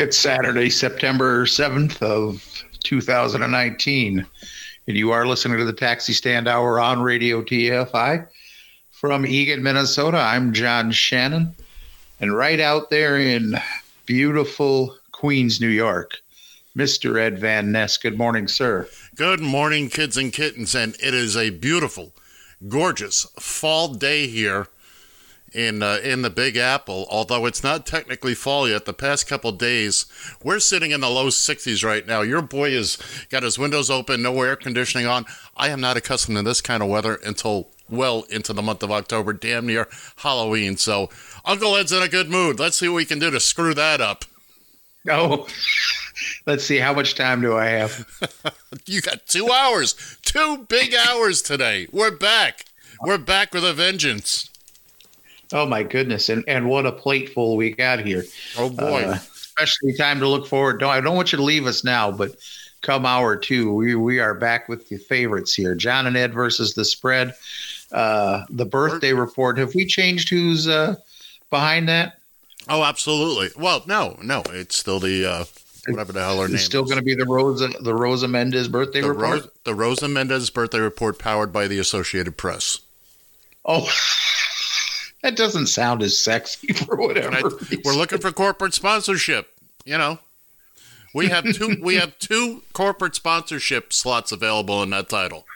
[0.00, 4.26] It's Saturday, September 7th of 2019,
[4.88, 8.26] and you are listening to the Taxi Stand Hour on Radio TFI.
[8.92, 11.54] From Eagan, Minnesota, I'm John Shannon,
[12.18, 13.56] and right out there in
[14.06, 16.18] beautiful Queens, New York,
[16.74, 17.20] Mr.
[17.20, 17.98] Ed Van Ness.
[17.98, 18.88] Good morning, sir.
[19.14, 22.14] Good morning, kids and kittens, and it is a beautiful,
[22.66, 24.68] gorgeous fall day here
[25.52, 27.06] in uh, in the Big Apple.
[27.10, 30.06] Although it's not technically fall yet, the past couple days
[30.42, 32.22] we're sitting in the low 60s right now.
[32.22, 32.98] Your boy has
[33.30, 35.26] got his windows open, no air conditioning on.
[35.56, 38.90] I am not accustomed to this kind of weather until well into the month of
[38.90, 40.76] October, damn near Halloween.
[40.76, 41.10] So
[41.44, 42.58] Uncle Ed's in a good mood.
[42.58, 44.24] Let's see what we can do to screw that up.
[45.08, 45.46] Oh.
[46.46, 48.06] Let's see, how much time do I have?
[48.86, 51.86] you got two hours, two big hours today.
[51.90, 52.66] We're back.
[53.02, 54.49] We're back with a vengeance.
[55.52, 56.28] Oh my goodness!
[56.28, 58.24] And and what a plateful we got here.
[58.56, 59.02] Oh boy!
[59.02, 60.80] Uh, especially time to look forward.
[60.80, 62.36] Don't I don't want you to leave us now, but
[62.82, 65.74] come hour two, we we are back with the favorites here.
[65.74, 67.34] John and Ed versus the spread.
[67.92, 69.58] Uh, the birthday report.
[69.58, 70.96] Have we changed who's uh,
[71.50, 72.18] behind that?
[72.68, 73.48] Oh, absolutely.
[73.60, 75.44] Well, no, no, it's still the uh,
[75.88, 76.60] whatever the hell her it's name.
[76.60, 79.42] Still going to be the Rosa the Rosa Mendez birthday the report.
[79.42, 82.80] Ro- the Rosa Mendez birthday report, powered by the Associated Press.
[83.64, 83.88] Oh,
[85.22, 87.36] that doesn't sound as sexy for whatever.
[87.36, 87.42] I,
[87.84, 89.48] we're looking for corporate sponsorship.
[89.84, 90.18] You know,
[91.14, 95.46] we have two we have two corporate sponsorship slots available in that title.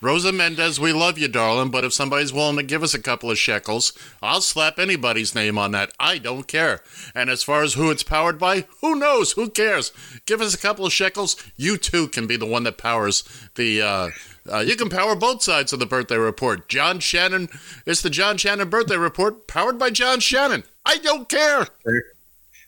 [0.00, 3.30] Rosa Mendez, we love you, darling, but if somebody's willing to give us a couple
[3.30, 5.92] of shekels, I'll slap anybody's name on that.
[5.98, 6.82] I don't care.
[7.14, 9.32] And as far as who it's powered by, who knows?
[9.32, 9.92] Who cares?
[10.26, 11.42] Give us a couple of shekels.
[11.56, 13.80] You too can be the one that powers the.
[13.80, 14.10] Uh,
[14.52, 16.68] uh, you can power both sides of the birthday report.
[16.68, 17.48] John Shannon,
[17.86, 20.64] it's the John Shannon birthday report, powered by John Shannon.
[20.84, 21.66] I don't care.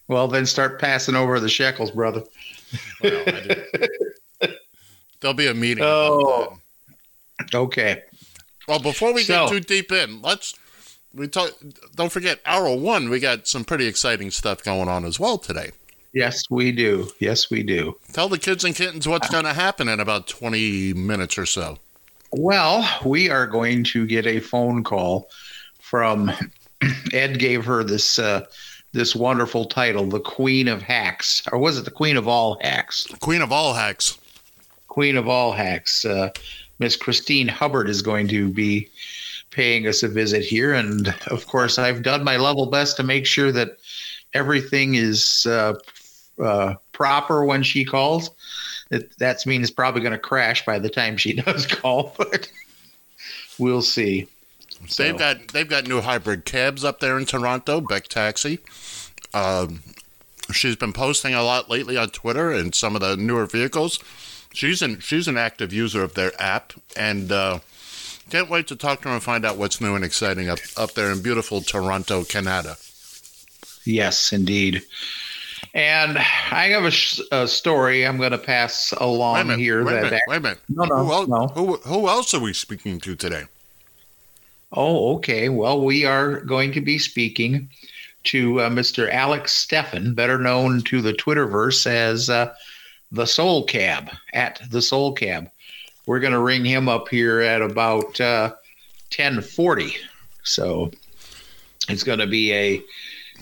[0.08, 2.22] Well, then start passing over the shekels, brother.
[3.02, 3.24] Well,
[5.20, 5.84] There'll be a meeting.
[5.84, 6.58] Oh.
[7.54, 8.02] Okay.
[8.68, 10.54] Well, before we so, get too deep in, let's
[11.14, 11.52] we talk.
[11.94, 13.08] Don't forget, hour one.
[13.08, 15.72] We got some pretty exciting stuff going on as well today.
[16.16, 17.10] Yes, we do.
[17.20, 17.94] Yes, we do.
[18.14, 21.76] Tell the kids and kittens what's going to happen in about twenty minutes or so.
[22.32, 25.28] Well, we are going to get a phone call
[25.78, 26.32] from
[27.12, 27.38] Ed.
[27.38, 28.46] Gave her this uh,
[28.92, 33.06] this wonderful title, the Queen of Hacks, or was it the Queen of All Hacks?
[33.20, 34.16] Queen of All Hacks.
[34.88, 36.06] Queen of All Hacks.
[36.06, 36.30] Uh,
[36.78, 38.88] Miss Kristine Hubbard is going to be
[39.50, 40.72] paying us a visit here.
[40.72, 43.76] And of course, I've done my level best to make sure that
[44.32, 45.74] everything is uh,
[46.42, 48.30] uh, proper when she calls.
[48.90, 52.50] It, that means it's probably going to crash by the time she does call, but
[53.58, 54.28] we'll see.
[54.88, 55.02] So.
[55.02, 58.58] They've got they've got new hybrid cabs up there in Toronto, Beck Taxi.
[59.32, 59.82] Um,
[60.52, 63.98] she's been posting a lot lately on Twitter and some of the newer vehicles
[64.56, 67.60] she's an she's an active user of their app, and uh,
[68.30, 70.92] can't wait to talk to her and find out what's new and exciting up up
[70.92, 72.76] there in beautiful Toronto, Canada.
[73.84, 74.82] Yes, indeed.
[75.76, 79.84] And I have a, sh- a story I'm going to pass along minute, here.
[79.84, 80.58] Wait that a minute, wait a minute.
[80.70, 81.46] No, no, who else, no.
[81.48, 83.42] Who, who else are we speaking to today?
[84.72, 85.50] Oh, okay.
[85.50, 87.68] Well, we are going to be speaking
[88.24, 89.12] to uh, Mr.
[89.12, 92.54] Alex Steffen, better known to the Twitterverse as uh,
[93.12, 95.50] the Soul Cab at the Soul Cab.
[96.06, 98.54] We're going to ring him up here at about uh,
[99.14, 99.94] 1040.
[100.42, 100.90] So
[101.90, 102.82] it's going to be a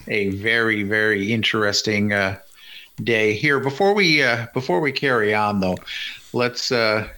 [0.09, 2.39] a very very interesting uh,
[3.03, 3.61] day here.
[3.61, 5.77] Before we uh, before we carry on though,
[6.33, 7.09] let's uh,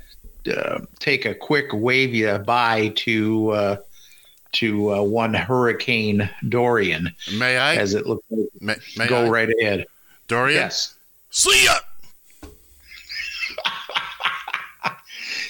[0.55, 3.77] uh take a quick wave you bye to uh,
[4.53, 7.15] to uh, one Hurricane Dorian.
[7.37, 7.77] May I?
[7.77, 9.29] As it looks like, may, may go I?
[9.29, 9.87] right ahead.
[10.29, 10.61] Dorian.
[10.61, 10.95] Yes.
[11.31, 11.75] See ya.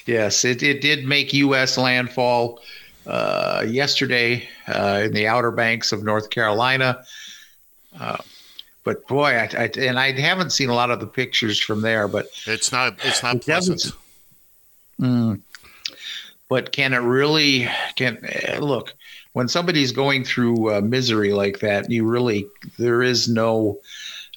[0.07, 1.77] Yes, it, it did make U.S.
[1.77, 2.61] landfall
[3.09, 7.05] uh, yesterday uh, in the Outer Banks of North Carolina.
[7.99, 8.19] Uh,
[8.85, 12.07] but boy, I, I, and I haven't seen a lot of the pictures from there.
[12.07, 12.97] But It's not.
[13.03, 13.93] It's not It pleasant.
[15.01, 15.41] Mm.
[16.49, 18.95] But can it really can eh, look
[19.33, 21.91] when somebody's going through uh, misery like that?
[21.91, 22.47] You really
[22.79, 23.81] there is no.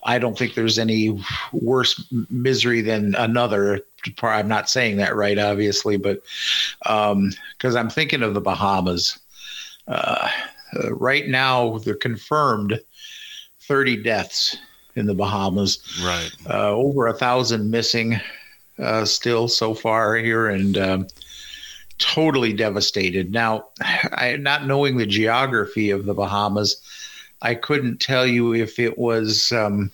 [0.04, 1.22] I don't think there's any
[1.52, 3.82] worse misery than another.
[4.24, 6.24] I'm not saying that right, obviously, but
[6.82, 9.20] because I'm thinking of the Bahamas.
[9.88, 10.30] Uh,
[10.76, 12.80] uh, right now, they're confirmed
[13.70, 14.58] 30 deaths
[14.96, 16.32] in the Bahamas Right.
[16.50, 18.20] uh, over a thousand missing
[18.80, 21.08] uh, still so far here and um,
[22.00, 23.32] totally devastated.
[23.32, 23.68] Now,
[24.12, 26.82] I, not knowing the geography of the Bahamas,
[27.44, 29.52] I couldn't tell you if it was.
[29.52, 29.92] Um,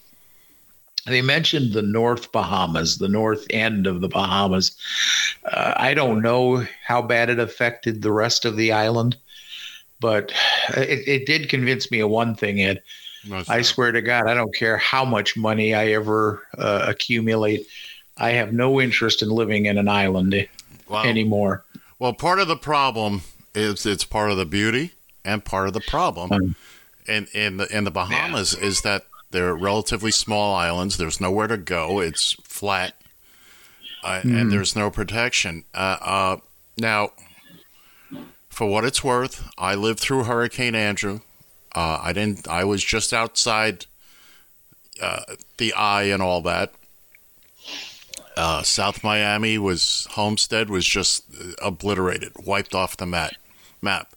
[1.06, 4.76] they mentioned the North Bahamas, the north end of the Bahamas.
[5.44, 9.18] Uh, I don't know how bad it affected the rest of the island,
[10.00, 10.32] but
[10.78, 12.82] it, it did convince me of one thing, Ed.
[13.48, 17.68] I swear to God, I don't care how much money I ever uh, accumulate.
[18.18, 20.48] I have no interest in living in an island
[20.88, 21.04] Wow.
[21.04, 21.64] anymore.
[21.98, 23.22] Well, part of the problem
[23.56, 24.92] is it's part of the beauty,
[25.24, 26.56] and part of the problem Um,
[27.08, 30.98] in in the in the Bahamas is that they're relatively small islands.
[30.98, 32.00] There's nowhere to go.
[32.00, 32.96] It's flat,
[34.04, 35.64] uh, and there's no protection.
[35.74, 36.38] Uh, uh,
[36.78, 37.12] now,
[38.50, 41.22] for what it's worth, I lived through Hurricane Andrew.
[41.76, 42.48] Uh, I didn't.
[42.48, 43.86] I was just outside
[45.02, 45.22] uh,
[45.58, 46.72] the eye and all that.
[48.38, 51.26] Uh, South Miami was Homestead was just
[51.62, 53.34] obliterated, wiped off the map.
[53.82, 54.14] Map,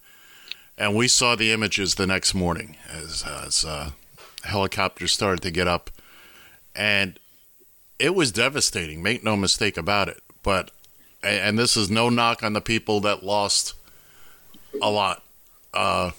[0.77, 3.91] and we saw the images the next morning as as uh,
[4.45, 5.89] helicopters started to get up,
[6.75, 7.19] and
[7.99, 9.03] it was devastating.
[9.03, 10.23] Make no mistake about it.
[10.43, 10.71] But
[11.21, 13.73] and and this is no knock on the people that lost
[14.81, 15.23] a lot
[15.73, 16.11] uh,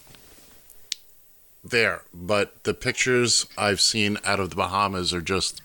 [1.63, 5.61] there, but the pictures I've seen out of the Bahamas are just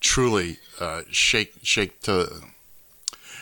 [0.00, 2.42] truly uh, shake shake to.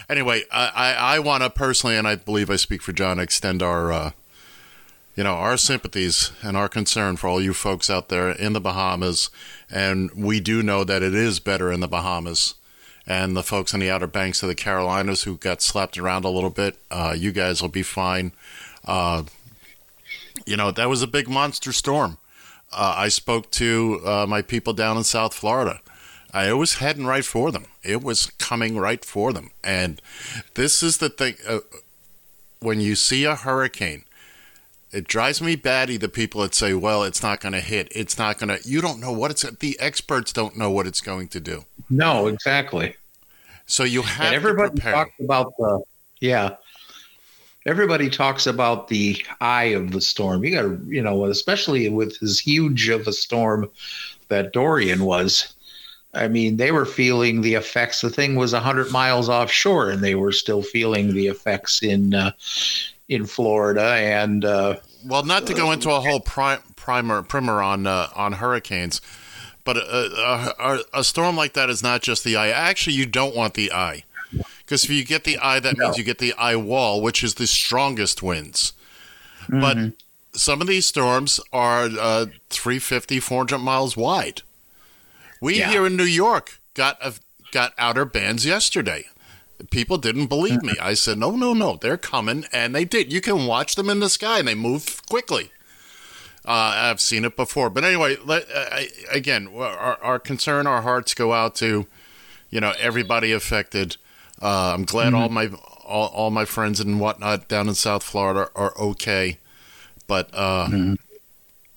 [0.09, 3.61] Anyway, I, I, I want to personally, and I believe I speak for John, extend
[3.61, 4.11] our, uh,
[5.17, 8.61] you know, our sympathies and our concern for all you folks out there in the
[8.61, 9.31] Bahamas,
[9.69, 12.55] and we do know that it is better in the Bahamas,
[13.05, 16.31] and the folks on the Outer Banks of the Carolinas who got slapped around a
[16.31, 18.31] little bit, uh, you guys will be fine.
[18.85, 19.25] Uh,
[20.47, 22.19] you know, that was a big monster storm.
[22.73, 25.81] Uh, I spoke to uh, my people down in South Florida.
[26.35, 27.67] It was heading right for them.
[27.83, 29.51] It was coming right for them.
[29.65, 30.03] And
[30.55, 31.61] this is the thing uh,
[32.61, 34.05] when you see a hurricane,
[34.93, 37.89] it drives me batty the people that say, well, it's not going to hit.
[37.91, 41.01] It's not going to, you don't know what it's, the experts don't know what it's
[41.01, 41.65] going to do.
[41.89, 42.97] No, exactly.
[43.67, 45.83] So you have And everybody talks about the
[46.21, 46.57] yeah.
[47.67, 50.45] Everybody talks about the eye of the storm.
[50.45, 53.69] You got to, you know, especially with as huge of a storm
[54.29, 55.53] that Dorian was.
[56.15, 58.01] I mean, they were feeling the effects.
[58.01, 62.31] The thing was hundred miles offshore, and they were still feeling the effects in uh,
[63.09, 63.83] in Florida.
[63.83, 68.35] And uh, Well, not to go into a whole pri- primer primer on uh, on
[68.35, 69.03] hurricanes,
[69.65, 72.49] but a, a, a storm like that is not just the eye.
[72.49, 74.05] Actually, you don't want the eye
[74.67, 77.35] because if you get the eye, that means you get the eye wall, which is
[77.37, 78.73] the strongest winds.
[79.49, 79.93] But
[80.33, 84.43] some of these storms are uh, 350, 400 miles wide.
[85.41, 85.71] We Yeah.
[85.71, 87.15] here in New York got a,
[87.53, 89.07] got outer bands yesterday.
[89.71, 90.75] People didn't believe me.
[90.83, 93.11] I said, no, no, no, they're coming, and they did.
[93.13, 95.51] You can watch them in the sky, and they move quickly.
[96.45, 100.83] Uh, I've seen it before, but anyway, let, uh, I- again, our, our concern, our
[100.83, 101.87] hearts go out to,
[102.51, 103.97] you know, everybody affected.
[104.41, 105.51] Uh, I'm glad all my
[105.85, 109.39] all, all my friends and whatnot down in South Florida are okay,
[110.07, 110.97] but uh, you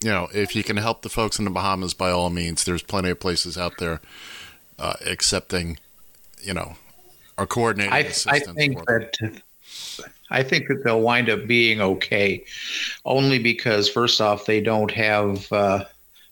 [0.10, 3.10] know, if you can help the folks in the Bahamas, by all means, there's plenty
[3.10, 4.02] of places out there
[4.78, 5.78] uh, accepting,
[6.42, 6.76] you know,
[7.38, 9.42] or coordinating I, I think that
[10.32, 12.44] I think that they'll wind up being okay,
[13.06, 15.52] only because first off they don't have.
[15.52, 15.86] Uh,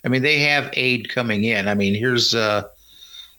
[0.06, 1.68] I mean, they have aid coming in.
[1.68, 2.64] I mean, here's uh,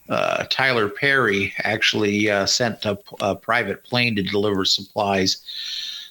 [0.08, 5.38] uh, Tyler Perry actually uh, sent a, a private plane to deliver supplies.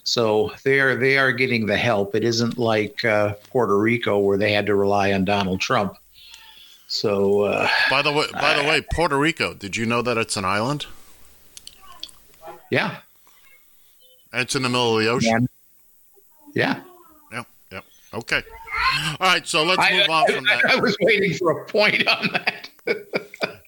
[0.04, 2.16] So they are they are getting the help.
[2.16, 5.98] It isn't like uh, Puerto Rico where they had to rely on Donald Trump.
[6.88, 9.54] So uh, By the way, by the way, Puerto Rico.
[9.54, 10.86] Did you know that it's an island?
[12.72, 12.98] yeah,
[14.34, 15.50] it's in the middle of the ocean.
[16.54, 16.82] yeah.
[17.32, 17.86] Yep, yep.
[18.14, 18.44] Okay.
[19.20, 22.08] All right, so let's I, move on from I, I was waiting for a point
[22.08, 22.70] on that.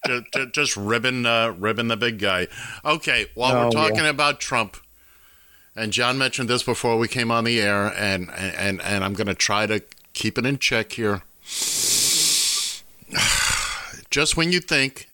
[0.10, 2.48] Ju- ju- Just ribbon, uh, ribbon the big guy.
[2.84, 4.78] Okay, while Oh, we're talking about Trump,
[5.76, 9.28] and John mentioned this before we came on the air, and and and I'm going
[9.28, 9.82] to try to
[10.14, 11.22] keep it in check here.
[14.10, 15.10] Just when you think,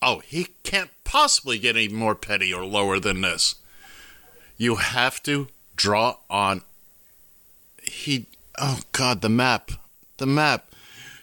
[0.00, 3.56] oh, he can't possibly get any more petty or lower than this,
[4.56, 6.62] you have to draw on.
[7.82, 8.26] He,
[8.58, 9.72] oh God, the map,
[10.16, 10.70] the map.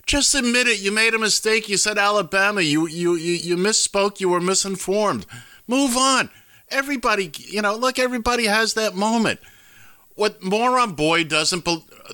[0.06, 0.80] Just admit it.
[0.82, 1.70] You made a mistake.
[1.70, 2.62] You said Alabama.
[2.62, 4.20] You you you, you misspoke.
[4.20, 5.26] You were misinformed.
[5.68, 6.30] Move on.
[6.70, 8.00] Everybody, you know, look.
[8.00, 9.40] Everybody has that moment.
[10.16, 11.68] What moron boy doesn't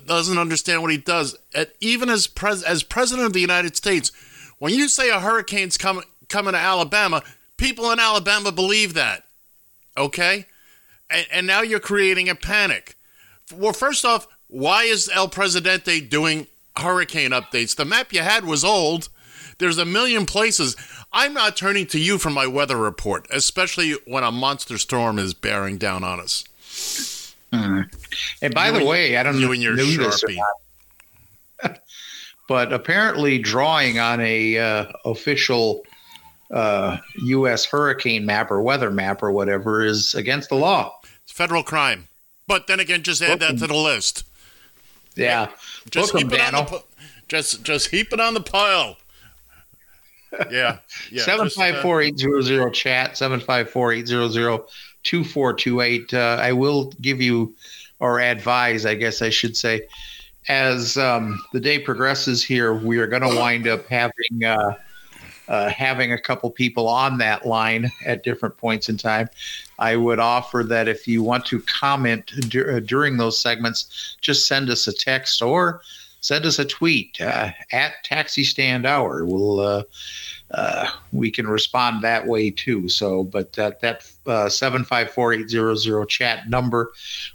[0.06, 1.36] doesn't understand what he does.
[1.54, 4.12] At, even as pres- as president of the United States,
[4.58, 7.22] when you say a hurricane's coming coming to Alabama,
[7.56, 9.24] people in Alabama believe that.
[9.96, 10.46] Okay,
[11.10, 12.96] and, and now you're creating a panic.
[13.52, 16.46] Well, first off, why is El Presidente doing
[16.80, 17.74] hurricane updates?
[17.76, 19.08] The map you had was old.
[19.58, 20.76] There's a million places.
[21.12, 25.34] I'm not turning to you for my weather report, especially when a monster storm is
[25.34, 26.44] bearing down on us.
[27.52, 27.88] And
[28.54, 30.38] by You the and- way, I don't you know and your Sharpie.
[32.48, 35.82] but apparently drawing on a uh, official
[36.50, 37.64] uh, U.S.
[37.66, 40.94] hurricane map or weather map or whatever is against the law.
[41.24, 42.08] It's federal crime.
[42.46, 44.24] But then again, just add that to the list.
[45.18, 45.48] Yeah,
[45.90, 46.82] Just Book 'em, heap it on the
[47.28, 48.96] just just heap it on the pile.
[50.50, 50.78] Yeah,
[51.10, 51.22] yeah.
[51.22, 54.66] Seven five uh, four eight zero zero chat seven five four eight zero zero
[55.02, 56.12] two four two eight.
[56.12, 57.54] Uh, I will give you
[57.98, 59.88] or advise, I guess I should say,
[60.48, 64.74] as um, the day progresses here, we are going to wind up having uh,
[65.48, 69.28] uh, having a couple people on that line at different points in time.
[69.78, 74.46] I would offer that if you want to comment dur- uh, during those segments, just
[74.46, 75.82] send us a text or
[76.20, 79.24] send us a tweet uh, at Taxi Stand Hour.
[79.24, 79.82] We'll uh,
[80.50, 82.88] uh, we can respond that way too.
[82.88, 86.90] So, but that that uh, seven five four eight zero zero chat number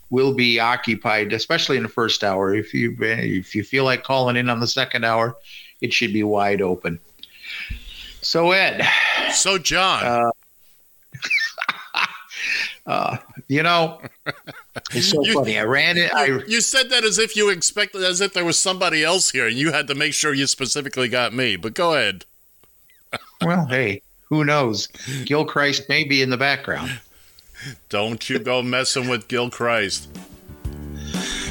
[0.10, 2.54] will be occupied, especially in the first hour.
[2.54, 5.36] If you if you feel like calling in on the second hour,
[5.82, 7.00] it should be wide open.
[8.22, 8.88] So Ed,
[9.34, 10.32] So John,
[12.86, 14.02] uh, you know,
[14.92, 15.58] it's so You- funny.
[15.58, 16.14] I ran it.
[16.14, 19.48] I you said that as if you expected, as if there was somebody else here,
[19.48, 21.56] and you had to make sure you specifically got me.
[21.56, 22.26] But go ahead.
[23.42, 24.88] well, hey, who knows?
[25.26, 27.00] Gil Christ may be in the background.
[27.90, 30.10] Don't you go messing with Gil Christ.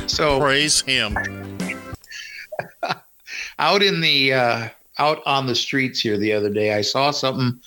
[0.07, 1.17] So Praise him.
[3.59, 7.59] out in the uh, out on the streets here the other day, I saw something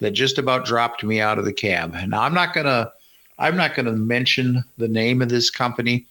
[0.00, 1.94] that just about dropped me out of the cab.
[2.08, 2.90] Now I'm not gonna
[3.38, 6.06] I'm not gonna mention the name of this company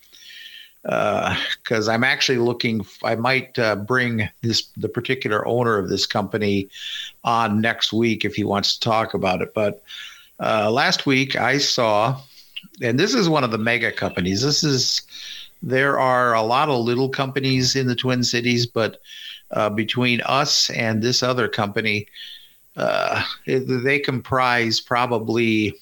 [0.84, 2.86] because I'm actually looking.
[3.04, 6.70] I might uh, bring this the particular owner of this company
[7.24, 9.54] on next week if he wants to talk about it.
[9.54, 9.84] But
[10.40, 12.20] uh, last week I saw,
[12.82, 14.42] and this is one of the mega companies.
[14.42, 15.02] This is
[15.62, 19.00] there are a lot of little companies in the Twin Cities, but
[19.52, 22.08] uh, between us and this other company,
[22.78, 25.76] uh, they comprise probably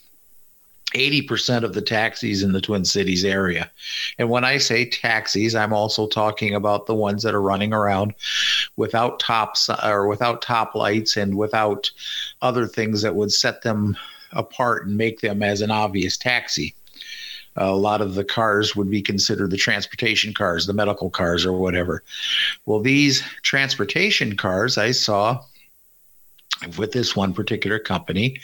[0.93, 3.69] 80% of the taxis in the Twin Cities area.
[4.17, 8.15] And when I say taxis, I'm also talking about the ones that are running around
[8.75, 11.91] without tops or without top lights and without
[12.41, 13.95] other things that would set them
[14.31, 16.73] apart and make them as an obvious taxi.
[17.55, 21.53] a lot of the cars would be considered the transportation cars, the medical cars, or
[21.53, 22.03] whatever.
[22.65, 25.43] Well, these transportation cars I saw
[26.77, 28.37] with this one particular company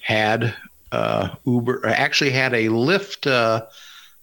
[0.00, 0.54] had
[0.94, 3.66] uh, Uber actually had a Lyft, uh,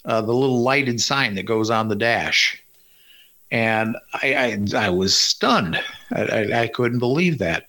[0.05, 2.63] uh, the little lighted sign that goes on the dash,
[3.51, 5.75] and I I, I was stunned.
[6.11, 7.65] I, I, I couldn't believe that,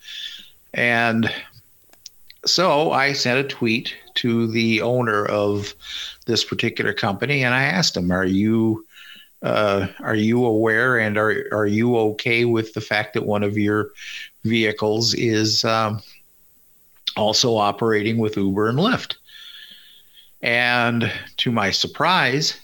[0.73, 1.30] and
[2.47, 5.75] so I sent a tweet to the owner of
[6.26, 8.87] this particular company, and I asked him, "Are you?"
[9.42, 13.59] Uh, are you aware and are are you okay with the fact that one of
[13.59, 13.90] your
[14.44, 16.00] vehicles is um,
[17.16, 19.16] also operating with Uber and Lyft.
[20.42, 22.59] And to my surprise,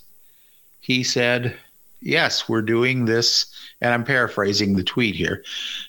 [0.81, 1.57] he said,
[2.01, 3.47] Yes, we're doing this.
[3.81, 5.45] And I'm paraphrasing the tweet here.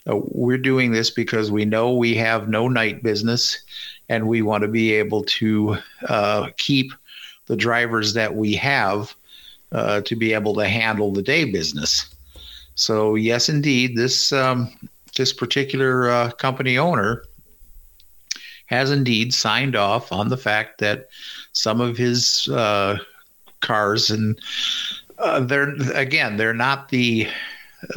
[0.09, 3.61] Uh, we're doing this because we know we have no night business
[4.09, 6.91] and we want to be able to uh, keep
[7.45, 9.15] the drivers that we have
[9.71, 12.09] uh, to be able to handle the day business.
[12.75, 14.71] So, yes, indeed, this um,
[15.15, 17.23] this particular uh, company owner
[18.69, 21.09] has indeed signed off on the fact that
[21.53, 22.97] some of his uh,
[23.61, 24.39] cars and
[25.17, 27.27] uh, they're again they're not the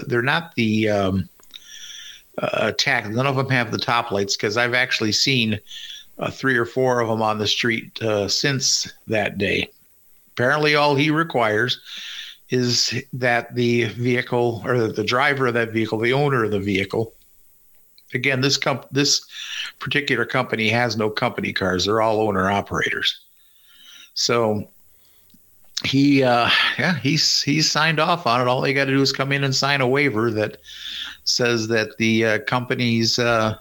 [0.06, 1.28] they're not the um,
[2.38, 2.72] uh.
[2.86, 5.60] None of them have the top lights because I've actually seen
[6.18, 9.68] uh, three or four of them on the street uh, since that day.
[10.32, 11.80] Apparently, all he requires
[12.48, 17.12] is that the vehicle or the driver of that vehicle, the owner of the vehicle.
[18.14, 19.24] Again, this comp- this
[19.78, 23.20] particular company has no company cars; they're all owner operators.
[24.14, 24.68] So
[25.84, 28.48] he, uh, yeah, he's he's signed off on it.
[28.48, 30.58] All they got to do is come in and sign a waiver that
[31.24, 33.56] says that the uh, company's uh,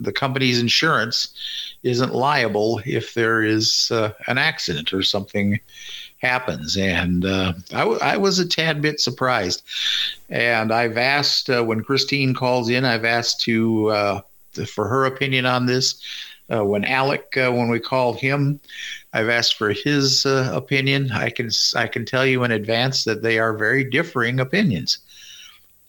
[0.00, 1.34] the company's insurance
[1.82, 5.58] isn't liable if there is uh, an accident or something
[6.18, 6.76] happens.
[6.76, 9.62] And uh, I, w- I was a tad bit surprised.
[10.28, 14.20] And I've asked uh, when Kristine calls in, I've asked to, uh,
[14.66, 16.02] for her opinion on this.
[16.48, 18.60] Uh, when Alec, uh, when we call him,
[19.12, 21.10] I've asked for his uh, opinion.
[21.10, 24.98] I can I can tell you in advance that they are very differing opinions.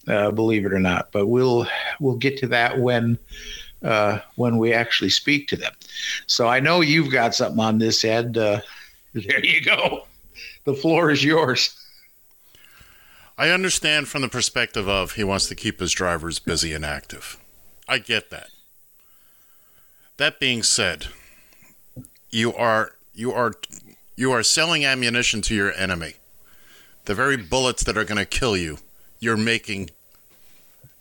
[0.08, 1.68] believe it or not, but we'll
[2.00, 3.20] we'll get to that when
[3.84, 5.74] uh, when we actually speak to them.
[6.26, 8.38] So I know you've got something on this, Ed.
[8.38, 8.62] Uh,
[9.14, 10.06] there you go.
[10.68, 11.74] The floor is yours.
[13.38, 17.38] I understand from the perspective of he wants to keep his drivers busy and active.
[17.88, 18.50] I get that.
[20.18, 21.08] That being said,
[22.32, 23.54] you are you are
[24.18, 26.16] you are selling ammunition to your enemy.
[27.06, 28.80] The very bullets that are going to kill you,
[29.22, 29.92] you're making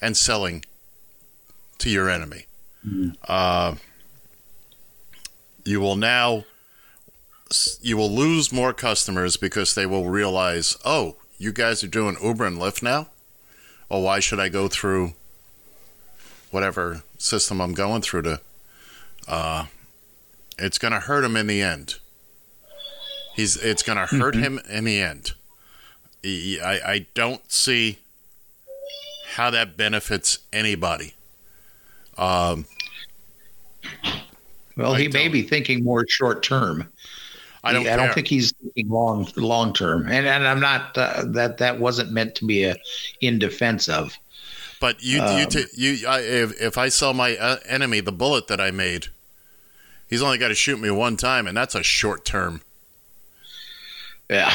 [0.01, 0.65] and selling
[1.79, 2.47] to your enemy.
[3.27, 3.75] Uh,
[5.65, 6.45] you will now
[7.81, 12.45] you will lose more customers because they will realize, oh, you guys are doing Uber
[12.45, 13.09] and Lyft now.
[13.91, 15.13] Oh, why should I go through
[16.51, 18.41] whatever system I'm going through to?
[19.29, 19.67] Uh,
[20.59, 21.97] it's going to hurt him in the end.
[23.35, 25.35] He's it's going to hurt him in the end.
[26.23, 27.99] He, I I don't see
[29.35, 31.15] how that benefits anybody.
[32.17, 32.65] Um,
[34.77, 35.33] well, I he may don't.
[35.33, 36.91] be thinking more short term.
[37.67, 37.87] I don't.
[37.89, 41.79] I don't think he's thinking long long term, and and I'm not uh, that that
[41.79, 42.77] wasn't meant to be a
[43.21, 44.17] in defense of.
[44.81, 48.13] But you, you, Um, t- you, I, if if I sell my uh, enemy the
[48.13, 49.07] bullet that I made,
[50.09, 52.61] he's only got to shoot me one time, and that's a short term.
[54.29, 54.53] Yeah,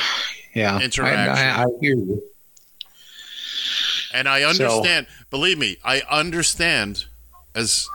[0.54, 0.78] yeah.
[0.78, 1.28] I- Interaction.
[1.28, 2.24] I, I hear you.
[4.14, 5.08] And I understand.
[5.30, 7.06] believe me, I understand
[7.56, 7.88] as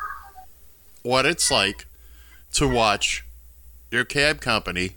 [1.02, 1.86] what it's like
[2.54, 3.22] to watch
[3.90, 4.96] your cab company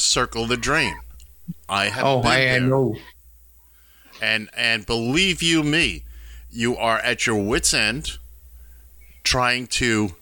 [0.00, 0.98] circle the drain.
[1.68, 2.96] I have Oh, been I, I know.
[4.20, 6.04] and and believe you me,
[6.50, 8.18] you are at your wits end
[9.24, 10.14] trying to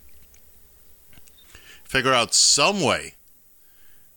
[1.84, 3.14] figure out some way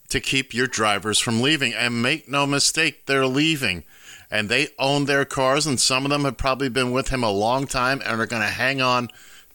[0.10, 3.84] to keep your drivers from leaving and make no mistake they're leaving
[4.30, 7.32] and they own their cars and some of them have probably been with him a
[7.32, 9.08] long time and are going to hang on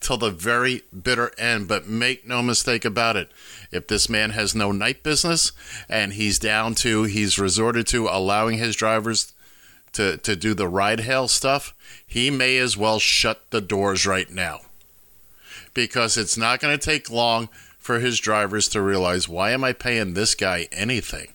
[0.07, 3.29] till the very bitter end but make no mistake about it
[3.71, 5.51] if this man has no night business
[5.89, 9.33] and he's down to he's resorted to allowing his drivers
[9.97, 11.73] to, to do the ride hail stuff,
[12.05, 14.61] he may as well shut the doors right now.
[15.73, 19.73] Because it's not going to take long for his drivers to realize why am I
[19.73, 21.29] paying this guy anything?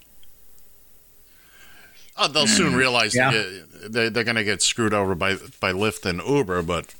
[2.16, 2.78] Oh, they'll soon hmm.
[2.78, 3.32] realize Yeah.
[3.32, 6.94] that uh, they, they're going to get screwed over by by Lyft and Uber, but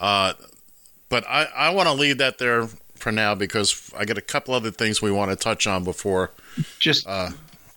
[0.00, 0.34] uh,
[1.08, 4.54] but I, I want to leave that there for now because I got a couple
[4.54, 6.32] other things we want to touch on before.
[6.78, 7.30] Just Uh,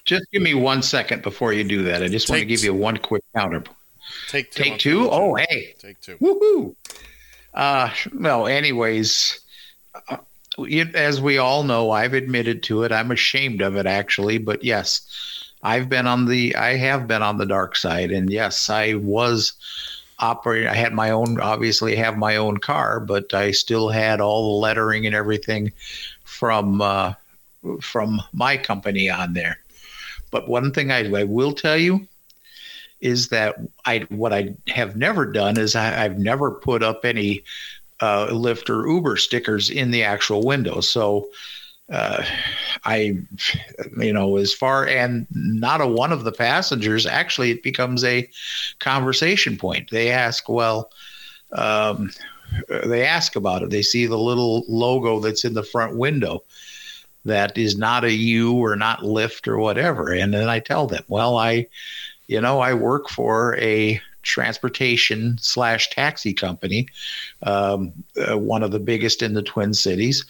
[0.03, 2.01] just give me one second before you do that.
[2.01, 3.63] I just want to give you one quick counter.
[4.29, 4.63] Take two.
[4.63, 5.09] Take two.
[5.09, 5.75] Oh, hey.
[5.79, 6.17] take two.
[6.17, 6.75] Woohoo!
[7.53, 9.39] Uh, well, anyways,
[10.09, 10.17] uh,
[10.57, 12.91] it, as we all know, I've admitted to it.
[12.91, 14.37] I'm ashamed of it, actually.
[14.37, 15.01] But yes,
[15.63, 16.55] I've been on the.
[16.55, 19.53] I have been on the dark side, and yes, I was
[20.21, 20.67] operating.
[20.67, 21.39] I had my own.
[21.39, 25.71] Obviously, have my own car, but I still had all the lettering and everything
[26.23, 27.13] from uh,
[27.81, 29.59] from my company on there.
[30.31, 32.07] But one thing I, I will tell you
[33.01, 37.43] is that I what I have never done is I, I've never put up any
[37.99, 40.81] uh, Lyft or Uber stickers in the actual window.
[40.81, 41.29] So
[41.91, 42.23] uh,
[42.85, 43.17] I,
[43.97, 48.29] you know, as far and not a one of the passengers actually it becomes a
[48.79, 49.91] conversation point.
[49.91, 50.91] They ask, well,
[51.51, 52.11] um,
[52.85, 53.69] they ask about it.
[53.69, 56.43] They see the little logo that's in the front window
[57.25, 61.03] that is not a U or not Lyft or whatever, and then I tell them,
[61.07, 61.67] well, I
[62.27, 66.87] you know, I work for a transportation slash taxi company,
[67.43, 70.25] um, uh, one of the biggest in the Twin Cities.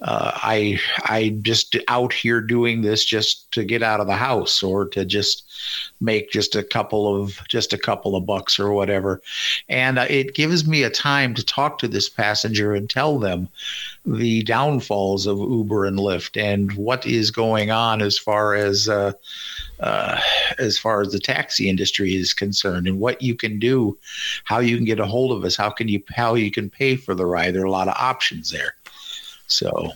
[0.00, 4.62] Uh, I I just out here doing this just to get out of the house
[4.62, 5.44] or to just
[6.00, 9.20] make just a couple of just a couple of bucks or whatever,
[9.68, 13.48] and uh, it gives me a time to talk to this passenger and tell them
[14.04, 18.88] the downfalls of Uber and Lyft and what is going on as far as
[19.82, 20.20] uh,
[20.58, 23.98] as far as the taxi industry is concerned and what you can do,
[24.44, 26.96] how you can get a hold of us, how can you how you can pay
[26.96, 27.54] for the ride.
[27.54, 28.74] There are a lot of options there.
[29.46, 29.92] So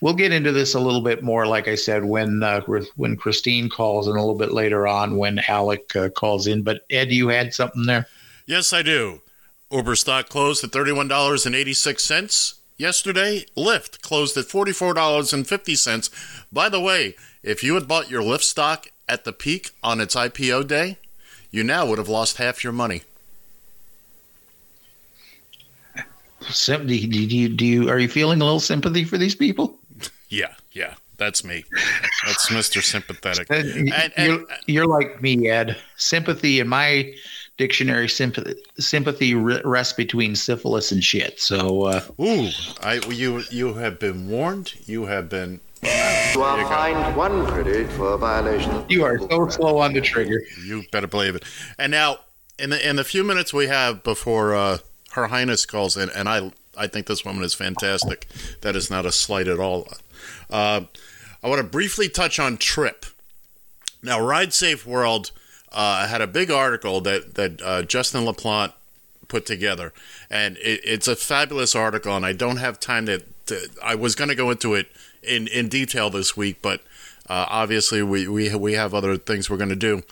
[0.00, 2.60] we'll get into this a little bit more, like I said, when uh,
[2.96, 6.62] when Kristine calls and a little bit later on when Alec uh, calls in.
[6.62, 8.06] But Ed, you had something there.
[8.46, 9.22] Yes, I do.
[9.70, 13.44] Uber stock closed at thirty-one dollars and eighty-six cents yesterday.
[13.56, 16.10] Lyft closed at forty-four dollars and fifty cents.
[16.52, 20.14] By the way, if you had bought your Lyft stock at the peak on its
[20.14, 20.98] IPO day,
[21.50, 23.02] you now would have lost half your money.
[26.50, 29.78] Sim- do, you, do you are you feeling a little sympathy for these people?
[30.28, 31.64] Yeah, yeah, that's me.
[32.24, 33.48] That's Mister Sympathetic.
[33.50, 35.76] And, and, you're, you're like me, Ed.
[35.96, 37.14] Sympathy in my
[37.56, 41.40] dictionary, sympathy, sympathy rests between syphilis and shit.
[41.40, 42.48] So, uh, ooh,
[42.82, 44.74] I you you have been warned.
[44.86, 45.60] You have been.
[45.86, 50.00] You There are fined one credit for a violation you are so slow on the
[50.00, 50.42] trigger.
[50.64, 51.44] You better believe it.
[51.78, 52.18] And now,
[52.58, 54.78] in the in the few minutes we have before uh,
[55.12, 58.26] Her Highness calls in, and I I think this woman is fantastic.
[58.62, 59.86] That is not a slight at all.
[60.50, 60.82] Uh,
[61.42, 63.06] I want to briefly touch on Trip.
[64.02, 65.30] Now, Ride Safe World
[65.70, 68.72] uh, had a big article that that uh, Justin Laplante
[69.28, 69.92] put together,
[70.28, 72.16] and it, it's a fabulous article.
[72.16, 73.22] And I don't have time to.
[73.46, 74.88] to I was going to go into it
[75.26, 76.80] in in detail this week, but
[77.28, 80.02] uh, obviously we, we we have other things we're going to do.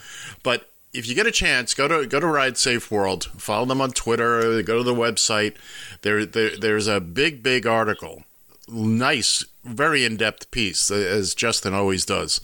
[0.42, 3.24] But if you get a chance, go to go to Ride Safe World.
[3.37, 4.62] Follow them on Twitter.
[4.62, 5.57] Go to the website.
[6.03, 8.24] There, there there's a big big article.
[8.68, 12.40] Nice, very in depth piece, as Justin always does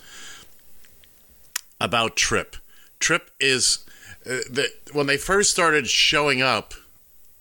[1.81, 2.57] about Trip.
[2.99, 3.85] Trip is
[4.27, 6.75] uh, the, when they first started showing up,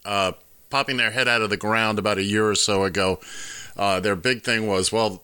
[0.06, 0.32] uh,
[0.70, 3.20] popping their head out of the ground about a year or so ago.
[3.80, 5.24] Uh, their big thing was, well,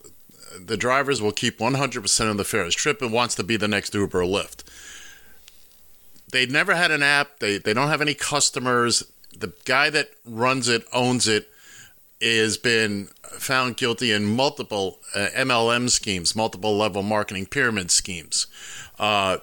[0.57, 2.73] the drivers will keep 100% of the fares.
[2.73, 4.63] Trip and wants to be the next Uber or Lyft.
[6.31, 7.39] They never had an app.
[7.39, 9.03] They they don't have any customers.
[9.37, 11.49] The guy that runs it owns it
[12.21, 18.47] has been found guilty in multiple uh, MLM schemes, multiple level marketing pyramid schemes.
[18.97, 19.37] Uh,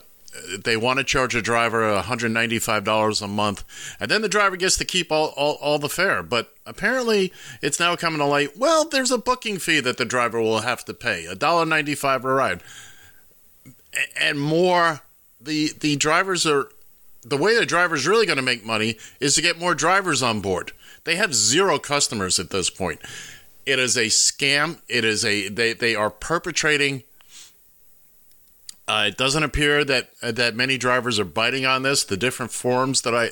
[0.58, 3.64] they want to charge a driver $195 a month,
[4.00, 6.22] and then the driver gets to keep all, all, all the fare.
[6.22, 10.40] But apparently, it's now coming to light well, there's a booking fee that the driver
[10.40, 12.62] will have to pay $1.95 a ride.
[14.18, 15.00] And more,
[15.40, 16.68] the, the drivers are.
[17.24, 20.40] The way the driver's really going to make money is to get more drivers on
[20.40, 20.72] board.
[21.04, 23.00] They have zero customers at this point.
[23.64, 24.78] It is a scam.
[24.88, 27.04] It is a they they are perpetrating
[28.92, 32.05] uh, it doesn't appear that uh, that many drivers are biting on this.
[32.05, 33.31] The different forums that I,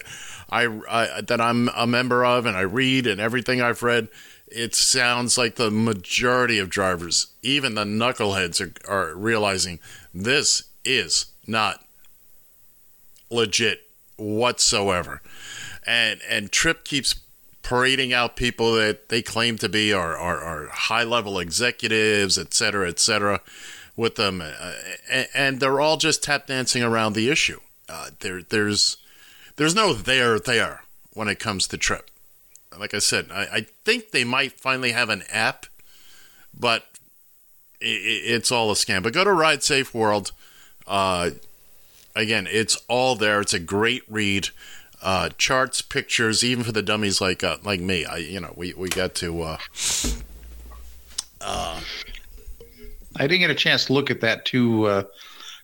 [0.48, 4.08] I, I that I'm a member of and I read and everything I've read,
[4.46, 9.80] it sounds like the majority of drivers, even the knuckleheads, are, are realizing
[10.14, 11.84] this is not
[13.30, 13.82] legit
[14.16, 15.20] whatsoever.
[15.86, 17.20] And and Trip keeps
[17.62, 22.54] parading out people that they claim to be are, are, are high level executives, et
[22.54, 23.42] cetera, et cetera,
[23.96, 24.72] with them, uh,
[25.10, 27.60] and, and they're all just tap dancing around the issue.
[27.88, 28.96] Uh, there there's
[29.56, 32.10] there's no there there when it comes to Trip.
[32.78, 35.66] Like I said, I, I think they might finally have an app,
[36.58, 36.84] but
[37.82, 39.02] i i- it's all a scam.
[39.02, 40.32] But go to Ride Safe World.
[40.86, 41.30] Uh,
[42.14, 43.40] again, it's all there.
[43.40, 44.48] It's a great read.
[45.02, 48.04] Uh, charts, pictures, even for the dummies like uh, like me.
[48.04, 49.42] I you know we we got to.
[49.42, 49.58] Uh,
[53.20, 55.02] I didn't get a chance to look at that too uh,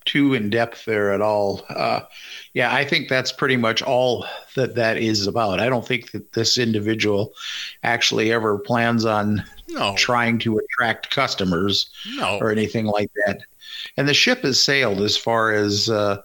[0.05, 1.65] too in depth there at all.
[1.69, 2.01] Uh,
[2.53, 5.59] yeah, I think that's pretty much all that that is about.
[5.59, 7.33] I don't think that this individual
[7.83, 13.41] actually ever plans on no, trying to attract customers no, or anything like that.
[13.97, 16.21] And the ship has sailed as far as uh,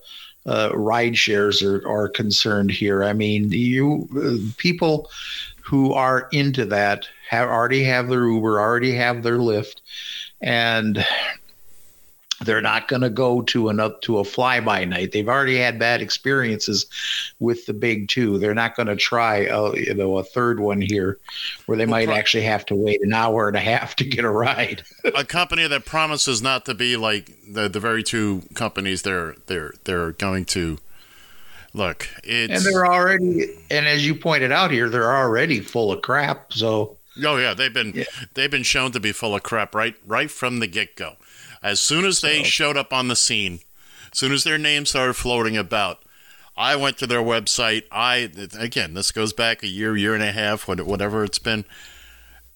[0.47, 3.03] uh, ride shares are, are concerned here.
[3.05, 5.11] I mean, you uh, people
[5.63, 9.81] who are into that have already have their Uber, already have their Lyft,
[10.43, 11.05] and
[12.45, 15.13] they're not going to go to an up to a fly by night.
[15.13, 16.87] They've already had bad experiences
[17.39, 18.39] with the big two.
[18.39, 21.19] They're not going to try, a, you know, a third one here,
[21.67, 24.31] where they might actually have to wait an hour and a half to get a
[24.31, 24.83] ride.
[25.17, 29.75] a company that promises not to be like the the very two companies they're they're
[29.85, 30.79] they're going to
[31.75, 36.03] Look, it's And they're already, and as you pointed out here, they're already full of
[36.03, 36.53] crap.
[36.53, 38.05] So Oh yeah, they've been Yeah.
[38.35, 41.17] they've been shown to be full of crap right right from the get go.
[41.63, 43.61] As soon as they showed up on the scene,
[44.11, 46.03] as soon as their names started floating about,
[46.57, 47.85] I went to their website.
[47.93, 51.65] I again, this goes back a year, year and a half, whatever it's been,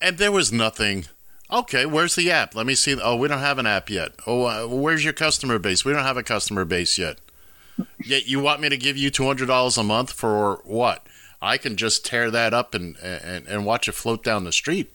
[0.00, 1.06] and there was nothing.
[1.48, 2.56] Okay, where's the app?
[2.56, 2.98] Let me see.
[3.00, 4.12] Oh, we don't have an app yet.
[4.26, 5.84] Oh, uh, where's your customer base?
[5.84, 7.18] We don't have a customer base yet.
[8.04, 11.06] Yet you want me to give you two hundred dollars a month for what?
[11.46, 14.92] I can just tear that up and and, and watch it float down the street.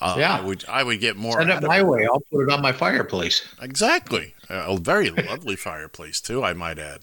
[0.00, 0.36] Uh, Yeah.
[0.36, 1.38] I would I would get more.
[1.38, 2.06] send it my way.
[2.06, 3.46] I'll put it on my fireplace.
[3.60, 6.44] Exactly, a very lovely fireplace too.
[6.44, 7.00] I might add.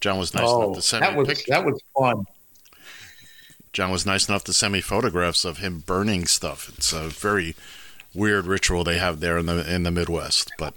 [0.00, 2.24] John was nice oh, enough to send that me was pic- that was fun.
[3.72, 6.70] John was nice enough to send me photographs of him burning stuff.
[6.76, 7.54] It's a very
[8.14, 10.50] weird ritual they have there in the in the Midwest.
[10.58, 10.74] But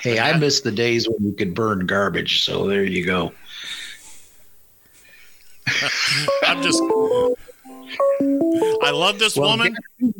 [0.00, 2.44] Hey, I miss the days when you could burn garbage.
[2.44, 3.32] So there you go.
[6.44, 6.82] I'm just.
[8.82, 9.74] I love this Well, woman.
[9.74, 10.12] guess who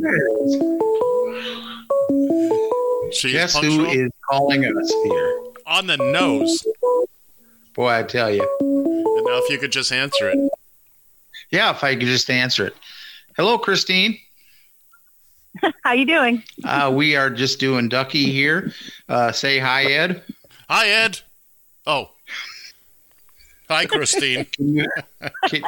[3.11, 3.33] is?
[3.33, 5.43] Guess who punctual is calling us here?
[5.67, 6.65] on the nose.
[7.75, 8.43] Boy, I tell you.
[8.61, 10.39] And now, if you could just answer it.
[11.51, 12.75] Yeah, if I could just answer it.
[13.37, 14.19] Hello, Kristine.
[15.83, 16.43] How you doing?
[16.65, 18.73] Uh, we are just doing Ducky here.
[19.09, 20.23] Uh, say hi, Ed.
[20.69, 21.21] Hi, Ed.
[21.87, 22.11] Oh.
[23.69, 24.51] Hi, Kristine.
[24.53, 24.87] Can you-
[25.49, 25.63] can-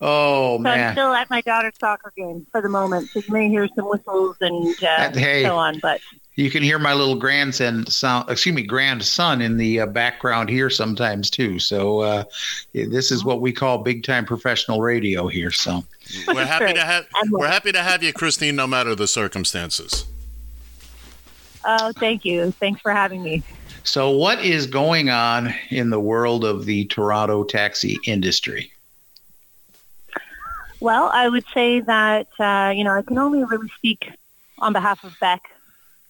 [0.00, 3.48] oh So I'm still at my daughter's soccer game for the moment, so you may
[3.48, 5.42] hear some whistles and uh, Uh, hey.
[5.44, 5.78] so on.
[5.80, 6.00] But
[6.36, 8.30] you can hear my little grandson sound.
[8.30, 11.58] Excuse me, grandson in the uh, background here sometimes too.
[11.58, 12.24] So uh,
[12.72, 15.50] this is what we call big time professional radio here.
[15.50, 15.84] So
[16.28, 16.76] We're happy Great.
[16.76, 20.06] to have we're happy to have you, Kristine, no matter the circumstances.
[21.66, 22.52] oh, thank you.
[22.52, 23.42] Thanks for having me.
[23.84, 28.72] So what is going on in the world of the Toronto taxi industry?
[30.80, 34.10] Well, I would say that uh, you know I can only really speak
[34.58, 35.42] on behalf of Beck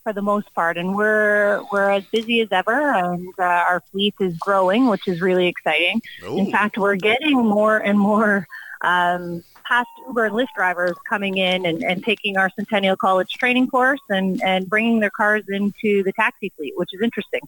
[0.05, 4.15] for the most part, and we're we're as busy as ever, and uh, our fleet
[4.21, 6.01] is growing, which is really exciting.
[6.37, 8.47] In Oh, fact, we're getting more and more
[8.83, 13.69] um, past Uber and Lyft drivers coming in and, and taking our Centennial College training
[13.69, 17.41] course and, and bringing their cars into the taxi fleet, which is interesting.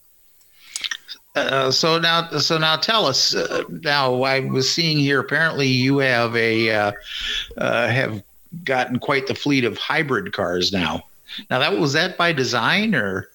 [1.34, 3.34] Uh, so now, so now, tell us.
[3.34, 5.18] Uh, now, I was seeing here.
[5.18, 6.92] Apparently, you have a uh,
[7.56, 8.22] uh, have
[8.64, 11.02] gotten quite the fleet of hybrid cars now.
[11.50, 13.30] Now, that was that by design, or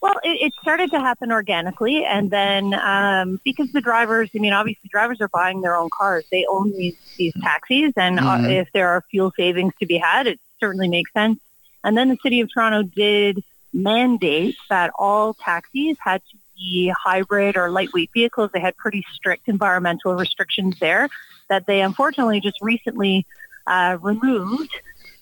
[0.00, 4.52] Well, it, it started to happen organically, and then um, because the drivers, I mean,
[4.52, 6.24] obviously drivers are buying their own cars.
[6.30, 8.60] They own these these taxis, and uh, Mhm.
[8.60, 11.40] if there are fuel savings to be had, it certainly makes sense.
[11.82, 17.56] And then the city of Toronto did mandate that all taxis had to be hybrid
[17.56, 18.50] or lightweight vehicles.
[18.52, 21.08] They had pretty strict environmental restrictions there
[21.48, 23.26] that they unfortunately just recently
[23.66, 24.70] uh, removed.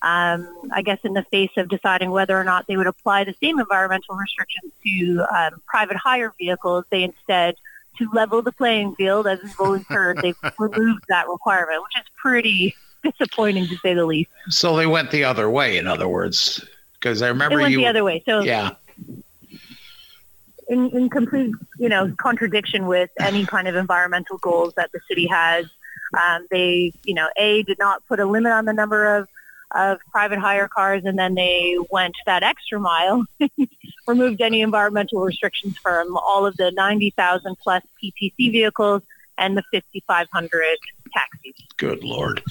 [0.06, 3.34] Um, I guess in the face of deciding whether or not they would apply the
[3.42, 7.56] same environmental restrictions to um, private hire vehicles, they instead,
[7.98, 12.08] to level the playing field, as we've always heard, they've removed that requirement, which is
[12.16, 14.30] pretty disappointing to say the least.
[14.48, 15.76] so they went the other way.
[15.76, 16.64] In other words,
[16.94, 17.78] because I remember went you.
[17.78, 18.22] the other way.
[18.26, 18.76] So yeah,
[20.68, 25.26] in, in complete, you know, contradiction with any kind of environmental goals that the city
[25.26, 25.66] has.
[26.16, 29.28] Um, they, you know, a did not put a limit on the number of
[29.74, 33.24] of private hire cars, and then they went that extra mile,
[34.06, 39.02] removed any environmental restrictions from all of the ninety thousand plus PTC vehicles
[39.38, 40.76] and the fifty five hundred
[41.12, 41.54] taxis.
[41.76, 42.42] good lord,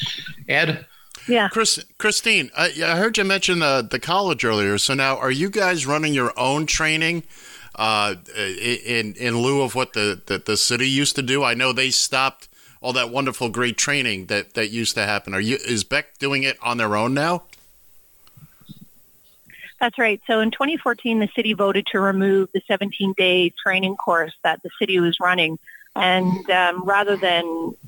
[0.48, 0.86] Ed.
[1.28, 1.50] Yeah.
[1.50, 4.78] Chris, Kristine, I, I heard you mention the the college earlier.
[4.78, 7.24] So now, are you guys running your own training
[7.76, 11.44] uh, in in lieu of what the, the the city used to do?
[11.44, 12.50] I know they stopped
[12.86, 15.34] all that wonderful, great training that that used to happen.
[15.34, 17.42] Are you is Beck doing it on their own now?
[19.80, 20.22] That's right.
[20.28, 25.00] So in 2014, the city voted to remove the 17-day training course that the city
[25.00, 25.58] was running.
[25.96, 27.46] And um, rather than,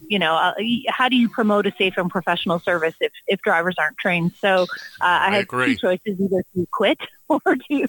[0.07, 0.53] you know, uh,
[0.87, 4.31] how do you promote a safe and professional service if, if drivers aren't trained?
[4.39, 4.65] So uh,
[5.01, 5.75] I, I had agree.
[5.75, 7.87] two choices, either to quit or to,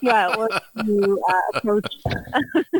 [0.00, 1.86] yeah, or to uh, approach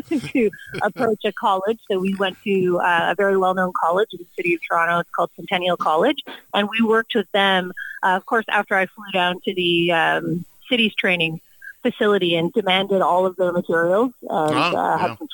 [0.33, 0.51] to
[0.81, 1.79] approach a college.
[1.89, 4.99] So we went to uh, a very well-known college in the city of Toronto.
[4.99, 6.17] It's called Centennial College,
[6.53, 7.71] and we worked with them.
[8.03, 11.39] Uh, of course, after I flew down to the um, city's training
[11.83, 14.97] facility and demanded all of their materials and Oh, uh, yeah.
[14.97, 15.27] had some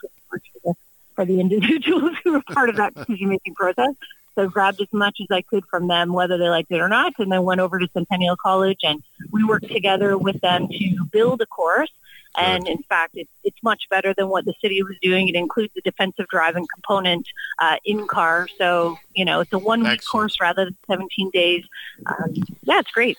[1.17, 3.93] for the, individuals who were part of that decision-making process.
[4.35, 7.13] So grabbed as much as I could from them, whether they liked it or not,
[7.17, 11.41] and then went over to Centennial College and we worked together with them to build
[11.41, 11.89] a course
[12.37, 15.27] And in fact, it's, it's much better than what the city was doing.
[15.27, 17.27] It includes a defensive driving component
[17.59, 18.47] uh, in car.
[18.57, 21.63] So, you know, it's a one week course rather than 17 days.
[22.05, 23.17] Um, yeah, it's great.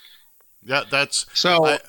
[0.65, 1.81] Yeah, that's So, I-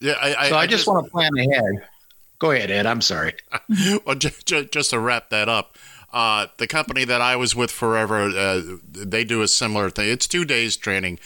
[0.00, 0.14] yeah.
[0.20, 1.88] I, I, so I, just, want to plan ahead.
[2.38, 2.86] Go ahead, Ed.
[2.86, 3.34] I'm sorry.
[4.04, 5.76] well, just, just to wrap that up,
[6.12, 10.08] uh, the company that I was with forever, uh, they do a similar thing.
[10.08, 11.18] It's two days training.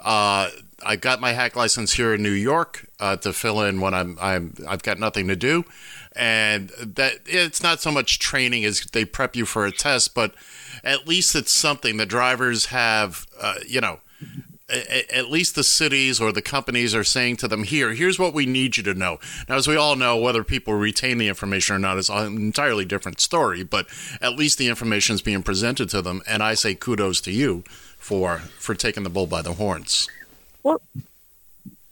[0.00, 0.50] Uh,
[0.84, 4.18] I got my hack license here in New York uh, to fill in when I'm,
[4.20, 5.64] I'm I've got nothing to do,
[6.14, 10.34] and that it's not so much training as they prep you for a test, but
[10.84, 13.26] at least it's something the drivers have.
[13.40, 14.00] Uh, you know,
[14.68, 18.46] at least the cities or the companies are saying to them, here, here's what we
[18.46, 19.18] need you to know.
[19.48, 22.84] Now, as we all know, whether people retain the information or not is an entirely
[22.84, 23.86] different story, but
[24.20, 26.20] at least the information is being presented to them.
[26.26, 27.62] And I say kudos to you
[27.96, 30.08] for, for taking the bull by the horns.
[30.64, 30.80] Well,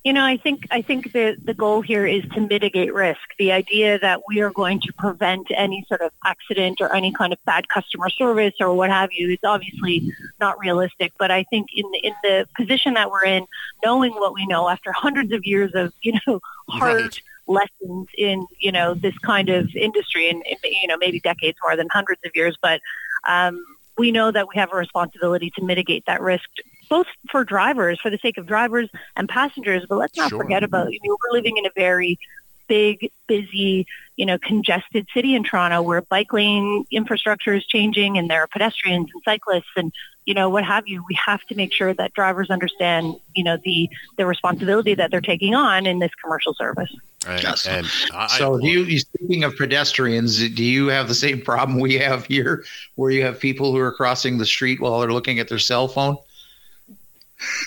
[0.04, 3.22] you know, I think I think the the goal here is to mitigate risk.
[3.38, 7.32] The idea that we are going to prevent any sort of accident or any kind
[7.32, 11.12] of bad customer service or what have you is obviously not realistic.
[11.18, 13.46] But I think in the, in the position that we're in,
[13.82, 17.22] knowing what we know after hundreds of years of you know hard Right.
[17.46, 21.76] lessons in you know this kind of industry and and, you know maybe decades more
[21.76, 22.78] than hundreds of years, but
[23.26, 23.64] um,
[23.96, 26.48] we know that we have a responsibility to mitigate that risk
[26.88, 29.84] both for drivers, for the sake of drivers and passengers.
[29.88, 30.42] But let's not Sure.
[30.42, 32.18] forget about, you know, we're living in a very
[32.66, 38.30] big, busy, you know, congested city in Toronto where bike lane infrastructure is changing and
[38.30, 39.92] there are pedestrians and cyclists and,
[40.24, 41.04] you know, what have you.
[41.08, 45.20] We have to make sure that drivers understand, you know, the, the responsibility that they're
[45.20, 46.90] taking on in this commercial service.
[47.26, 47.66] And, Yes.
[47.66, 51.94] and I, So, do you, speaking of pedestrians, do you have the same problem we
[51.94, 52.64] have here,
[52.96, 55.88] where you have people who are crossing the street while they're looking at their cell
[55.88, 56.16] phone?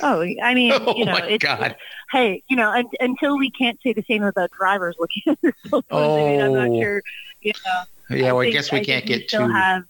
[0.01, 1.75] Oh, I mean, Oh you know, my it's, God.
[2.11, 5.53] hey, you know, un until we can't say the same about drivers looking at their
[5.67, 6.65] cell phones, I mean, I'm Oh.
[6.67, 7.01] not sure,
[7.41, 7.83] you know.
[8.17, 9.53] Yeah, well, I guess we I can't get still too.
[9.53, 9.83] Have,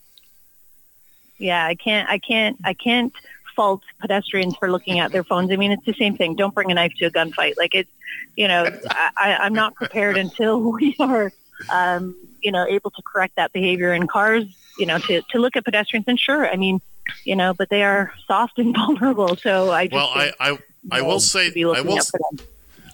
[1.38, 2.10] yeah, I can't.
[2.10, 2.58] I can't.
[2.64, 3.14] I can't
[3.56, 5.52] fault pedestrians for looking at their phones.
[5.52, 6.36] I mean, it's the same thing.
[6.36, 7.54] Don't bring a knife to a gunfight.
[7.58, 7.90] Like it's,
[8.36, 11.32] you know, I, I, I'm not prepared until we are,
[11.72, 14.46] um, you know, able to correct that behavior in cars.
[14.80, 16.06] You know, to to look at pedestrians.
[16.08, 16.82] And sure, I mean,
[17.24, 19.36] you know, but they are soft and vulnerable.
[19.36, 20.58] So I just well, I, I,
[20.92, 22.46] I will say, I will, out for them.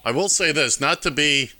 [0.05, 1.51] I will say this, not to be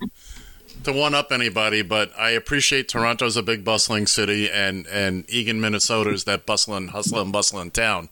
[0.84, 5.62] to one up anybody, but I appreciate Toronto's a big bustling city and and Eagan,
[5.62, 8.10] Minnesota is that bustling, hustling, bustling town.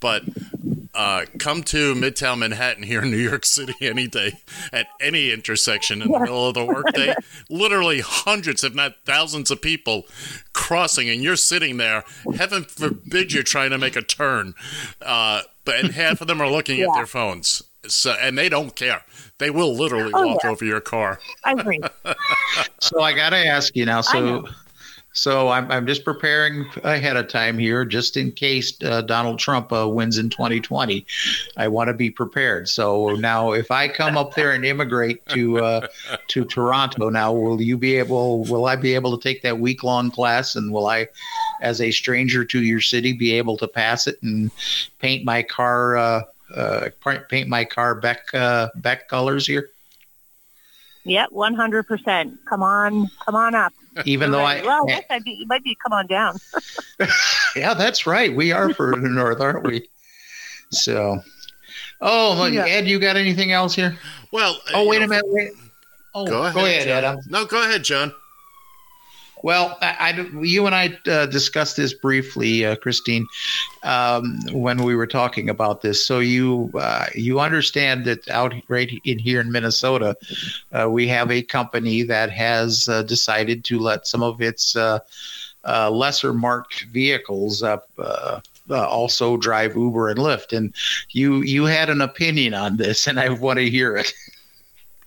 [0.00, 0.22] But
[0.98, 4.40] uh, come to Midtown Manhattan here in New York City any day
[4.72, 7.14] at any intersection in the middle of the workday.
[7.48, 10.02] Literally hundreds, if not thousands, of people
[10.52, 12.04] crossing, and you're sitting there.
[12.36, 14.54] Heaven forbid you're trying to make a turn,
[15.00, 17.62] uh, but and half of them are looking at their phones.
[17.86, 19.02] So, and they don't care.
[19.38, 20.50] They will literally Oh, walk yeah.
[20.50, 21.20] over your car.
[21.44, 21.80] I agree.
[22.80, 23.98] So I got to ask you now.
[23.98, 24.48] I So, know.
[25.12, 29.72] So I'm I'm just preparing ahead of time here, just in case uh, Donald Trump
[29.72, 31.04] uh, wins in 2020.
[31.56, 32.68] I want to be prepared.
[32.68, 35.86] So now, if I come up there and immigrate to uh,
[36.28, 38.44] to Toronto, now will you be able?
[38.44, 40.56] Will I be able to take that week long class?
[40.56, 41.08] And will I,
[41.60, 44.50] as a stranger to your city, be able to pass it and
[44.98, 45.96] paint my car?
[45.96, 46.22] Uh,
[46.54, 46.88] uh,
[47.28, 49.70] paint my car Beck uh, Beck colors here,
[51.04, 52.38] Yep, one hundred percent.
[52.44, 53.72] Come on, come on up.
[54.04, 54.62] Even though Right.
[54.62, 56.38] I well, I guess I'd be, might be come on down.
[57.56, 58.34] Yeah, that's right.
[58.34, 59.88] We are further north, aren't we?
[60.70, 61.20] So,
[62.00, 62.66] oh, look, Yeah.
[62.66, 63.96] Ed, you got anything else here?
[64.32, 65.24] Well, Oh, wait know, a minute.
[65.28, 65.50] Wait.
[66.14, 66.96] Oh, Go ahead, go ahead, John.
[66.98, 67.04] Ed.
[67.04, 68.12] I'm- No, go ahead, John.
[69.42, 73.24] Well, I, I- you and I uh, discussed this briefly, uh, Kristine,
[73.82, 76.06] um, when we were talking about this.
[76.06, 80.16] So you uh, you understand that out right in here in Minnesota,
[80.72, 85.00] uh, we have a company that has uh, decided to let some of its uh,
[85.90, 87.88] lesser marked vehicles up.
[87.98, 90.74] Uh, also drive Uber and Lyft, and
[91.10, 94.12] you you had an opinion on this, and I want to hear it.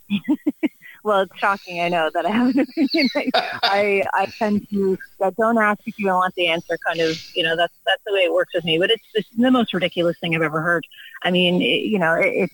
[1.04, 1.82] Well, it's shocking.
[1.82, 3.10] I know that I have an opinion.
[3.16, 3.32] I,
[3.64, 6.78] I, I tend to yeah, don't ask if you don't want the answer.
[6.86, 8.78] Kind of, you know, that's that's the way it works with me.
[8.78, 10.86] But it's, it's the most ridiculous thing I've ever heard.
[11.24, 12.54] I mean, it, you know, it, it's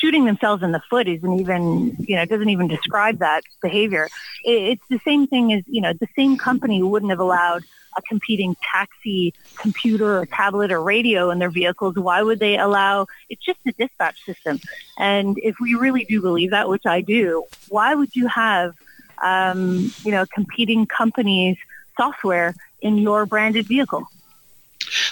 [0.00, 4.08] shooting themselves in the foot isn't even, you know, doesn't even describe that behavior.
[4.44, 7.64] It, it's the same thing as, you know, the same company wouldn't have allowed
[7.96, 11.96] a competing taxi computer or tablet or radio in their vehicles.
[11.96, 13.06] Why would they allow?
[13.28, 14.60] It's just a dispatch system.
[14.96, 18.74] And if we really do believe that, which I do, why would you have,
[19.22, 21.58] um, you know, competing companies'
[21.96, 24.08] software in your branded vehicle?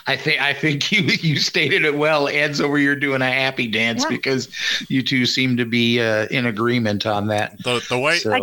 [0.06, 2.28] I think I think you you stated it well.
[2.28, 4.08] Ed's over here doing a happy dance Yeah.
[4.16, 4.48] because
[4.88, 7.56] you two seem to be uh, in agreement on that.
[7.62, 8.40] The the way So I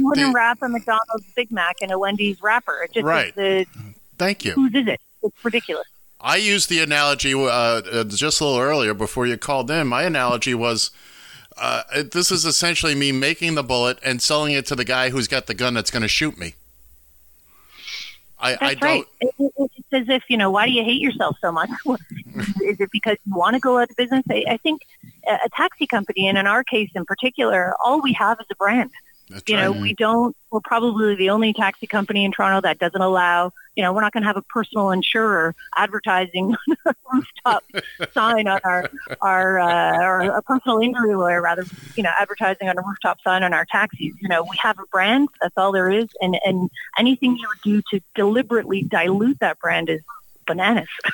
[0.00, 2.82] wouldn't The- wrap a McDonald's Big Mac in a Wendy's wrapper.
[2.84, 3.28] It just Right.
[3.28, 3.66] is the
[4.18, 4.52] thank you.
[4.52, 5.00] whose is it?
[5.22, 5.86] It's ridiculous.
[6.20, 9.86] I used the analogy uh, uh, just a little earlier before you called in.
[9.86, 10.90] My analogy was
[11.58, 15.26] uh, this is essentially me making the bullet and selling it to the guy who's
[15.28, 16.54] got the gun that's going to shoot me.
[18.38, 18.82] I, I That's don't.
[18.82, 19.04] right.
[19.20, 21.70] It, it, it's as if you know, why do you hate yourself so much?
[21.86, 24.24] is it because you want to go out of business?
[24.30, 24.82] I, I think
[25.26, 28.56] a, a taxi company, and in our case in particular, all we have is a
[28.56, 28.90] brand.
[29.28, 30.36] That's You know, we don't.
[30.50, 33.52] We're probably the only taxi company in Toronto that doesn't allow.
[33.74, 37.64] You know, we're not going to have a personal insurer advertising on a rooftop
[38.14, 41.64] sign on our our uh, or a personal injury lawyer rather.
[41.96, 44.14] You know, advertising on a rooftop sign on our taxis.
[44.20, 45.28] You know, we have a brand.
[45.42, 46.06] That's all there is.
[46.20, 50.02] And and anything you would do to deliberately dilute that brand is
[50.46, 50.88] bananas.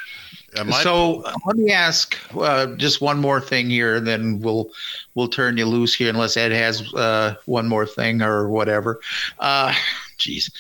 [0.82, 4.70] So uh, let me ask uh, just one more thing here, and then we'll
[5.14, 9.00] we'll turn you loose here, unless Ed has uh, one more thing or whatever.
[9.38, 9.72] Uh,
[10.18, 10.50] Jeez.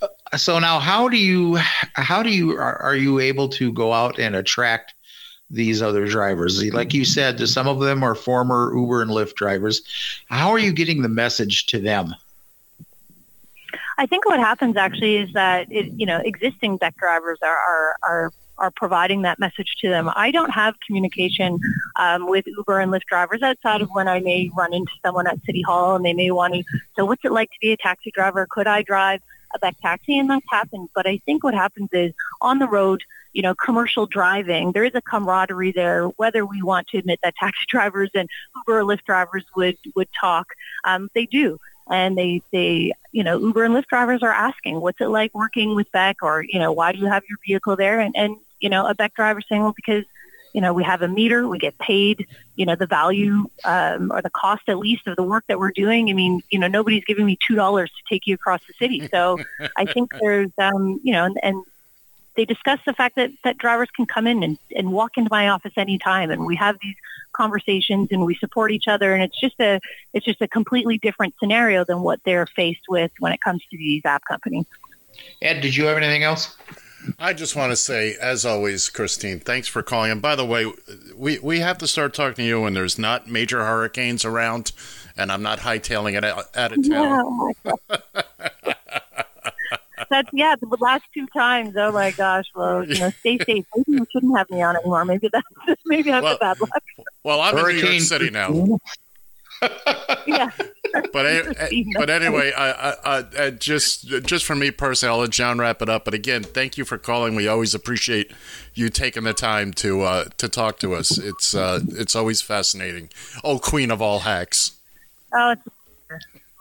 [0.00, 1.56] Uh, So now, how do you
[1.94, 4.94] how do you are, are you able to go out and attract
[5.50, 6.62] these other drivers?
[6.72, 9.82] Like you said, some of them are former Uber and Lyft drivers.
[10.26, 12.14] How are you getting the message to them?
[13.98, 17.96] I think what happens actually is that it, you know existing deck drivers are are
[18.02, 20.10] are, are providing that message to them.
[20.14, 21.58] I don't have communication
[21.96, 25.38] um, with Uber and Lyft drivers outside of when I may run into someone at
[25.44, 26.64] City Hall and they may want to.
[26.96, 28.46] So, what's it like to be a taxi driver?
[28.50, 29.20] Could I drive
[29.54, 30.18] a Beck taxi?
[30.18, 30.88] And that's happened.
[30.94, 33.02] But I think what happens is on the road.
[33.32, 37.34] You know, commercial driving, there is a camaraderie there, whether we want to admit that
[37.34, 38.28] taxi drivers and
[38.58, 40.46] Uber or Lyft drivers would, would talk.
[40.84, 41.58] Um, they do
[41.90, 45.74] and they they you know Uber and Lyft drivers are asking what's it like working
[45.74, 46.22] with Beck?
[46.22, 48.00] Or you know why do you have your vehicle there?
[48.00, 50.04] And and you know a Beck driver saying well because
[50.52, 54.22] you know we have a meter we get paid you know the value um, or
[54.22, 56.10] the cost at least of the work that we're doing.
[56.10, 59.08] I mean you know nobody's giving me two dollars to take you across the city.
[59.08, 59.38] So
[59.76, 61.64] I think there's um you know and, and
[62.36, 65.48] they discuss the fact that, that drivers can come in and, and walk into my
[65.48, 66.96] office anytime and we have these
[67.32, 69.80] conversations and we support each other and it's just a
[70.12, 73.76] it's just a completely different scenario than what they're faced with when it comes to
[73.76, 74.66] these app companies.
[75.42, 76.56] Ed, did you have anything else?
[77.18, 80.10] I just want to say, as always, Kristine, thanks for calling.
[80.10, 80.72] And by the way,
[81.14, 84.72] we, we have to start talking to you when there's not major hurricanes around,
[85.16, 87.52] and I'm not hightailing it out, out of town.
[87.64, 89.02] Yeah, my God.
[90.10, 91.74] That's yeah, the last two times.
[91.76, 92.46] Oh my gosh!
[92.54, 93.64] Well, you know, stay safe.
[93.76, 95.04] Maybe you shouldn't have me on anymore.
[95.04, 95.46] Maybe that's
[95.86, 96.70] maybe I'm Well, the bad luck.
[97.22, 98.78] Well, I'm in New Hurricane York City now.
[100.26, 100.50] Yeah.
[101.12, 105.30] But a- but anyway, I, I, I, I just just for me personally, I'll let
[105.30, 106.04] John wrap it up.
[106.04, 107.34] But again, thank you for calling.
[107.34, 108.30] We always appreciate
[108.74, 111.18] you taking the time to uh, to talk to us.
[111.18, 113.08] It's uh, it's always fascinating.
[113.42, 114.72] Oh, queen of all hacks.
[115.34, 115.62] Oh, it's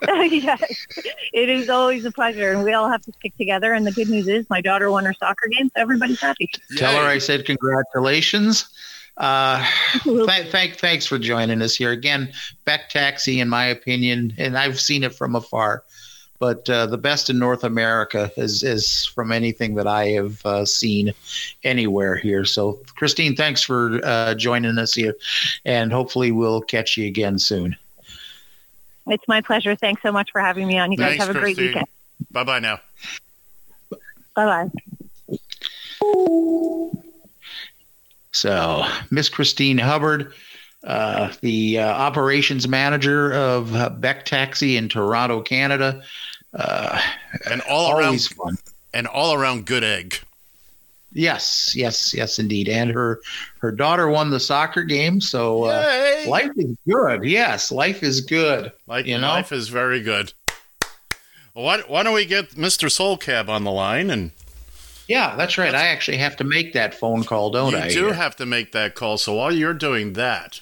[0.32, 0.88] yes,
[1.34, 3.74] it is always a pleasure, and we all have to stick together.
[3.74, 6.50] And the good news is, my daughter won her soccer game, so everybody's happy.
[6.78, 8.70] Tell her I said congratulations.
[9.18, 9.64] Uh,
[10.04, 12.32] th- thank, thanks for joining us here again.
[12.66, 15.84] Beck Taxi, in my opinion, and I've seen it from afar,
[16.40, 20.66] but uh, the best in North America is is from anything that I have uh,
[20.66, 21.14] seen
[21.64, 22.44] anywhere here.
[22.44, 25.16] So, Kristine, thanks for uh, joining us here,
[25.66, 27.78] and hopefully we'll catch you again soon.
[29.08, 29.76] It's my pleasure.
[29.76, 30.92] Thanks so much for having me on.
[30.92, 31.86] You guys Thanks, have a great weekend.
[32.32, 32.80] Bye bye now.
[34.36, 34.72] Bye bye.
[38.32, 40.34] So, Miss Kristine Hubbard,
[40.84, 46.04] uh, the uh, operations manager of uh, Beck Taxi in Toronto, Canada.
[46.54, 47.00] Uh,
[47.50, 48.58] And all around fun.
[48.94, 50.20] and all around good egg.
[51.14, 52.70] Yes, yes, yes, indeed.
[52.70, 53.22] And her
[53.60, 57.24] her daughter won the soccer game, so uh, life is good.
[57.24, 58.72] Yes, life is good.
[58.88, 59.28] Like you know?
[59.28, 60.34] life is very good.
[61.54, 62.92] Well, why, why don't we get Mr.
[62.92, 64.32] Soul Cab on the line and
[65.08, 65.76] Yeah, that's right.
[65.76, 67.88] I actually have to make that phone call, don't you I?
[67.88, 69.18] You do have to make that call.
[69.18, 70.62] So while you're doing that,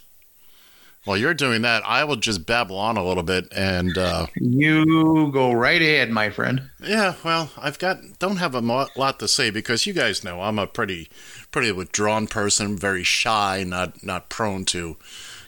[1.04, 5.32] while you're doing that, I will just babble on a little bit and uh, you
[5.32, 6.70] go right ahead, my friend.
[6.84, 10.60] yeah, well, I've got don't have a lot to say because you guys know I'm
[10.60, 11.10] a pretty
[11.52, 14.98] pretty withdrawn person, very shy, not not prone to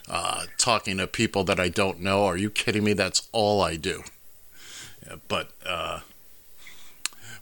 [0.10, 2.26] uh, talking to people that I don't know.
[2.26, 2.94] Are you kidding me?
[2.94, 4.04] That's all I do.
[5.06, 6.00] Yeah, but uh,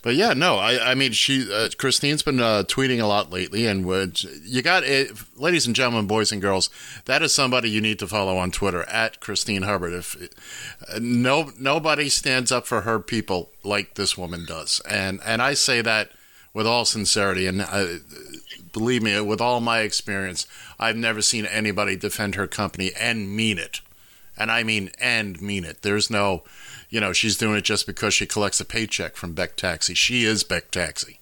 [0.01, 3.67] but yeah, no, I, I mean, she, uh, Kristine's been uh, tweeting a lot lately,
[3.67, 6.69] and would you got it, ladies and gentlemen, boys and girls,
[7.05, 9.93] that is somebody you need to follow on Twitter at Kristine Hubbard.
[9.93, 10.15] If
[10.87, 15.53] uh, no nobody stands up for her people like this woman does, and and I
[15.53, 16.11] say that
[16.53, 17.85] with all sincerity, and uh,
[18.73, 20.47] believe me, with all my experience,
[20.79, 23.81] I've never seen anybody defend her company and mean it.
[24.37, 25.81] And I mean and mean it.
[25.81, 26.43] There's no,
[26.91, 29.95] you know, she's doing it just because she collects a paycheck from Beck Taxi.
[29.95, 31.19] She is Beck Taxi,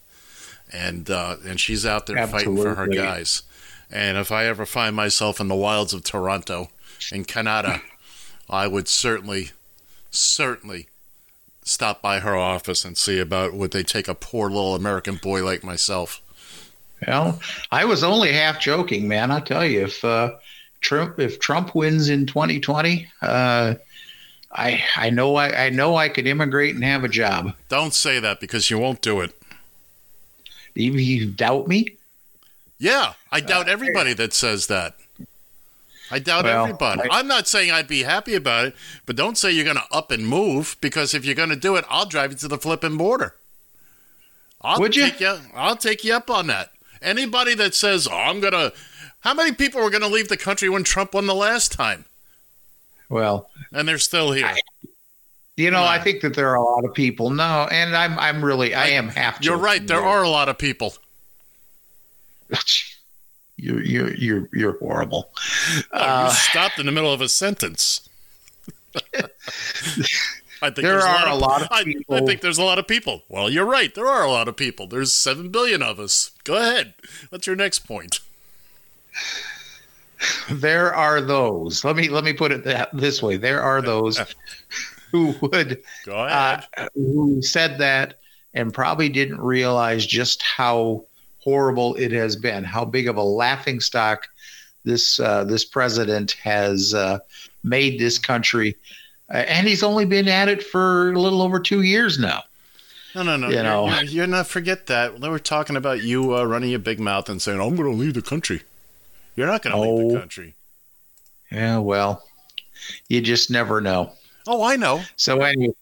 [0.73, 3.43] and uh, and she's out there fighting for her guys.
[3.91, 6.69] And if I ever find myself in the wilds of Toronto,
[7.11, 7.81] in Canada,
[8.49, 9.51] I would certainly,
[10.11, 10.87] certainly
[11.63, 15.43] stop by her office and see about would they take a poor little American boy
[15.45, 16.21] like myself.
[17.07, 17.39] Well,
[17.71, 19.31] I was only half joking, man.
[19.31, 20.35] I tell you, if uh,
[20.81, 23.75] Trump if Trump wins in 2020, uh,
[24.51, 27.53] I I know I, I know I could immigrate and have a job.
[27.67, 29.31] Don't say that because you won't do it.
[30.75, 31.97] You, you doubt me?
[32.77, 34.95] Yeah, I doubt uh, everybody that says that.
[36.11, 37.01] I doubt Well, everybody.
[37.09, 38.75] I- I'm not saying I'd be happy about it,
[39.05, 41.75] but don't say you're going to up and move because if you're going to do
[41.75, 43.35] it, I'll drive you to the flipping border.
[44.61, 45.03] I'll Would you?
[45.03, 45.37] Take you?
[45.55, 46.71] I'll take you up on that.
[47.01, 48.73] Anybody that says, "Oh, I'm going to,"
[49.21, 52.05] how many people were going to leave the country when Trump won the last time,
[53.09, 54.55] Well, and they're still here?
[55.57, 55.85] you know, No.
[55.87, 57.29] I think that there are a lot of people.
[57.31, 59.41] No, and I'm I'm really I am half.
[59.43, 59.85] You're right.
[59.85, 60.93] There are a lot of people.
[63.61, 65.31] You're you're you're you're horrible.
[65.91, 68.07] Oh, Uh, you stopped in the middle of a sentence.
[70.61, 73.23] I think There are a lot of I, I think there's a lot of people.
[73.27, 73.93] Well, you're right.
[73.93, 74.87] There are a lot of people.
[74.87, 76.31] There's seven billion of us.
[76.45, 76.93] Go ahead.
[77.29, 78.21] What's your next point?
[80.51, 81.83] there are those.
[81.83, 83.37] Let me let me put it that, this way.
[83.37, 84.19] There are those
[85.11, 86.65] who would Go ahead.
[86.77, 88.19] uh, who said that
[88.53, 91.05] and probably didn't realize just how
[91.39, 94.27] horrible it has been, how big of a laughing stock
[94.85, 97.19] this uh, this president has uh,
[97.63, 98.75] made this country.
[99.31, 102.41] Uh, and he's only been at it for a little over two years now.
[103.13, 103.47] no, no, no.
[103.49, 103.87] you You're, know.
[103.87, 105.21] you're, you're not forget that.
[105.21, 107.95] They were talking about you uh, running your big mouth and saying, "I'm going to
[107.97, 108.63] leave the country."
[109.39, 110.19] You're not going to leave the Oh.
[110.19, 110.55] country.
[111.49, 112.25] Yeah, well,
[113.07, 114.11] you just never know.
[114.45, 115.01] Oh, I know.
[115.15, 115.73] So anyway,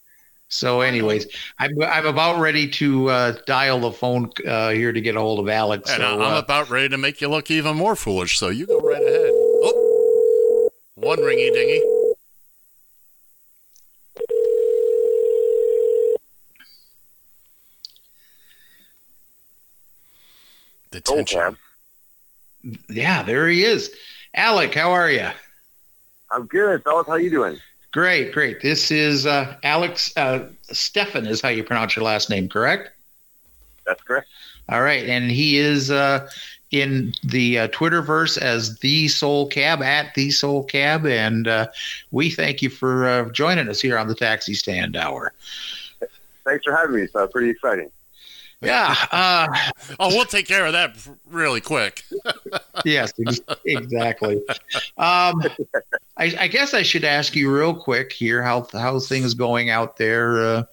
[0.47, 1.25] so anyways,
[1.57, 5.39] I'm I'm about ready to uh, dial the phone uh, here to get a hold
[5.39, 5.89] of Alex.
[5.89, 8.37] And so, I- I'm uh, about ready to make you look even more foolish.
[8.37, 9.31] So you go right ahead.
[9.33, 11.81] Oh, one ringy dingy.
[20.91, 21.57] The tension.
[22.89, 23.93] Yeah, there he is.
[24.33, 25.29] Alec, how are you?
[26.31, 27.07] I'm good, fellas.
[27.07, 27.57] How you doing?
[27.93, 28.61] Great, great.
[28.61, 32.91] This is uh, Alex uh, Stefan is how you pronounce your last name, correct?
[33.85, 34.27] That's correct.
[34.69, 36.27] All right, and he is uh,
[36.71, 41.67] in the uh, Twitterverse as the Soul Cab at the Soul Cab, and uh,
[42.11, 45.31] we thank you for uh, joining us here on the Taxi Stand Hour.
[46.43, 47.03] Thanks for having me.
[47.03, 47.89] It's uh, pretty exciting.
[48.61, 49.47] Yeah, uh,
[49.99, 50.97] Oh, we'll take care of that
[51.29, 52.03] really quick.
[52.85, 54.37] yes, ex- exactly.
[54.97, 55.43] Um,
[56.17, 59.97] I, I guess I should ask you real quick here how how things going out
[59.97, 60.63] there, uh,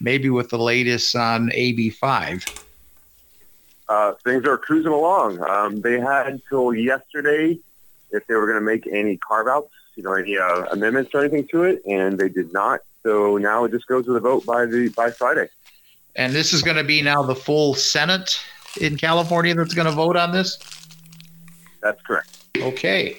[0.00, 2.44] maybe with the latest on AB five.
[3.88, 5.42] Uh, things are cruising along.
[5.42, 7.58] Um, they had until yesterday
[8.10, 11.20] if they were going to make any carve outs, you know, any uh, amendments or
[11.20, 12.80] anything to it, and they did not.
[13.02, 15.48] So now it just goes to the vote by the by Friday.
[16.16, 18.40] And this is going to be now the full Senate
[18.80, 20.58] in California that's going to vote on this.
[21.82, 22.44] That's correct.
[22.56, 23.18] Okay.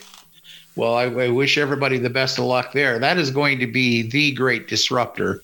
[0.76, 3.00] Well, I, I wish everybody the best of luck there.
[3.00, 5.42] That is going to be the great disruptor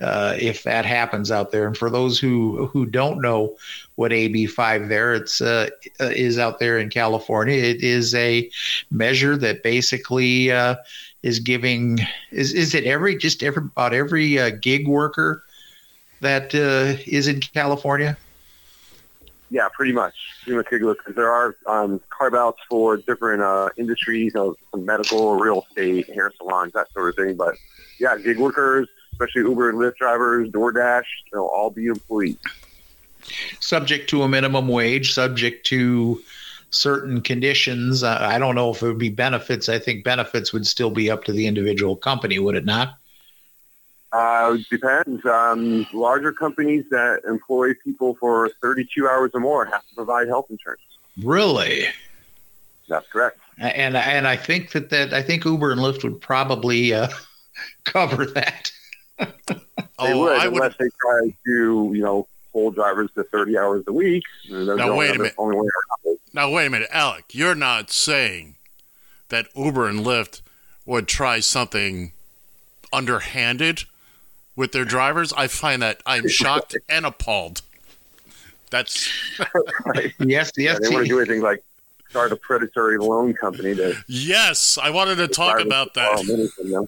[0.00, 1.66] uh, if that happens out there.
[1.66, 3.56] And for those who who don't know
[3.94, 5.70] what AB five there, it's uh,
[6.00, 7.56] is out there in California.
[7.56, 8.50] It is a
[8.90, 10.76] measure that basically uh,
[11.22, 12.00] is giving
[12.32, 15.43] is is it every just every about every uh, gig worker
[16.24, 18.16] that uh, is in California.
[19.50, 20.14] Yeah, pretty much.
[20.42, 24.84] Pretty much because there are um, carve outs for different uh, industries, you know, some
[24.84, 27.36] medical, real estate, hair salons, that sort of thing.
[27.36, 27.54] But
[28.00, 32.36] yeah, gig workers, especially Uber and Lyft drivers, DoorDash, they'll all be employees.
[33.60, 36.20] subject to a minimum wage, subject to
[36.70, 38.02] certain conditions.
[38.02, 39.68] Uh, I don't know if it would be benefits.
[39.68, 42.98] I think benefits would still be up to the individual company, would it not?
[44.14, 45.24] Uh, depends.
[45.26, 50.46] Um, larger companies that employ people for 32 hours or more have to provide health
[50.50, 50.80] insurance.
[51.22, 51.86] Really?
[52.88, 53.38] That's correct.
[53.58, 57.08] And and I think that, that I think Uber and Lyft would probably uh,
[57.84, 58.70] cover that.
[60.00, 60.90] They Oh, would, I unless would.
[60.90, 64.24] they try to, you know, hold drivers to 30 hours a week.
[64.50, 65.34] That's Now, wait a minute.
[65.38, 65.62] Only way
[66.06, 66.18] around.
[66.32, 67.26] Now, wait a minute, Alec.
[67.30, 68.56] You're not saying
[69.28, 70.40] that Uber and Lyft
[70.84, 72.10] would try something
[72.92, 73.84] underhanded
[74.56, 75.32] with their drivers?
[75.32, 77.62] I find that I'm shocked and appalled
[78.70, 79.10] That's
[79.86, 80.12] right?
[80.18, 81.62] Yes, Yeah, they want to do anything like
[82.10, 84.78] start a predatory loan company to yes.
[84.80, 86.26] I wanted to talk about to that.
[86.26, 86.86] money from them.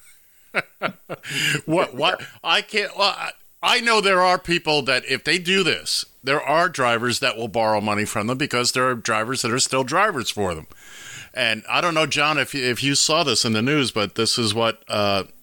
[1.66, 1.94] What?
[1.94, 2.22] What?
[2.44, 2.96] I can't.
[2.96, 3.30] Well, I,
[3.62, 7.48] I know there are people that if they do this, there are drivers that will
[7.48, 10.66] borrow money from them because there are drivers that are still drivers for them.
[11.34, 14.14] And I don't know, John, if you, if you saw this in the news, but
[14.14, 15.34] this is what uh, it-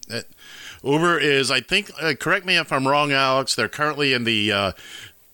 [0.84, 1.50] Uber is.
[1.50, 1.92] I think.
[2.02, 3.56] Uh, correct me if I'm wrong, Alex.
[3.56, 4.52] They're currently in the.
[4.52, 4.72] Uh,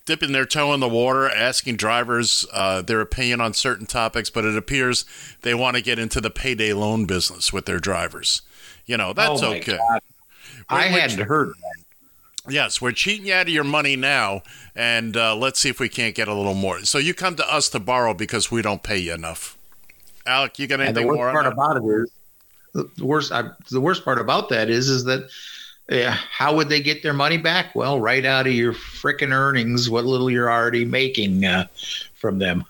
[0.06, 4.44] Dipping their toe in the water, asking drivers uh, their opinion on certain topics, but
[4.44, 5.06] it appears
[5.44, 8.42] they want to get into the payday loan business with their drivers.
[8.88, 9.78] You know, that's Oh, okay.
[10.68, 12.52] I hadn't heard that.
[12.52, 14.42] Yes, we're cheating you out of your money now,
[14.76, 16.80] and uh, let's see if we can't get a little more.
[16.86, 19.60] So you come to us to borrow because we don't pay you enough.
[20.26, 21.32] Alec, you got And the anything worst more?
[21.44, 22.12] part about it is
[22.74, 23.32] the the worst.
[23.32, 25.30] I, the worst part about that is is that
[25.90, 27.74] yeah, how would they get their money back?
[27.74, 31.68] Well, right out of your frickin' earnings, what little you're already making uh,
[32.14, 32.64] from them.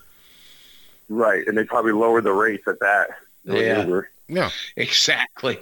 [1.09, 3.09] Right, and they probably lowered the rates at that.
[3.43, 3.81] Yeah.
[3.81, 4.09] Uber.
[4.27, 5.59] yeah, Exactly.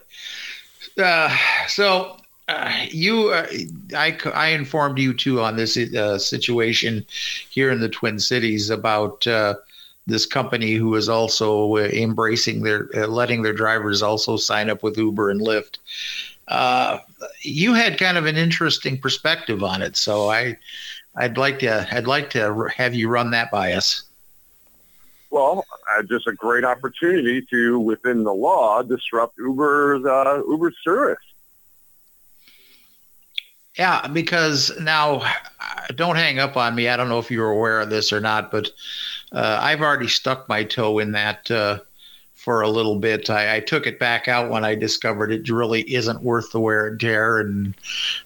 [1.01, 1.35] Uh,
[1.67, 2.17] so
[2.47, 3.47] uh, you, uh,
[3.95, 7.05] I, I informed you too on this uh, situation
[7.49, 9.55] here in the Twin Cities about uh,
[10.08, 14.82] this company who is also uh, embracing their, uh, letting their drivers also sign up
[14.82, 15.78] with Uber and Lyft.
[16.47, 16.99] Uh,
[17.41, 20.58] you had kind of an interesting perspective on it, so I,
[21.16, 24.03] I'd like to, I'd like to have you run that by us.
[25.30, 31.18] Well, uh, just a great opportunity to, within the law, disrupt Uber's uh, Uber's service.
[33.78, 36.88] Yeah, because now, uh, don't hang up on me.
[36.88, 38.72] I don't know if you were aware of this or not, but
[39.32, 41.80] uh, I've already stuck my toe in that uh,
[42.34, 43.30] for a little bit.
[43.30, 46.88] I, I took it back out when I discovered it really isn't worth the wear
[46.88, 47.39] and tear.
[47.39, 47.73] And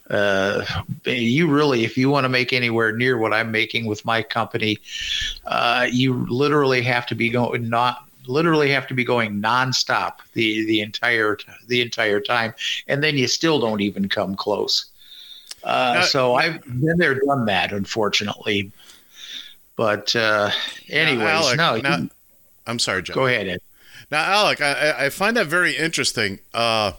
[0.10, 0.64] uh,
[1.06, 4.78] you really, if you want to make anywhere near what I'm making with my company,
[5.45, 10.66] uh, you literally have to be going not literally have to be going nonstop the
[10.66, 11.38] the entire
[11.68, 12.54] the entire time,
[12.88, 14.86] and then you still don't even come close.
[15.64, 18.72] Uh, so I've been there, done that, unfortunately.
[19.76, 20.52] But uh,
[20.90, 22.10] anyways, Now, Alec, no, now- you,
[22.68, 23.16] I'm sorry, John.
[23.16, 23.48] go ahead.
[23.48, 23.60] Ed.
[24.12, 26.40] Now, Alec, I, I- I find that very interesting.
[26.54, 26.92] Uh,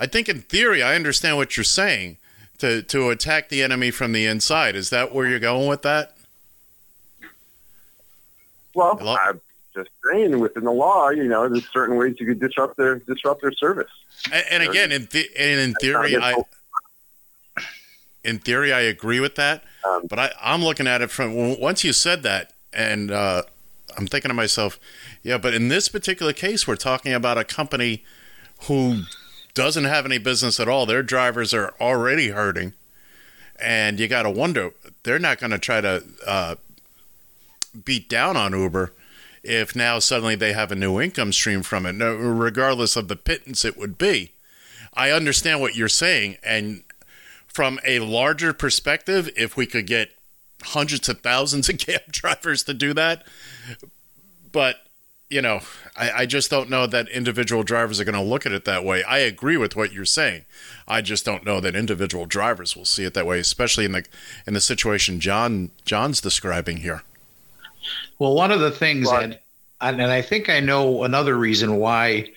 [0.00, 2.16] I think in theory, I understand what you're saying
[2.58, 4.74] to to attack the enemy from the inside.
[4.74, 6.16] Is that where you're going with that?
[8.74, 9.16] Well, Hello?
[9.20, 9.40] I'm
[9.74, 13.42] just saying, within the law, you know, there's certain ways you could disrupt their disrupt
[13.42, 13.90] their service.
[14.32, 16.48] And, and again, in th- and in theory, I against-
[18.24, 19.64] in theory I agree with that.
[19.88, 23.42] Um, but I, I'm looking at it from once you said that, and uh,
[23.96, 24.78] I'm thinking to myself,
[25.22, 28.04] yeah, but in this particular case, we're talking about a company
[28.64, 29.02] who
[29.54, 30.86] doesn't have any business at all.
[30.86, 32.74] Their drivers are already hurting,
[33.60, 36.54] and you got to wonder they're not going to try to uh,
[37.84, 38.92] beat down on Uber
[39.42, 43.16] if now suddenly they have a new income stream from it, no, regardless of the
[43.16, 44.32] pittance it would be.
[44.94, 46.84] I understand what you're saying, and
[47.52, 50.10] from a larger perspective, if we could get
[50.62, 53.24] hundreds of thousands of cab drivers to do that,
[54.50, 54.76] but
[55.28, 55.60] you know,
[55.96, 58.84] I, I just don't know that individual drivers are going to look at it that
[58.84, 59.02] way.
[59.02, 60.44] I agree with what you're saying.
[60.86, 64.04] I just don't know that individual drivers will see it that way, especially in the
[64.46, 67.02] in the situation John John's describing here.
[68.18, 69.30] Well, one of the things Right.
[69.30, 69.42] that,
[69.80, 72.30] and and I think I know another reason why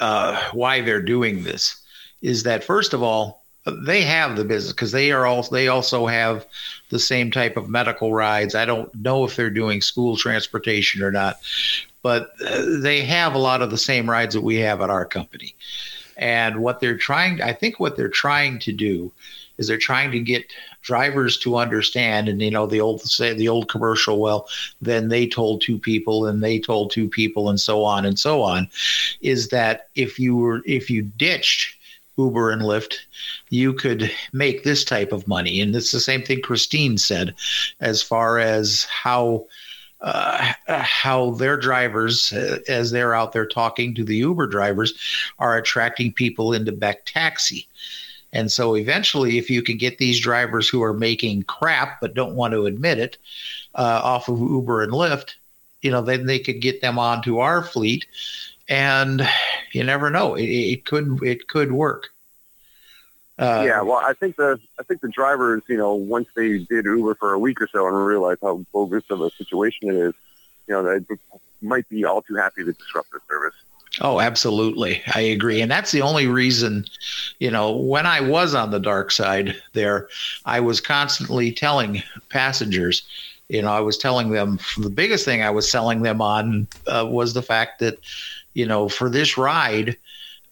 [0.00, 1.80] uh, why they're doing this
[2.22, 6.06] is that first of all, they have the business because they are also they also
[6.06, 6.46] have
[6.90, 8.54] the same type of medical rides.
[8.54, 11.36] I don't know if they're doing school transportation or not,
[12.02, 15.04] but uh, they have a lot of the same rides that we have at our
[15.04, 15.54] company.
[16.16, 19.12] And what they're trying, I think, what they're trying to do
[19.58, 20.46] is they're trying to get
[20.82, 24.20] drivers to understand, and you know, the old say the old commercial.
[24.20, 24.48] Well,
[24.80, 28.42] then they told two people, and they told two people, and so on and so
[28.42, 28.68] on.
[29.20, 31.76] Is that if you were if you ditched
[32.16, 32.94] Uber and Lyft,
[33.50, 35.60] you could make this type of money.
[35.60, 37.34] And it's the same thing Kristine said,
[37.80, 39.46] as far as how
[40.00, 44.92] uh, how their drivers, uh, as they're out there talking to the Uber drivers,
[45.38, 47.66] are attracting people into Beck Taxi.
[48.32, 52.34] And so eventually, if you can get these drivers who are making crap but don't
[52.34, 53.16] want to admit it
[53.74, 55.34] uh, off of Uber and Lyft,
[55.80, 58.06] you know, then they could get them onto our fleet,
[58.68, 59.26] and
[59.72, 62.08] you never know, it, it could it could work.
[63.38, 66.86] Uh, yeah, well, I think the I think the drivers, you know, once they did
[66.86, 70.14] Uber for a week or so and realized how bogus of a situation it is,
[70.66, 71.16] you know, they
[71.60, 73.54] might be all too happy to disrupt the service.
[74.00, 75.02] Oh, absolutely.
[75.14, 75.60] I agree.
[75.62, 76.84] And that's the only reason,
[77.38, 80.08] you know, when I was on the dark side there,
[80.44, 83.06] I was constantly telling passengers,
[83.48, 87.06] you know, I was telling them the biggest thing I was selling them on uh,
[87.08, 87.98] was the fact that,
[88.56, 89.98] you know, for this ride,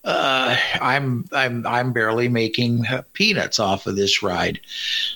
[0.04, 2.84] uh, I'm I'm I'm barely making
[3.14, 4.60] peanuts off of this ride,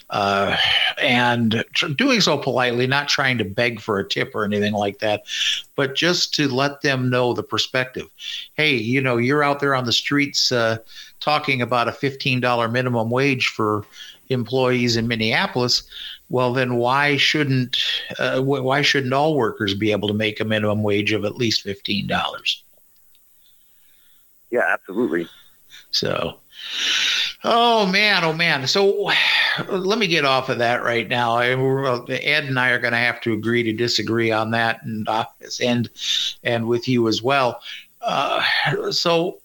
[0.08, 0.56] uh,
[0.96, 5.00] and tr- doing so politely, not trying to beg for a tip or anything like
[5.00, 5.24] that,
[5.76, 8.08] but just to let them know the perspective.
[8.54, 10.78] Hey, you know, you're out there on the streets uh,
[11.20, 13.84] talking about a fifteen dollar minimum wage for
[14.30, 15.82] employees in Minneapolis.
[16.30, 17.76] Well, then why shouldn't
[18.18, 21.60] uh, why shouldn't all workers be able to make a minimum wage of at least
[21.60, 22.64] fifteen dollars?
[24.50, 25.28] Yeah, absolutely.
[25.90, 26.38] So,
[27.44, 28.66] oh man, oh man.
[28.66, 29.10] So,
[29.68, 31.38] let me get off of that right now.
[31.38, 35.24] Ed and I are going to have to agree to disagree on that, and uh,
[35.62, 35.88] and
[36.42, 37.60] and with you as well.
[38.00, 38.42] Uh,
[38.90, 39.40] so.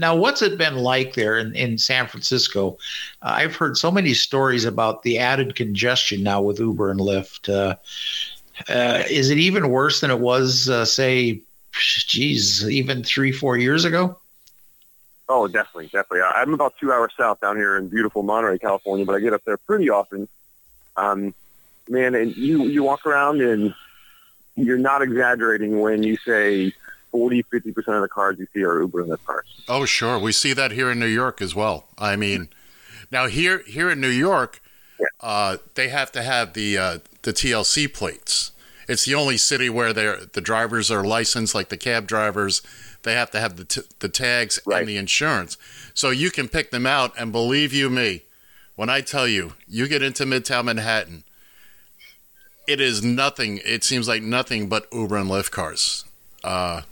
[0.00, 2.78] Now, what's it been like there in, in San Francisco?
[3.20, 7.52] Uh, I've heard so many stories about the added congestion now with Uber and Lyft.
[7.52, 7.74] Uh,
[8.72, 11.42] uh, is it even worse than it was, uh, say,
[11.72, 14.16] geez, even three, four years ago?
[15.28, 16.22] Oh, definitely, definitely.
[16.22, 19.44] I'm about two hours south down here in beautiful Monterey, California, but I get up
[19.44, 20.26] there pretty often.
[20.96, 21.34] Um,
[21.88, 23.74] man, and you you walk around and
[24.56, 26.72] you're not exaggerating when you say
[27.12, 29.46] 40, 50 percent of the cars you see are Uber in Lyft cars.
[29.68, 30.18] Oh, sure.
[30.18, 31.86] We see that here in New York as well.
[31.98, 32.48] I mean,
[33.10, 34.62] now here here in New York,
[35.20, 38.52] uh, they have to have the uh, the TLC plates.
[38.88, 42.62] It's the only city where they're, the drivers are licensed, like the cab drivers.
[43.02, 44.80] They have to have the t- the tags Right.
[44.80, 45.56] and the insurance,
[45.94, 47.12] so you can pick them out.
[47.18, 48.22] And believe you me,
[48.76, 51.24] when I tell you, you get into Midtown Manhattan,
[52.66, 53.60] it is nothing.
[53.64, 56.04] It seems like nothing but Uber and Lyft cars.
[56.44, 56.82] Uh,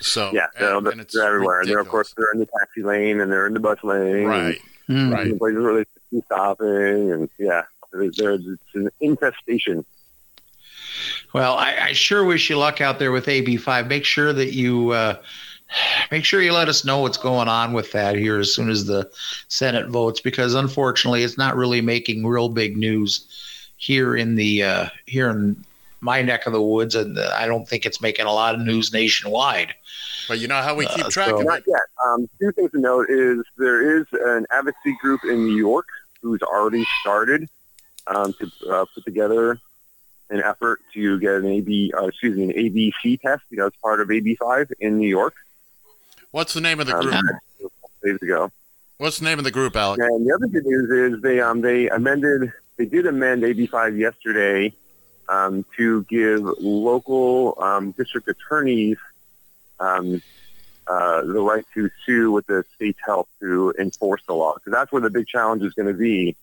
[0.00, 1.60] so Yeah, they're, and- and it's they're everywhere.
[1.60, 4.24] And they're, of course, they're in the taxi lane and they're in the bus lane.
[4.26, 4.60] right.
[4.90, 5.26] Right.
[5.26, 7.12] And places where they should be stopping.
[7.12, 7.62] And yeah,
[7.92, 9.84] there's, there's it's an infestation.
[11.32, 13.86] Well, I, I sure wish you luck out there with AB5.
[13.88, 15.16] Make sure that you uh,
[16.10, 18.86] make sure you let us know what's going on with that here as soon as
[18.86, 19.10] the
[19.48, 23.26] Senate votes, because unfortunately, it's not really making real big news
[23.76, 25.62] here in the uh, here in
[26.00, 28.92] my neck of the woods, and I don't think it's making a lot of news
[28.92, 29.74] nationwide.
[30.28, 31.64] But you know how we keep Uh, track so- of Not it?
[31.66, 31.80] yet.
[32.06, 35.86] Um, two things to note is there is an advocacy group in New York
[36.22, 37.48] who's already started
[38.06, 39.58] um, to uh, put together
[40.30, 43.42] an effort to get an AB, uh, excuse me, an ABC test.
[43.50, 45.34] You know, it's part of AB5 in New York.
[46.30, 47.14] What's the name of the Um, group?
[47.60, 48.50] couple days ago.
[48.98, 50.00] What's the name of the group, Alec?
[50.00, 54.72] And the other good news is they um, they amended they did amend AB5 yesterday
[55.28, 58.96] um, to give local um, district attorneys
[59.80, 60.20] um,
[60.86, 64.54] uh, the right to sue with the state's help to enforce the law.
[64.54, 66.36] Because that's where the big challenge is going to be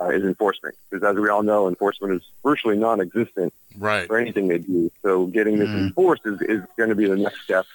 [0.00, 0.74] uh, is enforcement.
[0.90, 4.06] Because as we all know, enforcement is virtually non-existent Right.
[4.06, 4.90] for anything they do.
[5.02, 5.88] So getting this Mhm.
[5.88, 7.66] enforced is, is going to be the next step,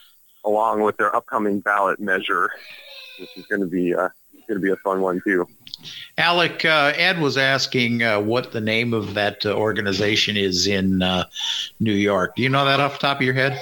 [0.45, 2.49] along with their upcoming ballot measure,
[3.19, 4.09] which is going to be uh,
[4.47, 5.45] going to be a fun one too.
[6.17, 11.01] Alec, uh, Ed was asking uh, what the name of that uh, organization is in
[11.01, 11.25] uh,
[11.79, 12.35] New York.
[12.35, 13.53] Do you know that off the top of your head?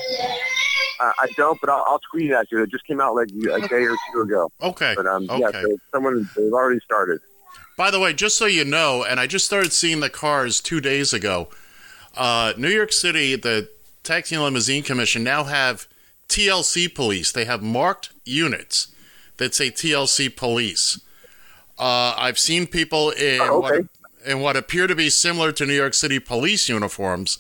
[0.99, 2.63] Uh, I don't, but I'll, I'll tweet it at you.
[2.63, 4.49] It just came out like a day or two ago.
[4.63, 4.93] Okay.
[4.95, 5.61] But um, yeah, Okay.
[5.61, 7.19] so someone they've already started.
[7.77, 10.81] By the way, just so you know, and I just started seeing the cars two
[10.81, 11.49] days ago.
[12.17, 13.69] Uh, New York City, the
[14.03, 15.87] Taxi and Limousine Commission now have
[16.27, 17.31] TLC police.
[17.31, 18.87] They have marked units
[19.37, 20.99] that say TLC police.
[21.77, 23.85] Uh, I've seen people in Oh, what,
[24.25, 27.37] in what appear to be similar to New York City police uniforms,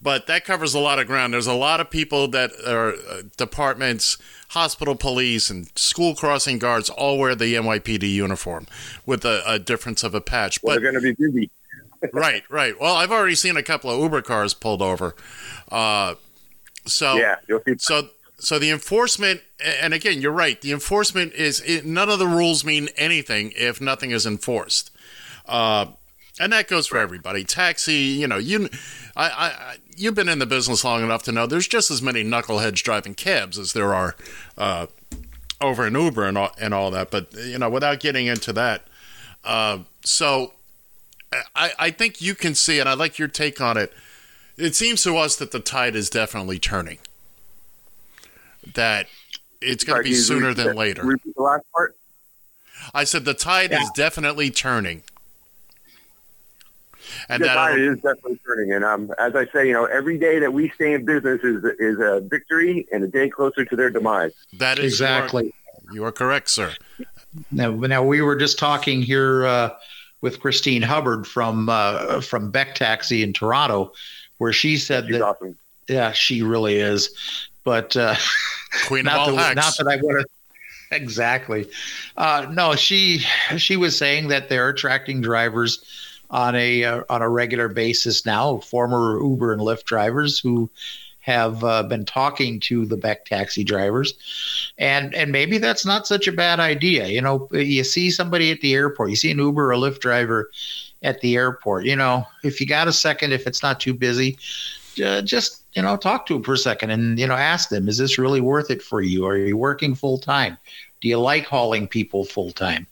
[0.00, 1.34] but that covers a lot of ground.
[1.34, 4.18] There's a lot of people that are uh, departments,
[4.48, 8.66] hospital police, and school crossing guards all wear the NYPD uniform
[9.06, 10.62] with a, a difference of a patch.
[10.62, 11.50] Well, But they're going to be busy.
[12.12, 12.80] right, right.
[12.80, 15.16] Well, I've already seen a couple of Uber cars pulled over.
[15.68, 16.14] Uh,
[16.86, 17.36] so Yeah,
[17.78, 19.42] so so the enforcement
[19.82, 23.80] and again you're right the enforcement is it, none of the rules mean anything if
[23.80, 24.90] nothing is enforced
[25.46, 25.86] uh,
[26.40, 28.68] and that goes for everybody taxi you know you
[29.16, 32.24] I, I you've been in the business long enough to know there's just as many
[32.24, 34.14] knuckleheads driving cabs as there are
[34.56, 34.86] uh,
[35.60, 38.86] over in uber and all, and all that but you know without getting into that
[39.44, 40.52] uh, so
[41.54, 43.92] I, I think you can see and i like your take on it
[44.56, 46.98] it seems to us that the tide is definitely turning
[48.74, 49.06] that
[49.60, 51.04] it's going to be sooner than later.
[51.04, 51.96] Repeat the last part.
[52.94, 55.02] I said the tide is definitely turning.
[57.28, 58.72] And the that tide is definitely turning.
[58.72, 61.64] And um, as I say, you know, every day that we stay in business is
[61.78, 64.32] is a victory and a day closer to their demise.
[64.58, 65.52] that is exactly.
[65.92, 66.74] You are correct, sir.
[67.50, 69.70] Now, now we were just talking here uh,
[70.20, 73.92] with Kristine Hubbard from uh, from Beck Taxi in Toronto,
[74.38, 75.56] where she said She's that awesome.
[75.88, 77.48] yeah, she really is.
[77.64, 78.16] But uh,
[78.86, 80.26] Queen of not all that, not that I want to
[80.96, 81.68] exactly.
[82.16, 83.18] Uh, no, she
[83.56, 85.84] she was saying that they're attracting drivers
[86.30, 90.70] on a uh, on a regular basis now, former Uber and Lyft drivers who
[91.20, 94.14] have uh, been talking to the Beck taxi drivers,
[94.78, 97.06] and and maybe that's not such a bad idea.
[97.08, 100.50] You know, you see somebody at the airport, you see an Uber or Lyft driver
[101.02, 101.84] at the airport.
[101.84, 104.38] You know, if you got a second, if it's not too busy,
[105.04, 107.88] uh, just you know talk to them for a second and you know ask them,
[107.88, 109.26] is this really worth it for you?
[109.26, 110.58] Are you working full time?
[111.00, 112.86] Do you like hauling people full time?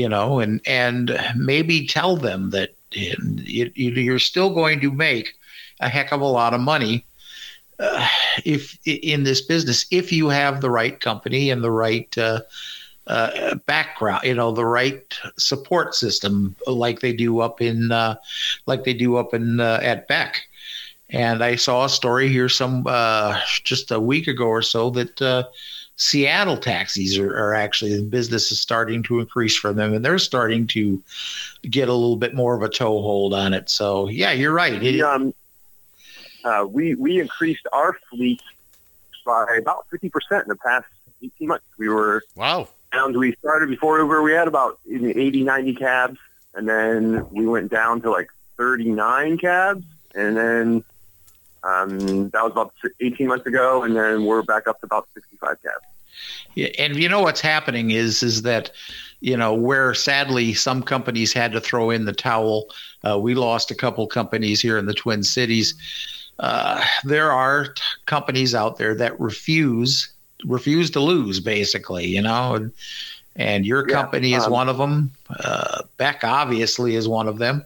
[0.00, 5.34] You know, and and maybe tell them that you, you, you're still going to make
[5.80, 7.04] a heck of a lot of money
[7.80, 8.06] uh,
[8.44, 12.40] if in this business if you have the right company and the right uh,
[13.06, 18.14] uh, background, you know, the right support system, like they do up in uh,
[18.66, 20.42] like they do up in uh, at Beck.
[21.08, 25.20] And I saw a story here some uh, just a week ago or so that
[25.20, 25.44] uh,
[26.00, 30.18] Seattle taxis are, are actually the business is starting to increase for them, and they're
[30.18, 31.02] starting to
[31.68, 33.68] get a little bit more of a toehold on it.
[33.68, 34.72] So yeah, you're right.
[34.72, 35.34] It, We, um,
[36.42, 38.40] uh, we we increased our fleet
[39.26, 40.86] by about fifty percent in the past
[41.22, 41.66] eighteen months.
[41.76, 42.68] We were Wow.
[42.94, 44.22] And We started before Uber.
[44.22, 46.18] We had about 80, 90 cabs,
[46.54, 49.84] and then we went down to like thirty nine cabs,
[50.14, 50.84] and then
[51.62, 55.36] um, that was about eighteen months ago, and then we're back up to about sixty
[55.36, 55.84] five cabs.
[56.54, 58.70] Yeah, and you know what's happening is is that
[59.20, 62.66] you know where sadly some companies had to throw in the towel.
[63.08, 65.74] Uh, we lost a couple companies here in the Twin Cities.
[66.38, 70.12] Uh, there are t- companies out there that refuse
[70.44, 72.06] refuse to lose, basically.
[72.06, 72.72] You know, and,
[73.36, 75.12] and your Yeah, company is um, one of them.
[75.28, 77.64] Uh, Beck obviously is one of them.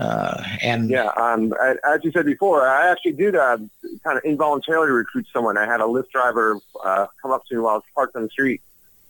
[0.00, 3.58] Uh, and Yeah, um, a- as you said before, I actually did uh,
[4.02, 5.58] kind of involuntarily recruit someone.
[5.58, 8.22] I had a Lyft driver uh, come up to me while I was parked on
[8.22, 8.62] the street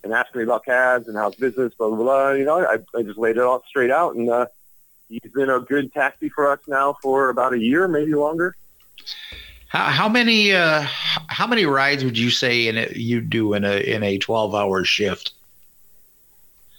[0.03, 2.30] and ask me about cabs and how's business, blah, blah, blah.
[2.32, 4.47] You know, I, I just laid it all straight out, and uh,
[5.09, 8.57] he's been a good taxi for us now for about a year, maybe longer.
[9.68, 10.84] How, how many uh,
[11.28, 14.57] how many rides would you say in a, you do in a in a twelve
[14.57, 15.32] hour shift?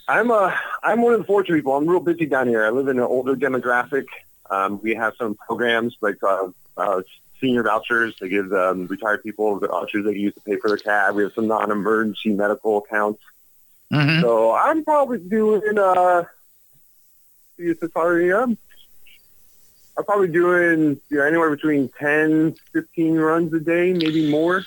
[0.07, 1.75] I'm uh, I'm one of the fortunate people.
[1.75, 2.65] I'm real busy down here.
[2.65, 4.05] I live in an older demographic.
[4.49, 7.01] Um, we have some programs like uh, uh,
[7.39, 8.15] senior vouchers.
[8.19, 11.15] They give um, retired people the vouchers they can use to pay for their cab.
[11.15, 13.21] We have some non-emergency medical accounts.
[13.91, 14.21] Mm-hmm.
[14.21, 16.23] So I'm probably doing uh
[17.57, 18.57] see if it's already um
[19.97, 24.65] I'm probably doing you know, anywhere between 10, 15 runs a day, maybe more.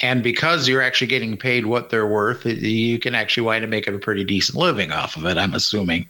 [0.00, 3.94] And because you're actually getting paid what they're worth, you can actually wind up making
[3.94, 5.36] a pretty decent living off of it.
[5.36, 6.08] I'm assuming.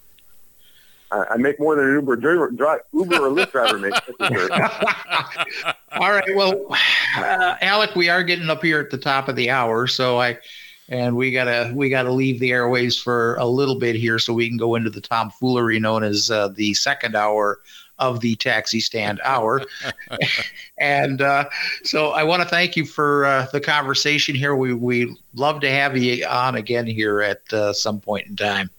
[1.11, 3.99] I, make more than an Uber driver, dri- Uber or Lyft driver makes.
[4.19, 5.75] that's for sure.
[5.93, 6.37] All right.
[6.37, 6.67] Well,
[7.17, 10.39] uh, Alec, we are getting up here at the top of the hour, so I
[10.91, 14.49] and we gotta we gotta leave the airways for a little bit here, so we
[14.49, 17.61] can go into the tomfoolery known as uh, the second hour
[17.99, 19.63] of the taxi stand hour.
[20.79, 21.49] and uh,
[21.85, 24.55] so I want to thank you for uh, the conversation here.
[24.55, 28.71] We we love to have you on again here at uh, some point in time.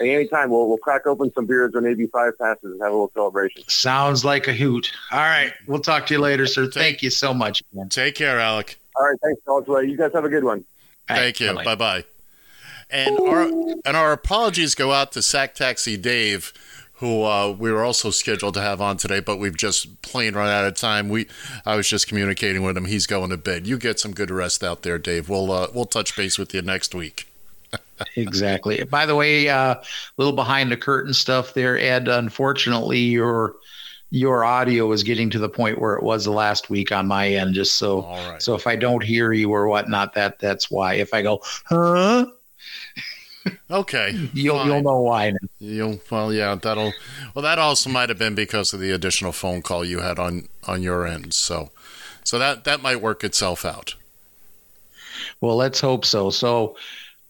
[0.00, 2.94] Any time, we'll we'll crack open some beers when AB five passes and have a
[2.94, 3.62] little celebration.
[3.68, 4.92] Sounds like a hoot.
[5.12, 6.68] All right, we'll talk to you later, sir.
[6.68, 7.62] Thank you so much.
[7.72, 7.88] Again.
[7.88, 8.76] Take care, Alec.
[8.96, 9.68] All right, thanks, fellas.
[9.68, 10.64] Well, You guys have a good one.
[11.08, 11.54] All right, Thank you.
[11.54, 11.64] bye-bye.
[11.64, 12.04] Bye bye.
[12.90, 13.42] And our
[13.84, 16.52] and our apologies go out to Sack Taxi Dave,
[16.96, 20.48] who uh, we were also scheduled to have on today, but we've just plain run
[20.48, 21.08] out of time.
[21.08, 21.26] We
[21.66, 22.84] I was just communicating with him.
[22.84, 23.66] He's going to bed.
[23.66, 25.28] You get some good rest out there, Dave.
[25.28, 27.28] We'll uh, we'll touch base with you next week.
[28.16, 28.82] Exactly.
[28.84, 29.82] By the way, a uh,
[30.16, 32.08] little behind the curtain stuff there, Ed.
[32.08, 33.54] Unfortunately, your
[34.10, 37.28] your audio is getting to the point where it was the last week on my
[37.28, 37.54] end.
[37.54, 38.42] Just so, right.
[38.42, 40.94] so if I don't hear you or whatnot, that that's why.
[40.94, 42.26] If I go, huh,
[43.70, 44.28] Okay.
[44.32, 44.66] you'll fine.
[44.68, 45.32] you'll know why.
[45.58, 46.54] You'll well, yeah.
[46.54, 46.92] That'll
[47.34, 47.42] well.
[47.42, 50.82] That also might have been because of the additional phone call you had on on
[50.82, 51.34] your end.
[51.34, 51.70] So
[52.22, 53.94] so that that might work itself out.
[55.40, 56.30] Well, let's hope so.
[56.30, 56.76] So,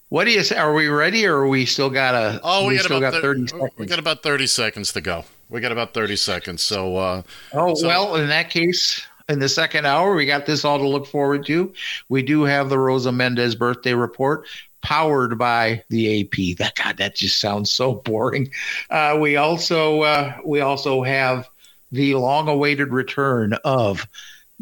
[0.09, 0.57] what do you say?
[0.57, 2.41] Are we ready, or are we still got a?
[2.43, 3.73] Oh, we, got still about got thir- thirty seconds.
[3.79, 5.25] We got about thirty seconds to go.
[5.51, 6.63] We got about thirty seconds.
[6.63, 10.65] So uh, Oh, So- well, in that case, in the second hour, we got this
[10.65, 11.73] all to look forward to.
[12.09, 14.47] We do have the Rosa Mendez birthday report.
[14.85, 16.57] Powered by the AP.
[16.59, 18.51] That God, that just sounds so boring.
[18.91, 21.49] Uh, we also uh, we also have
[21.91, 24.07] the long-awaited return of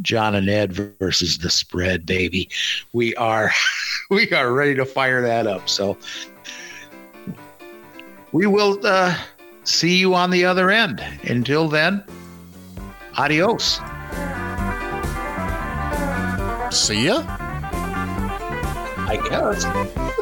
[0.01, 2.49] John and Ed versus the spread, baby.
[2.95, 3.51] We are
[4.11, 5.69] we are ready to fire that up.
[5.69, 5.99] So
[8.31, 9.15] we will uh,
[9.65, 11.05] see you on the other end.
[11.25, 12.03] Until then,
[13.19, 13.81] adios.
[16.71, 17.52] See ya.
[19.05, 20.22] I guess.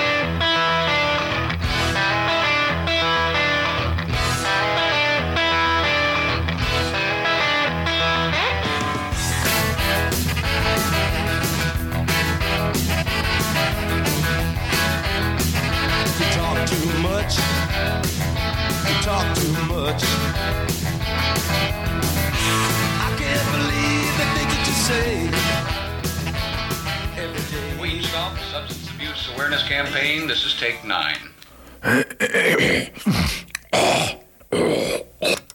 [29.41, 30.27] Awareness Campaign.
[30.27, 31.17] This is take nine.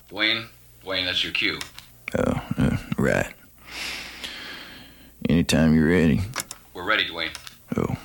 [0.09, 0.47] Dwayne,
[0.85, 1.61] Dwayne, that's your cue.
[2.19, 3.33] Oh, uh, right.
[5.29, 6.21] Anytime you're ready.
[6.75, 7.31] We're ready, Dwayne.
[7.77, 7.97] Oh,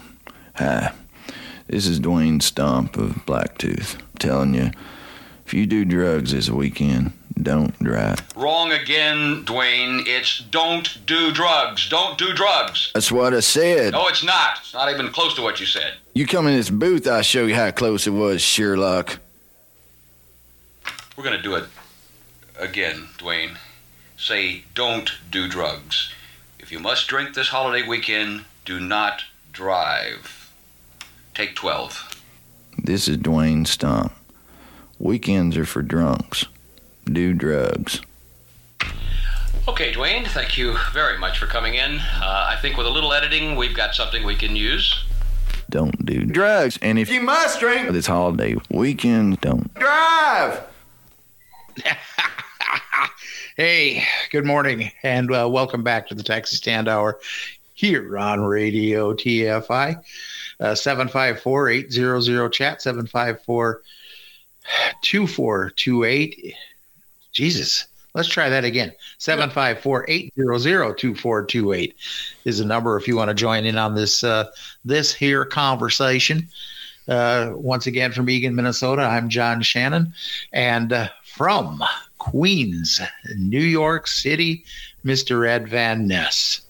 [0.54, 0.94] hi.
[1.66, 3.96] This is Dwayne Stomp of Blacktooth.
[3.96, 4.70] I'm telling you,
[5.48, 7.12] if you do drugs this weekend,
[7.42, 8.26] don't drive.
[8.36, 10.04] Wrong again, Dwayne.
[10.06, 11.90] It's don't do drugs.
[11.90, 12.92] Don't do drugs.
[12.94, 13.94] That's what I said.
[13.94, 14.60] No, it's not.
[14.62, 15.94] It's not even close to what you said.
[16.14, 19.20] You come in this booth, I'll show you how close it was, Sherlock.
[21.16, 21.66] We're going to do it
[22.60, 23.58] again, Dwayne.
[24.18, 26.14] Say don't do drugs.
[26.60, 30.52] If you must drink this holiday weekend, do not drive.
[31.34, 32.22] Take 12.
[32.78, 34.14] This is Dwayne Stomp.
[35.00, 36.46] Weekends are for drunks.
[37.06, 38.02] Do drugs.
[39.68, 42.00] Okay, Dwayne, thank you very much for coming in.
[42.00, 45.04] Uh, I think with a little editing, we've got something we can use.
[45.70, 46.80] Don't do drugs.
[46.82, 50.64] And if you must drink this holiday weekend, don't Drive!
[53.58, 57.20] Hey, good morning, and uh, welcome back to the Taxi Stand Hour
[57.74, 60.02] here on Radio TFI.
[60.60, 63.82] Uh, 754 800 chat, 754
[65.04, 66.56] 2428.
[67.32, 68.92] Jesus, let's try that again.
[69.18, 71.96] 754 800 2428
[72.46, 74.46] is the number if you want to join in on this, uh,
[74.86, 76.48] this here conversation.
[77.08, 80.14] Uh, once again, from Eagan, Minnesota, I'm John Shannon.
[80.54, 81.84] And uh, from
[82.20, 83.02] Queens,
[83.38, 84.64] New York City,
[85.04, 85.48] Mr.
[85.48, 86.62] Ed Van Ness.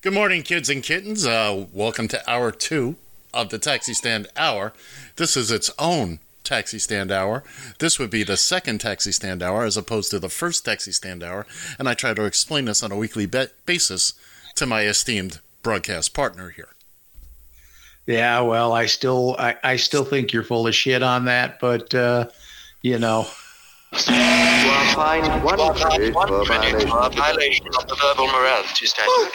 [0.00, 1.26] Good morning, kids and kittens.
[1.26, 2.96] Uh, welcome to hour two
[3.32, 4.72] of the Taxi Stand Hour.
[5.16, 7.42] This is its own Taxi Stand Hour.
[7.78, 11.22] This would be the second Taxi Stand Hour as opposed to the first Taxi Stand
[11.22, 11.46] Hour,
[11.78, 14.14] and I try to explain this on a weekly be- basis
[14.54, 16.68] to my esteemed broadcast partner here.
[18.06, 21.92] Yeah, well, I still, I, I still think you're full of shit on that, but
[21.94, 22.28] uh,
[22.80, 23.26] you know,
[23.92, 27.66] You are fined one credit for violation.
[27.66, 29.32] of the verbal morality standard.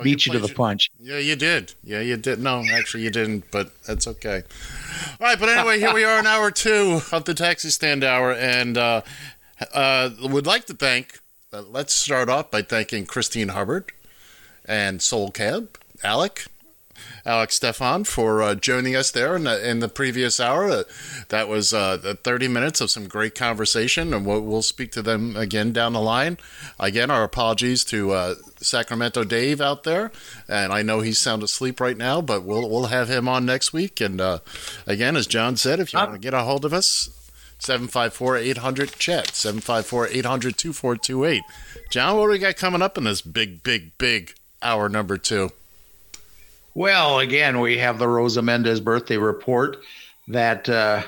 [0.00, 0.90] Oh, beat you to the punch.
[0.98, 1.74] Yeah, you did.
[1.84, 2.38] Yeah, you did.
[2.38, 4.42] No, actually, you didn't, but that's okay.
[5.20, 8.32] All right, but anyway, here we are in hour two of the Taxi Stand Hour,
[8.32, 9.02] and uh,
[9.74, 11.20] uh, would like to thank.
[11.52, 13.92] Uh, let's start off by thanking Kristine Hubbard
[14.64, 16.46] and Soul Cab, Alec,
[17.24, 20.70] Alex Stefan for uh, joining us there in the, in the previous hour.
[20.70, 20.84] Uh,
[21.28, 25.02] that was uh, the 30 minutes of some great conversation, and we'll, we'll speak to
[25.02, 26.38] them again down the line.
[26.78, 30.12] Again, our apologies to uh, Sacramento Dave out there,
[30.48, 33.72] and I know he's sound asleep right now, but we'll we'll have him on next
[33.72, 34.00] week.
[34.00, 34.38] And uh,
[34.86, 37.10] again, as John said, if you want to get a hold of us.
[37.60, 41.40] 754-800 chat 754-800-2428
[41.90, 45.50] john what do we got coming up in this big big big hour number two
[46.74, 49.78] Well, again, we have the Rosa Mendez birthday report.
[50.28, 51.02] That uh,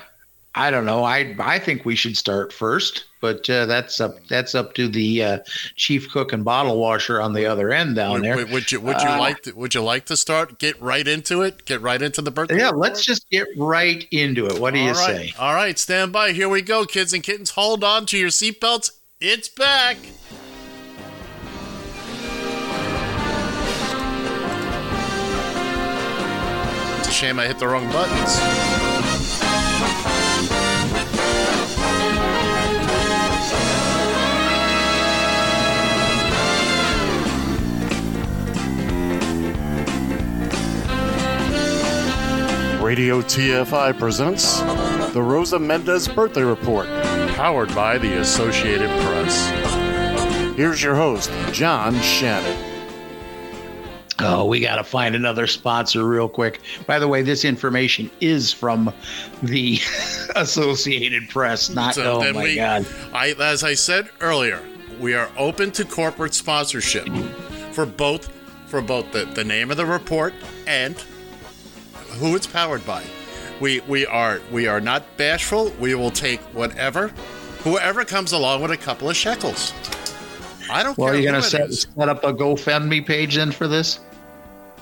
[0.55, 1.03] I don't know.
[1.03, 5.23] I I think we should start first, but uh, that's up that's up to the
[5.23, 5.39] uh,
[5.75, 8.35] chief cook and bottle washer on the other end down there.
[8.35, 11.07] would- would you would you Uh, like to, would you like to start get right
[11.07, 12.81] into it get right into the birthday Yeah, report?
[12.81, 14.59] let's just get right into it.
[14.59, 15.29] What do you All right.
[15.29, 15.33] say?
[15.39, 18.91] all right stand by here we go kids and kittens hold on to your seatbelts
[19.21, 19.97] it's back
[27.13, 28.39] shame I hit the wrong buttons.
[42.83, 44.59] Radio TFI presents
[45.13, 46.87] the Rosa Mendez Birthday Report,
[47.35, 50.55] powered by the Associated Press.
[50.55, 52.72] Here's your host, John Shannon.
[54.19, 56.61] Oh, we got to find another sponsor real quick.
[56.85, 58.93] By the way, this information is from
[59.41, 59.79] the
[60.35, 61.69] Associated Press.
[61.69, 62.85] Not So oh my we- god.
[63.13, 64.61] I, as I said earlier,
[64.99, 67.07] we are open to corporate sponsorship
[67.71, 68.31] for both
[68.67, 70.33] for both the, the name of the report
[70.67, 70.95] and
[72.19, 73.03] who it's powered by.
[73.59, 75.71] We we are we are not bashful.
[75.79, 77.09] We will take whatever,
[77.63, 79.73] whoever comes along with a couple of shekels.
[80.73, 81.21] I don't Well, care.
[81.21, 83.99] you're who gonna set, set up a GoFundMe page then for this?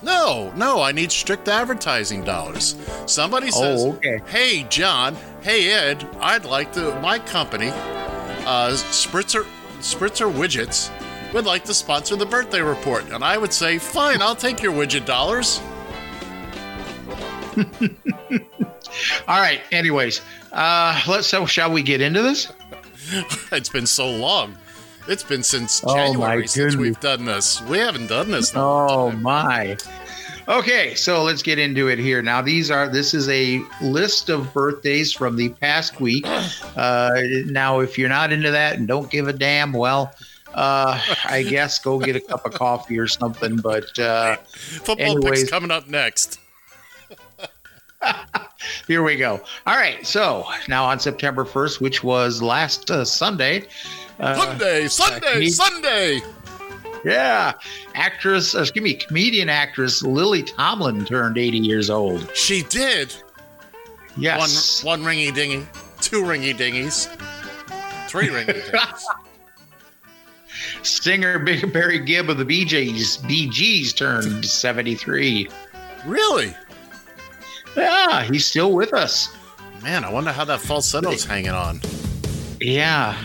[0.03, 2.75] No, no, I need strict advertising dollars.
[3.05, 4.19] Somebody says, Oh, okay.
[4.27, 5.15] "Hey, John.
[5.41, 6.07] Hey, Ed.
[6.19, 6.97] I'd like to.
[7.01, 9.45] My company, uh, Spritzer
[9.79, 10.89] Spritzer Widgets,
[11.33, 14.71] would like to sponsor the birthday report." And I would say, "Fine, I'll take your
[14.73, 15.59] widget dollars."
[19.27, 19.61] All right.
[19.71, 20.21] Anyways,
[20.51, 21.27] uh, let's.
[21.27, 22.51] So, shall we get into this?
[23.51, 24.57] it's been so long.
[25.07, 27.61] It's been since Oh, January since we've done this.
[27.63, 28.51] We haven't done this.
[28.55, 29.77] Oh my.
[30.47, 32.21] Okay, so let's get into it here.
[32.21, 36.25] Now, these are this is a list of birthdays from the past week.
[36.75, 40.13] Uh, now, if you're not into that and don't give a damn, well,
[40.53, 43.57] uh, I guess go get a cup of coffee or something.
[43.57, 45.41] But uh, Football anyways.
[45.41, 46.39] picks coming up next.
[48.87, 49.41] here we go.
[49.67, 53.67] All right, so now on September 1st, which was last uh, Sunday.
[54.21, 56.21] Uh, Sunday, Sunday, he- Sunday.
[57.03, 57.53] Yeah,
[57.95, 62.29] actress, uh, excuse me, comedian actress Lily Tomlin turned 80 years old.
[62.35, 63.13] She did.
[64.15, 64.83] Yes.
[64.83, 65.65] One, one ringy dingy,
[65.99, 67.07] two ringy dingies,
[68.07, 69.03] three ringy dingies.
[70.83, 75.47] Singer Big Barry Gibb of the BJ's Gees turned 73.
[76.05, 76.55] really?
[77.75, 79.35] Yeah, he's still with us.
[79.81, 81.81] Man, I wonder how that falsetto's hanging on.
[82.59, 83.17] Yeah.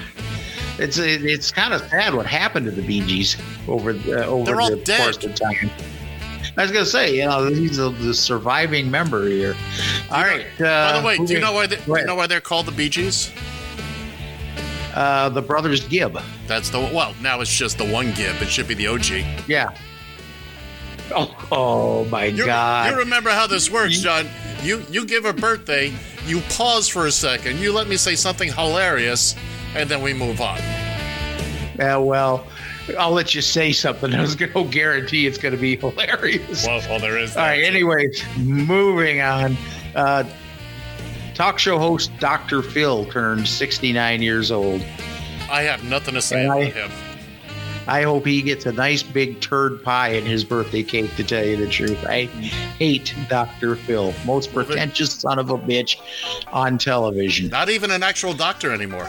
[0.79, 4.61] It's it's kind of sad what happened to the Bee Gees over the, over They're
[4.61, 5.01] all the dead.
[5.01, 5.70] course of time.
[6.59, 9.57] I was gonna say, you know, he's the, the surviving member here.
[10.11, 10.47] All right.
[10.61, 12.66] Uh, By the way, do you know why they, do you know why they're called
[12.66, 13.31] the Bee Gees?
[14.95, 16.18] Uh, the brothers Gibb.
[16.47, 17.14] That's the well.
[17.20, 18.41] Now it's just the one Gibb.
[18.41, 19.07] It should be the OG.
[19.47, 19.77] Yeah.
[21.14, 22.91] Oh, oh my You, God.
[22.91, 24.27] you remember how this works, John?
[24.62, 25.93] You you give a birthday,
[26.27, 29.37] you pause for a second, you let me say something hilarious,
[29.77, 30.59] and then we move on.
[31.79, 32.47] Yeah, well,
[32.99, 34.14] I'll let you say something.
[34.14, 36.66] I was going to guarantee it's going to be hilarious.
[36.66, 37.37] Well, well there is.
[37.37, 37.62] All right.
[37.62, 39.57] Anyways, moving on.
[39.95, 40.24] Uh,
[41.35, 42.62] talk show host Dr.
[42.62, 44.81] Phil turned 69 years old.
[45.51, 46.91] I have nothing to say And I- him.
[47.89, 51.45] I hope he gets a nice big turd pie in his birthday cake, to tell
[51.45, 52.05] you the truth.
[52.05, 53.77] I hate Dr.
[53.77, 54.12] Phil.
[54.24, 55.97] Most pretentious son of a bitch
[56.53, 57.49] on television.
[57.49, 59.09] Not even an actual doctor anymore.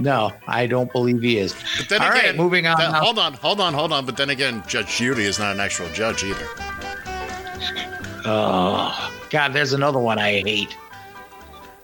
[0.00, 1.54] No, I don't believe he is.
[1.78, 4.06] But then All right, again, moving on that- hold on, hold on, hold on.
[4.06, 6.46] But then again, Judge Judy is not an actual judge either.
[8.24, 10.76] Oh God, there's another one I hate.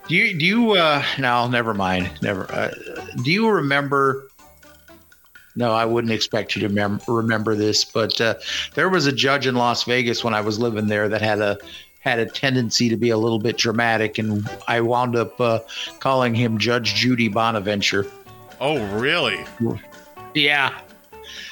[0.07, 2.09] Do you do you uh no, never mind.
[2.21, 2.71] Never uh,
[3.23, 4.27] do you remember
[5.55, 8.35] no, I wouldn't expect you to mem- remember this, but uh,
[8.75, 11.57] there was a judge in Las Vegas when I was living there that had a
[12.07, 15.59] had a tendency to be a little bit dramatic, and I wound up uh,
[15.99, 18.05] calling him Judge Judy Bonaventure.
[18.61, 19.43] Oh, really?
[20.33, 20.79] Yeah.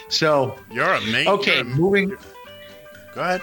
[0.08, 1.28] So You're a mate.
[1.28, 2.16] okay, moving
[3.14, 3.42] Go ahead.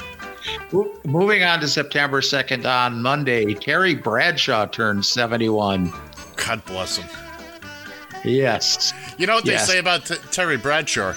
[1.05, 5.93] Moving on to September 2nd on Monday, Terry Bradshaw turned 71.
[6.37, 7.09] God bless him.
[8.25, 8.93] Yes.
[9.19, 9.67] You know what Yes.
[9.67, 11.13] they say about t- Terry Bradshaw?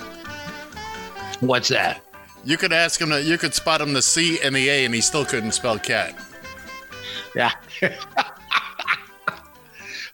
[1.40, 2.02] What's that?
[2.46, 3.10] You could ask him.
[3.10, 5.78] To, you could spot him the C and the A, and he still couldn't spell
[5.80, 6.16] cat.
[7.36, 7.52] Yeah.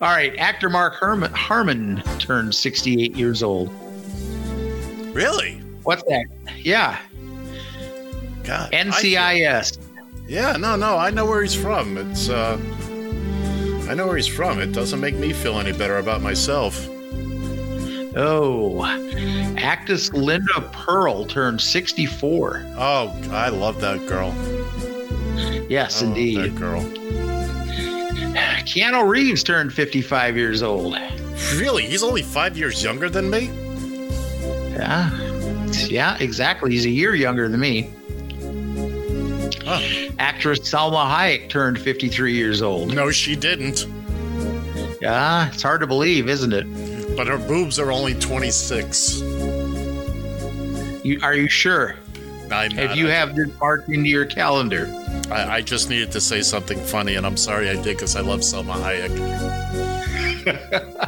[0.01, 3.69] All right, actor Mark Herman, Harmon turned 68 years old.
[5.13, 5.61] Really?
[5.83, 6.25] What's that?
[6.57, 6.97] Yeah,
[8.43, 8.71] God.
[8.71, 9.77] NCIS.
[10.27, 10.57] Yeah.
[10.57, 10.75] No.
[10.75, 10.97] No.
[10.97, 11.97] I know where he's from.
[11.97, 12.29] It's.
[12.29, 12.57] uh
[13.89, 14.59] I know where he's from.
[14.59, 16.87] It doesn't make me feel any better about myself.
[18.15, 18.83] Oh,
[19.57, 22.65] actress Linda Purl turned 64.
[22.77, 24.33] Oh, I love that girl.
[25.69, 26.37] Yes, I love indeed.
[26.37, 26.81] That girl.
[28.63, 30.97] Keanu Reeves turned 55 years old.
[31.55, 31.85] Really?
[31.85, 33.49] He's only five years younger than me.
[34.71, 35.09] Yeah.
[35.87, 36.71] Yeah, exactly.
[36.71, 37.89] He's a year younger than me.
[40.19, 42.93] Actress Salma Hayek turned 53 years old.
[42.93, 43.85] No, she didn't.
[45.01, 46.65] Yeah, it's hard to believe, isn't it?
[47.15, 49.21] But her boobs are only 26.
[51.03, 51.95] You, are you sure?
[52.51, 52.97] I'm If not.
[52.97, 54.87] you have this marked into your calendar.
[55.31, 58.21] I, I just needed to say something funny, and I'm sorry I did because I
[58.21, 59.11] love Salma Hayek.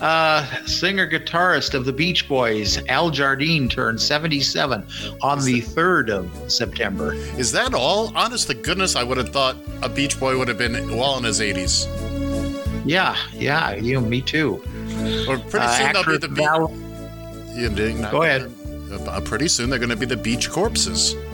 [0.00, 4.84] Uh, singer guitarist of the Beach Boys, Al Jardine, turned 77
[5.20, 7.14] on the 3rd of September.
[7.38, 8.12] Is that all?
[8.16, 11.22] Honest to goodness, I would have thought a Beach Boy would have been well in
[11.22, 11.86] his 80s.
[12.84, 14.54] Yeah, yeah, you, me too.
[15.28, 16.38] Or pretty Uh, soon they'll be the Beach.
[16.44, 16.72] Val-
[17.54, 18.50] You didn't- not- Go ahead.
[19.06, 21.14] Uh, pretty soon they're going to be the Beach Corpses.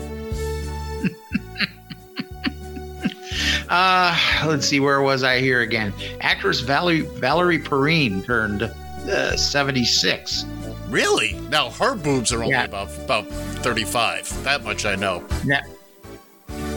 [3.69, 4.17] Uh,
[4.47, 5.93] let's see, where was I here again?
[6.21, 10.45] Actress Valerie, Valerie Perrine turned uh, 76.
[10.87, 11.33] Really?
[11.49, 12.63] Now her boobs are only Yeah.
[12.65, 14.43] about about 35.
[14.43, 15.23] That much I know.
[15.45, 15.59] Now,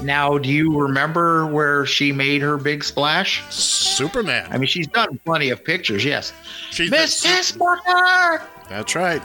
[0.02, 3.42] now, do you remember where she made her big splash?
[3.52, 4.48] Superman.
[4.50, 6.32] I mean, she's done plenty of pictures, yes.
[6.70, 8.42] She's Miss Tessmacher!
[8.68, 9.22] That's right.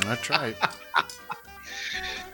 [0.00, 0.56] That's right.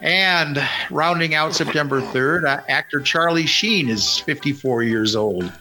[0.01, 5.53] And rounding out September 3rd, uh, actor Charlie Sheen is 54 years old.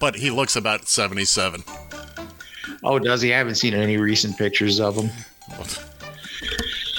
[0.00, 1.62] but he looks about 77.
[2.82, 3.32] Oh, does he?
[3.32, 5.08] I haven't seen any recent pictures of him.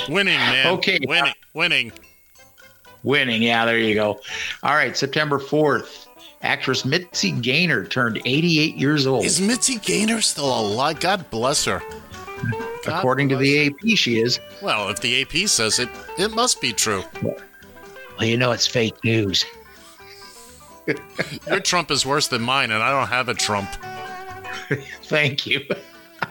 [0.08, 0.68] Winning, man.
[0.76, 1.00] Okay.
[1.06, 1.34] Winning.
[1.54, 1.92] Winning.
[3.04, 4.20] Winning, yeah, there you go.
[4.64, 6.08] All right, September 4th,
[6.42, 9.26] actress Mitzi Gaynor turned 88 years old.
[9.26, 11.00] Is Mitzi Gaynor still alive?
[11.00, 11.82] God bless her.
[12.84, 14.40] God According to the AP, she is.
[14.62, 17.04] Well, if the AP says it, it must be true.
[17.22, 19.46] Well, you know it's fake news.
[21.48, 23.70] Your Trump is worse than mine, and I don't have a Trump.
[25.04, 25.62] Thank you.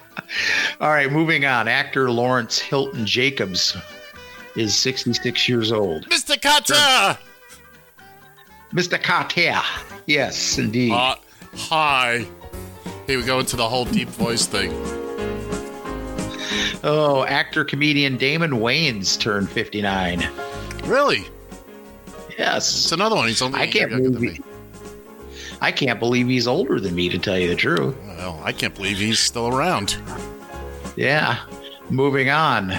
[0.81, 1.69] All right, moving on.
[1.69, 3.77] Actor Lawrence Hilton Jacobs
[4.61, 6.07] is 66 years old.
[6.09, 6.41] Mr.
[6.41, 7.19] Carter!
[8.73, 9.03] Mr.
[9.03, 9.61] Carter.
[10.07, 10.93] Yes, indeed.
[10.93, 11.17] Uh,
[11.55, 12.27] hi.
[13.07, 14.71] Here we go into the whole deep voice thing.
[16.85, 20.29] oh, actor comedian Damon Wayans turned 59.
[20.85, 21.25] Really?
[22.39, 22.71] Yes.
[22.71, 23.27] It's another one.
[23.29, 24.41] He's only I can't believe than me.
[25.63, 27.95] I can't believe he's older than me, to tell you the truth.
[28.07, 29.97] Well, I can't believe he's still around.
[30.97, 31.39] Yeah.
[31.91, 32.79] Moving on.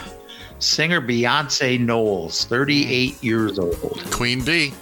[0.61, 4.01] Singer Beyonce Knowles, 38 years old.
[4.11, 4.73] Queen Bee.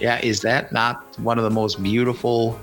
[0.00, 2.58] Yeah, is that not one of the most beautiful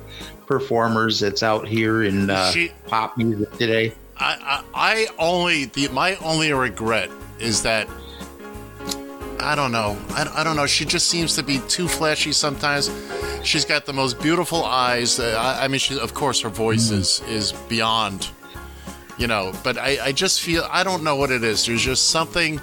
[0.47, 3.93] performers that's out here in uh, She- pop music today?
[4.17, 7.09] I, I, I only the my only regret
[7.39, 7.87] is that
[9.39, 9.97] I don't know.
[10.09, 10.65] I, I don't know.
[10.65, 12.91] She just seems to be too flashy sometimes.
[13.43, 15.17] She's got the most beautiful eyes.
[15.19, 18.29] Uh, I, I mean, she of course her voice is is beyond,
[19.19, 19.53] you know.
[19.63, 21.65] But I, I just feel I don't know what it is.
[21.67, 22.59] There's just something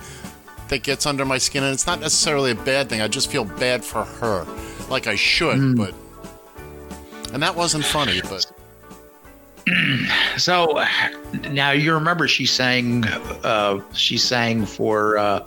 [0.68, 3.00] that gets under my skin, and it's not necessarily a bad thing.
[3.00, 4.44] I just feel bad for her,
[4.90, 5.94] like I should, but.
[7.32, 8.46] And that wasn't funny, but
[10.36, 10.80] So
[11.50, 13.04] now you remember she sang,
[13.42, 15.46] uh, she sang for uh,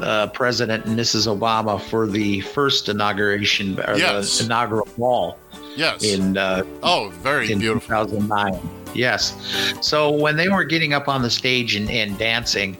[0.00, 1.26] uh, President and Mrs.
[1.32, 4.38] Obama for the first inauguration or Yes.
[4.38, 5.38] the inaugural ball
[5.76, 6.02] yes.
[6.02, 8.06] in uh, oh, very in beautiful.
[8.06, 8.60] 2009.
[8.94, 9.34] Yes.
[9.80, 12.76] So when they were getting up on the stage and, and dancing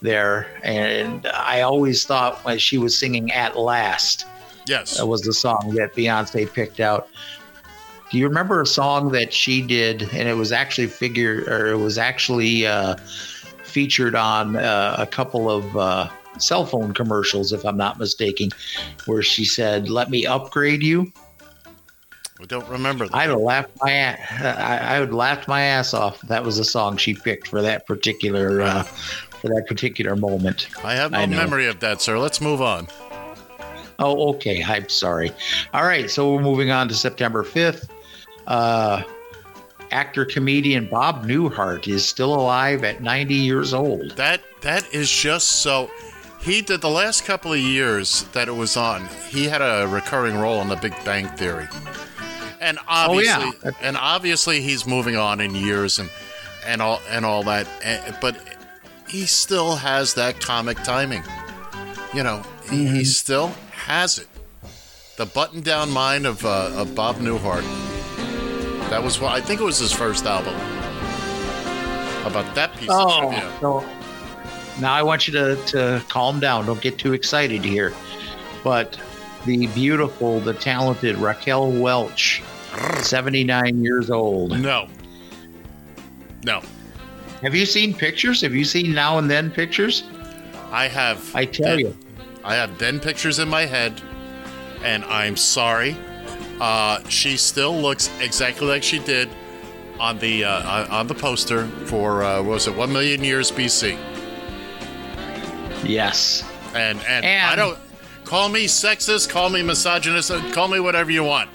[0.00, 4.26] there, and I always thought when she was singing "At Last,"
[4.66, 4.96] Yes.
[4.96, 7.08] that was the song that Beyonce picked out.
[8.10, 11.78] Do you remember a song that she did, and it was actually figure, or it
[11.78, 12.96] was actually uh,
[13.64, 16.08] featured on uh, a couple of uh,
[16.38, 18.50] cell phone commercials, if I'm not mistaken,
[19.06, 21.10] where she said, "Let me upgrade you."
[22.42, 23.16] I don't remember that.
[23.16, 26.20] I'd have laughed my I, I would laughed my ass off.
[26.22, 30.68] That was the song she picked for that particular uh, for that particular moment.
[30.84, 32.18] I have no I memory of that, sir.
[32.18, 32.88] Let's move on.
[34.00, 34.64] Oh, okay.
[34.64, 35.30] I'm sorry.
[35.72, 37.88] All right, so we're moving on to September 5th.
[38.48, 39.04] Uh,
[39.92, 44.16] actor comedian Bob Newhart is still alive at 90 years old.
[44.16, 45.90] That that is just so.
[46.40, 49.06] He did the last couple of years that it was on.
[49.28, 51.68] He had a recurring role in The Big Bang Theory,
[52.62, 53.70] and obviously, yeah.
[53.82, 56.08] and obviously, he's moving on in years and
[56.66, 57.66] and all and all that.
[57.82, 58.36] eh, But
[59.08, 61.22] he still has that comic timing.
[62.14, 64.28] You know, he, he still has it.
[65.16, 67.64] The button-down mind of uh, of Bob Newhart.
[68.90, 70.54] That was what I think it was his first album.
[72.22, 73.52] How about that piece of Oh, trivia?
[73.60, 73.84] so
[74.80, 76.66] now I want you to, to calm down.
[76.66, 77.92] Don't get too excited here.
[78.62, 78.98] But
[79.44, 82.42] the beautiful, the talented Raquel Welch,
[83.02, 84.58] 79 years old.
[84.58, 84.88] No.
[86.44, 86.60] No.
[87.42, 88.40] Have you seen pictures?
[88.42, 90.04] Have you seen now and then pictures?
[90.70, 91.34] I have.
[91.34, 91.96] I tell you.
[92.44, 94.00] I have then pictures in my head,
[94.82, 95.96] and I'm sorry.
[96.60, 99.28] Uh, she still looks exactly like she did
[100.00, 103.98] on the uh, on the poster for uh, what was it one million years BC.
[105.84, 106.44] Yes.
[106.74, 107.78] And, and And- I don't
[108.24, 111.50] call me sexist, call me misogynist, call me whatever you want.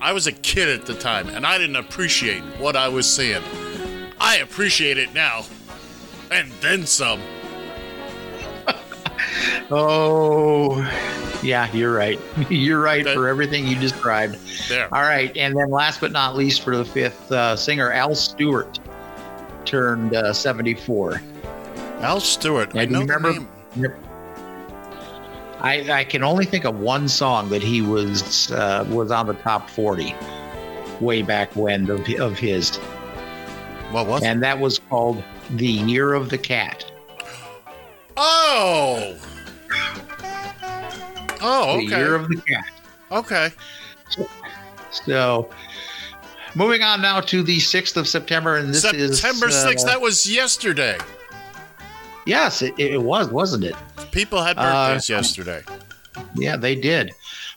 [0.00, 3.42] I was a kid at the time, and I didn't appreciate what I was seeing.
[4.20, 5.44] I appreciate it now,
[6.30, 7.20] and then some.
[9.68, 10.76] Oh,
[11.42, 12.20] yeah, you're right.
[12.50, 14.36] You're right for everything you described.
[14.68, 14.92] There.
[14.94, 18.78] All right, and then last but not least, for the fifth uh, singer, Al Stewart
[19.64, 21.20] turned uh, 74.
[22.00, 23.46] Al Stewart, I know remember?
[25.60, 29.34] I, I can only think of one song that he was uh, was on the
[29.34, 30.14] top 40
[31.00, 32.76] way back when of, of his.
[33.90, 36.90] What was And that was called "The Year of the Cat."
[38.16, 39.16] Oh.
[41.40, 41.86] Oh, okay.
[41.86, 42.64] The Year of the Cat.
[43.12, 43.50] Okay.
[45.04, 45.50] So,
[46.54, 49.84] moving on now to the 6th of September, and this is September uh, 6th.
[49.84, 50.98] That was yesterday.
[52.26, 53.76] Yes, it, it was, wasn't it?
[54.10, 54.62] People had Uh,
[54.94, 55.62] birthdays yesterday.
[56.34, 57.12] Yeah, they did.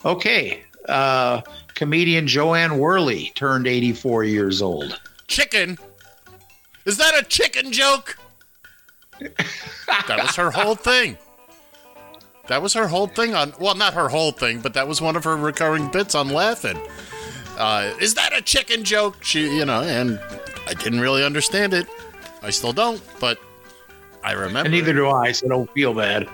[0.05, 0.63] Okay.
[0.87, 1.41] Uh,
[1.75, 4.99] comedian Jo Anne Worley turned 84 years old.
[5.27, 5.77] Chicken?
[6.85, 8.17] Is that a chicken joke?
[9.19, 11.17] that was her whole thing.
[12.47, 13.53] That was her whole thing on.
[13.59, 16.79] Well, not her whole thing, but that was one of her recurring bits on Laugh-In.
[17.57, 19.23] Uh, is that a chicken joke?
[19.23, 20.19] She, you know, and
[20.65, 21.87] I didn't really understand it.
[22.41, 23.37] I still don't, but
[24.23, 24.59] I remember.
[24.61, 26.27] And neither do I, so don't feel bad.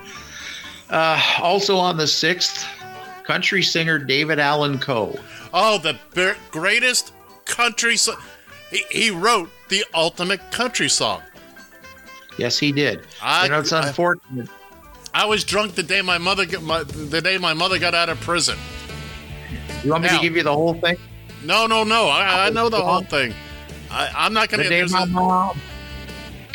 [0.89, 2.65] Uh, also on the 6th,
[3.23, 5.17] country singer David Allen Coe.
[5.53, 7.13] Oh, the be- greatest
[7.45, 8.17] country song.
[8.71, 11.21] He, he wrote the ultimate country song.
[12.37, 13.01] Yes, he did.
[13.21, 14.49] I- you know, it's unfortunate.
[15.13, 18.09] I was drunk the day my mother got my, the day my mother got out
[18.09, 18.57] of prison.
[19.83, 20.97] You want me Now- to give you the whole thing?
[21.43, 22.07] No, no, no.
[22.07, 23.33] I, I know the whole thing.
[23.91, 24.89] I, I'm not The going day to.
[24.91, 25.61] my mom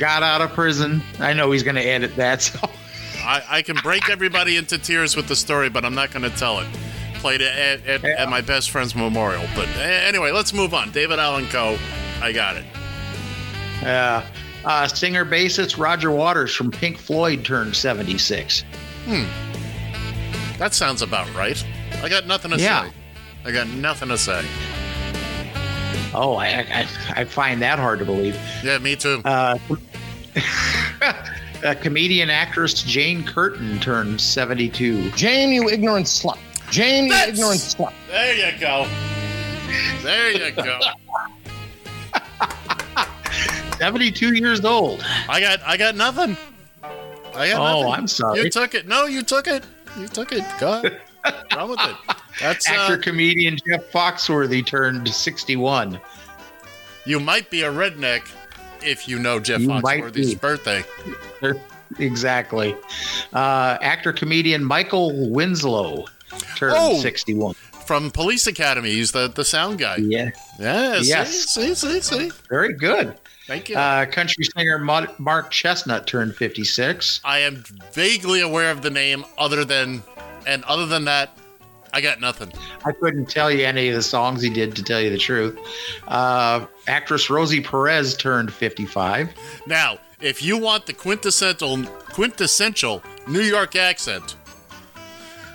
[0.01, 1.01] got out of prison.
[1.21, 2.43] I know he's going to edit that.
[2.43, 2.59] So.
[3.23, 6.37] I, I can break everybody into tears with the story, but I'm not going to
[6.37, 6.67] tell it.
[7.17, 9.45] Played it at, at, at my best friend's memorial.
[9.55, 10.91] But anyway, let's move on.
[10.91, 11.77] David Allen Coe.
[12.23, 12.65] I got it.
[13.85, 14.25] Uh,
[14.65, 18.65] uh, singer bassist Roger Waters from Pink Floyd turned 76.
[19.05, 19.25] Hmm.
[20.59, 21.63] That sounds about right.
[22.03, 22.89] I got nothing to Yeah.
[22.89, 22.93] say.
[23.45, 24.45] I got nothing to say.
[26.15, 26.89] Oh, I, I,
[27.21, 28.35] I find that hard to believe.
[28.65, 29.21] Yeah, me too.
[29.25, 29.59] Uh,
[31.65, 35.11] uh, comedian actress Jane Curtin turned 72.
[35.13, 36.39] Jane, you ignorant slut.
[36.71, 37.93] Jane, you That's- ignorant slut.
[38.09, 38.87] There you go.
[40.03, 40.81] There you go.
[43.79, 45.03] 72 years old.
[45.29, 46.37] I got I got nothing.
[47.35, 47.93] I got Oh, nothing.
[47.95, 48.41] I'm sorry.
[48.41, 48.87] You took it.
[48.87, 49.65] No, you took it.
[49.99, 50.45] You took it.
[50.59, 51.01] Go ahead.
[51.23, 51.97] What's wrong with it?
[52.41, 56.01] That's Actor uh, comedian Jeff Foxworthy turned 61.
[57.07, 58.29] you might be a redneck
[58.83, 60.83] if you know Jeff You Foxworthy's birthday.
[61.99, 62.75] exactly.
[63.33, 66.07] Uh, actor comedian Michael Winslow
[66.57, 66.99] turned Oh!
[67.01, 67.55] 61.
[67.55, 68.91] From Police Academy.
[68.91, 69.97] He's the, the sound guy.
[69.97, 70.31] Yeah.
[70.61, 71.33] Yeah, Yes.
[71.51, 72.31] see, see, see.
[72.49, 73.17] Very good.
[73.49, 73.77] Thank you.
[73.77, 77.21] Uh, country singer Mark Chesnutt turned 56.
[77.25, 80.05] I am vaguely aware of the name other than
[80.47, 81.37] and other than that,
[81.93, 82.53] I got nothing.
[82.85, 85.59] I couldn't tell you any of the songs he did, to tell you the truth.
[86.07, 89.31] Uh, actress Rosie Perez turned 55.
[89.67, 94.37] Now, if you want the quintessential quintessential New York accent,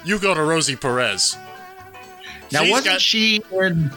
[0.03, 1.37] you go to Rosie Perez.
[2.51, 3.91] Now, She's wasn't got- she in?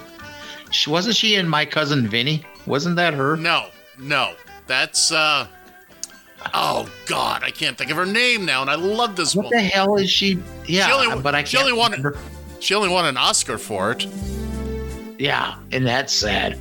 [0.70, 2.44] She wasn't she in My Cousin Vinny?
[2.66, 3.36] Wasn't that her?
[3.36, 3.66] No,
[3.98, 4.34] no.
[4.66, 5.46] That's uh
[6.54, 9.60] Oh God, I can't think of her name now, and I love this What the
[9.60, 10.38] hell is she?
[10.66, 12.18] Yeah, She only- but I she can't only won- remember.
[12.60, 14.06] She only won an Oscar for it.
[15.18, 16.58] Yeah, and that's sad.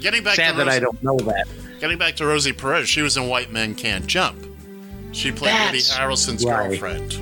[0.00, 1.46] Getting back sad to that Rosie, I don't know that.
[1.80, 4.36] Getting back to Rosie Perez, she was in White Men Can't Jump.
[5.12, 6.68] She played Woody That's Harrelson's right.
[6.70, 7.12] girlfriend.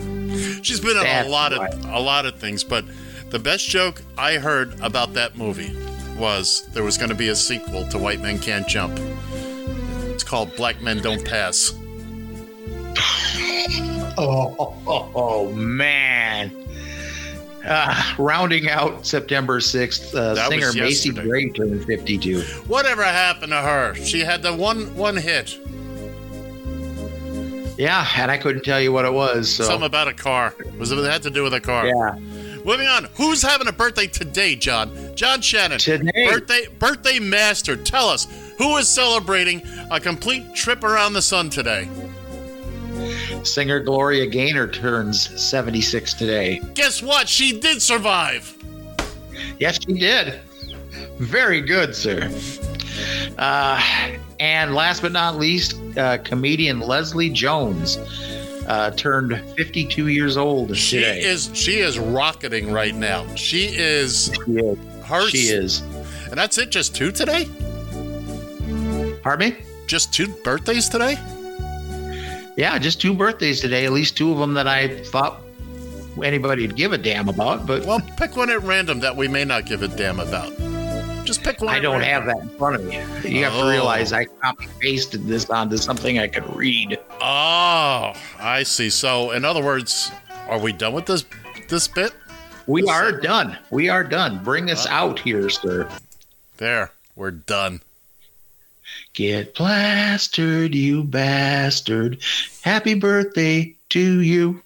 [0.66, 2.84] She's been in That's a lot of a lot of things, but
[3.30, 5.74] the best joke I heard about that movie
[6.16, 8.98] was there was going to be a sequel to White Men Can't Jump.
[10.10, 11.72] It's called Black Men Don't Pass.
[14.18, 16.50] Oh, oh, oh, man.
[17.64, 21.10] Uh, rounding out September 6th, uh, singer Macy.
[21.10, 22.40] Gray turned 52.
[22.68, 23.94] Whatever happened to her?
[23.96, 25.58] She had the one one hit.
[27.76, 29.50] Yeah, and I couldn't tell you what it was.
[29.50, 29.64] So.
[29.64, 30.54] Something about a car.
[30.78, 31.86] Was it had to do with a car?
[31.86, 32.18] Yeah.
[32.64, 33.04] Moving on.
[33.16, 35.14] Who's having a birthday today, John?
[35.14, 35.78] John Shannon.
[35.78, 36.28] Today.
[36.30, 37.76] Birthday birthday master.
[37.76, 38.26] Tell us
[38.58, 41.88] who is celebrating a complete trip around the sun today.
[43.46, 46.60] Singer Gloria Gaynor turns 76 today.
[46.74, 47.28] Guess what?
[47.28, 48.52] She did survive.
[49.58, 50.40] Yes, she did.
[51.18, 52.30] Very good, sir.
[53.38, 53.80] Uh,
[54.40, 57.96] and last but not least, uh, comedian Leslie Jones
[58.66, 61.20] uh, turned 52 years old She today.
[61.22, 63.26] is she is rocketing right now.
[63.34, 64.78] She is She is.
[65.04, 65.80] her She is.
[66.28, 67.48] And that's it, just two today?
[69.22, 69.56] Pardon me?
[69.86, 71.16] Just two birthdays today?
[72.56, 73.84] Yeah, just two birthdays today.
[73.84, 75.42] At least two of them that I thought
[76.22, 77.66] anybody'd give a damn about.
[77.66, 80.52] But Well, pick one at random that we may not give a damn about.
[81.26, 81.74] Just pick one.
[81.74, 82.08] I don't random.
[82.08, 82.96] have that in front of me.
[83.28, 83.64] You have Oh.
[83.64, 86.98] to realize I copy pasted this onto something I could read.
[87.20, 88.88] Oh, I see.
[88.90, 90.10] So, in other words,
[90.48, 91.24] are we done with this
[91.68, 92.12] this bit?
[92.68, 93.58] We are done.
[93.70, 94.42] We are done.
[94.42, 95.88] Bring us uh, out here, sir.
[96.58, 97.82] There, we're done.
[99.16, 102.18] Get plastered, you bastard.
[102.60, 104.62] Happy birthday to you.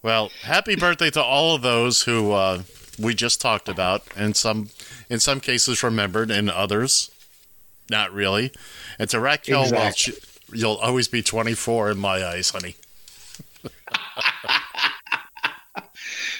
[0.00, 2.62] Well, happy birthday to all of those who uh,
[3.00, 4.68] we just talked about, and some,
[5.08, 7.10] in some cases, remembered, and others,
[7.90, 8.52] not really.
[8.96, 10.08] And to Raquel Welch,
[10.52, 12.76] you'll always be 24 in my eyes, honey.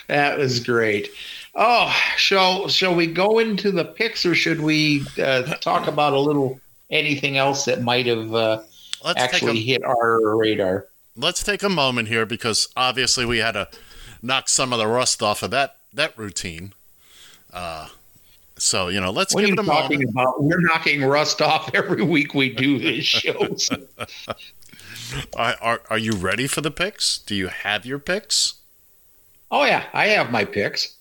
[0.06, 1.08] That was great.
[1.54, 6.18] Oh, shall shall we go into the picks, or should we uh, talk about a
[6.18, 6.60] little
[6.90, 8.62] anything else that might have uh,
[9.04, 10.86] Let's actually a- hit our radar?
[11.16, 13.68] Let's take a moment here because obviously we had to
[14.22, 16.72] knock some of the rust off of that that routine.
[17.52, 17.88] Uh,
[18.56, 20.10] so you know, let's What are you it a talking moment.
[20.10, 20.42] about?
[20.42, 23.56] We're knocking rust off every week we do this show.
[25.34, 27.18] Are, are are you ready for the picks?
[27.18, 28.54] Do you have your picks?
[29.50, 30.96] Oh yeah, I have my picks.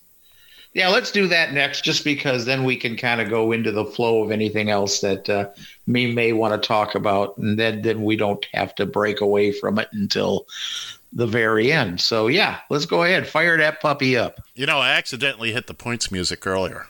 [0.72, 3.84] Yeah, let's do that next, just because then we can kind of go into the
[3.84, 5.48] flow of anything else that uh,
[5.86, 9.50] me may want to talk about, and then then we don't have to break away
[9.50, 10.46] from it until
[11.12, 12.00] the very end.
[12.00, 14.40] So yeah, let's go ahead, fire that puppy up.
[14.54, 16.86] You know, I accidentally hit the points music earlier.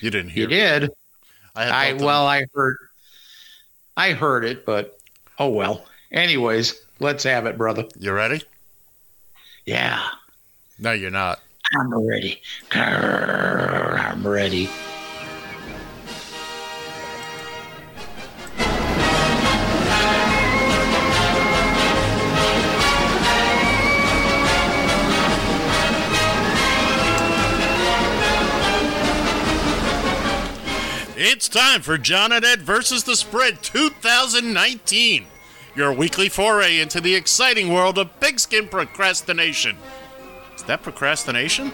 [0.00, 0.42] You didn't hear.
[0.42, 0.90] You did.
[1.56, 2.76] I had I well, I heard,
[3.96, 4.98] I heard it, but
[5.38, 5.86] oh well.
[6.12, 7.84] Anyways, let's have it, brother.
[7.98, 8.42] You ready?
[9.66, 10.02] Yeah,
[10.78, 11.40] No, you're not.
[11.76, 12.40] I'm ready.
[12.72, 14.70] I'm ready.
[31.20, 35.26] It's time for John and Ed versus the Spread 2019.
[35.76, 39.76] Your weekly foray into the exciting world of pigskin procrastination.
[40.68, 41.72] That procrastination?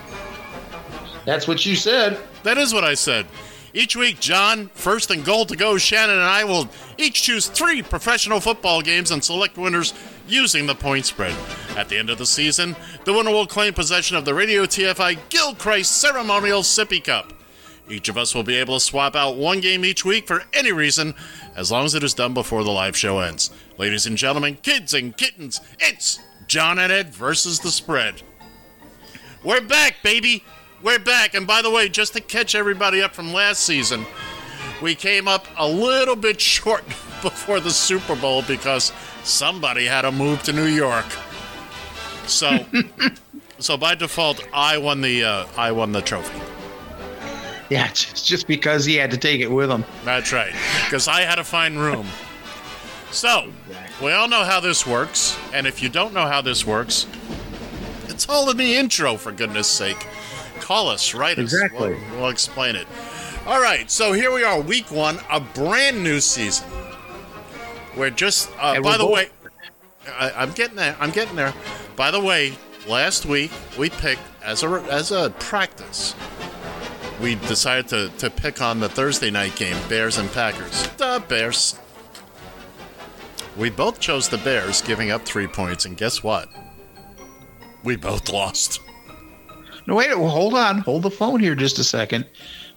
[1.26, 2.16] That's what you said.
[2.44, 3.26] That is what I said.
[3.72, 7.82] Each week, John, first and goal to go, Shannon and I will each choose three
[7.82, 9.94] professional football games and select winners
[10.28, 11.34] using the point spread.
[11.76, 15.18] At the end of the season, the winner will claim possession of the Radio TFI
[15.28, 17.32] Gilchrist Ceremonial Sippy Cup.
[17.90, 20.70] Each of us will be able to swap out one game each week for any
[20.70, 21.14] reason,
[21.56, 23.50] as long as it is done before the live show ends.
[23.76, 28.22] Ladies and gentlemen, kids and kittens, it's John and Ed versus the spread.
[29.44, 30.42] We're back, baby.
[30.82, 31.34] We're back.
[31.34, 34.06] And by the way, just to catch everybody up from last season,
[34.80, 36.86] we came up a little bit short
[37.20, 38.90] before the Super Bowl because
[39.22, 41.04] somebody had to move to New York.
[42.26, 42.64] So,
[43.58, 46.40] so by default, I won the uh, I won the trophy.
[47.68, 49.84] Yeah, just, just because he had to take it with him.
[50.06, 50.54] That's right,
[50.84, 52.06] because I had to find room.
[53.10, 53.52] So,
[54.02, 57.06] we all know how this works, and if you don't know how this works,
[58.24, 60.06] it's all in the intro, for goodness sake.
[60.60, 61.52] Call us, write us.
[61.52, 61.90] Exactly.
[61.90, 62.86] We'll, we'll explain it.
[63.46, 66.66] All right, so here we are, week one, a brand new season.
[67.94, 69.28] We're just, uh, by we're the both- way,
[70.18, 70.96] I, I'm getting there.
[70.98, 71.52] I'm getting there.
[71.96, 72.54] By the way,
[72.88, 76.14] last week we picked as a as a practice.
[77.20, 80.88] We decided to, to pick on the Thursday night game, Bears and Packers.
[80.96, 81.78] The Bears.
[83.56, 86.48] We both chose the Bears, giving up three points, and guess what?
[87.88, 88.80] We both lost.
[89.86, 90.78] No, wait, well, hold on.
[90.78, 92.26] Hold the phone here just a second.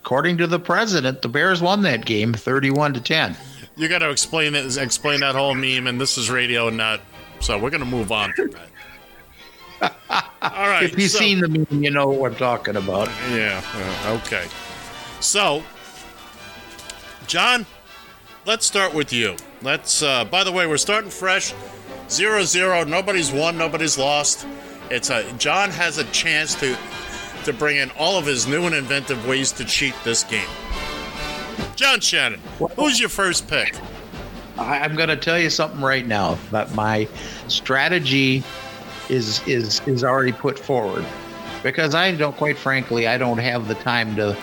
[0.02, 3.36] According to the president, the Bears won that game 31 to 10.
[3.78, 7.00] You got to explain it, explain that whole meme, and this is radio, not.
[7.40, 9.96] So we're going to move on from that.
[10.42, 10.84] All right.
[10.84, 13.08] if you've so- seen the meme, you know what I'm talking about.
[13.32, 13.62] Yeah.
[14.06, 14.46] uh, okay.
[15.20, 15.64] So,
[17.28, 17.66] John,
[18.46, 19.36] let's start with you.
[19.62, 20.02] Let's.
[20.04, 21.54] Uh, by the way, we're starting fresh,
[22.10, 22.84] zero zero.
[22.84, 23.58] Nobody's won.
[23.58, 24.46] Nobody's lost.
[24.90, 26.78] It's a John has a chance to
[27.46, 30.50] to bring in all of his new and inventive ways to cheat this game.
[31.76, 32.40] John Shannon,
[32.76, 33.76] who's your first pick?
[34.58, 36.38] I'm going to tell you something right now.
[36.52, 37.08] That my
[37.48, 38.44] strategy
[39.10, 41.06] is is is already put forward
[41.64, 44.38] because I don't, quite frankly, I don't have the time to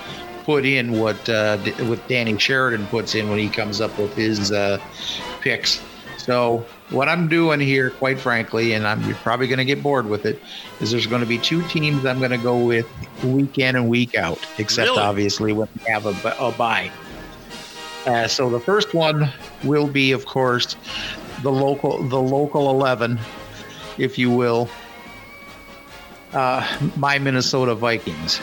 [0.45, 4.53] put in what uh, what Danny Sheridan puts in when he comes up with his
[4.53, 4.79] uh,
[5.41, 5.81] picks.
[6.19, 10.07] So what I'm doing here, quite frankly, and I'm you're probably going to get bored
[10.07, 10.41] with it,
[10.81, 12.87] is there's going to be two teams I'm going to go with
[13.25, 15.03] week in and week out, except Really?
[15.03, 16.91] obviously when we have a, a bye.
[18.07, 19.33] Uh, so the first one
[19.63, 20.77] will be, of course,
[21.43, 23.19] the local the local eleven,
[23.97, 24.69] if you will.
[26.33, 28.41] Uh, my Minnesota Vikings.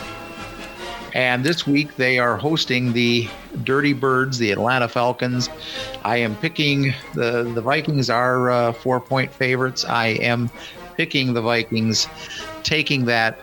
[1.14, 3.28] And this week they are hosting the
[3.64, 5.50] Dirty Birds, the Atlanta Falcons.
[6.04, 9.84] I am picking the the Vikings are uh, four point favorites.
[9.86, 10.50] I am
[10.96, 12.08] picking the Vikings,
[12.64, 13.40] taking that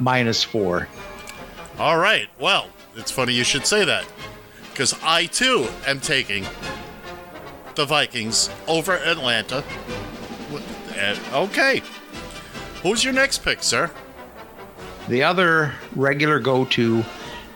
[0.00, 0.88] minus four.
[1.78, 2.28] All right.
[2.38, 4.04] Well, it's funny you should say that
[4.70, 6.44] because I too am taking
[7.74, 9.64] the Vikings over Atlanta.
[10.96, 11.82] Uh, Okay.
[12.82, 13.90] Who's your next pick, sir?
[15.08, 17.04] The other regular go to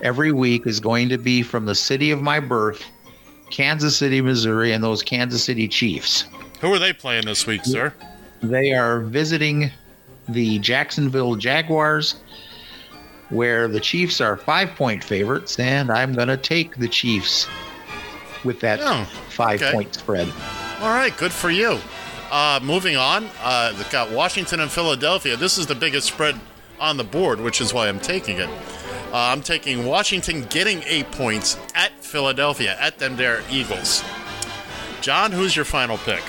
[0.03, 2.85] every week is going to be from the city of my birth,
[3.51, 6.25] Kansas City, Missouri, and those Kansas City Chiefs.
[6.61, 7.95] Who are they playing this week, sir?
[8.43, 9.71] They are visiting
[10.29, 12.17] the Jacksonville Jaguars,
[13.29, 17.47] where the Chiefs are five point favorites, and I'm going to take the Chiefs
[18.45, 19.73] with that Oh, five okay.
[19.73, 20.29] point spread.
[20.81, 21.79] All right, good for you.
[22.31, 25.37] Uh, moving on, uh, they've got Washington and Philadelphia.
[25.37, 26.39] This is the biggest spread
[26.81, 28.49] on the board, which is why I'm taking it.
[28.49, 34.05] Uh, I'm taking Washington getting eight points at Philadelphia, at them there Eagles.
[35.01, 36.23] John, who's your final pick?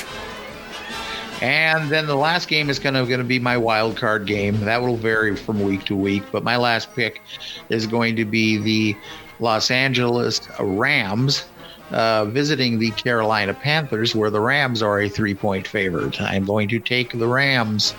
[1.42, 4.60] And then the last game is going to going to be my wild card game.
[4.62, 7.22] That will vary from week to week, but my last pick
[7.70, 8.98] is going to be the
[9.40, 11.46] Los Angeles Rams
[11.92, 16.20] uh, visiting the Carolina Panthers, where the Rams are a three point favorite.
[16.22, 17.94] I'm going to take the Rams,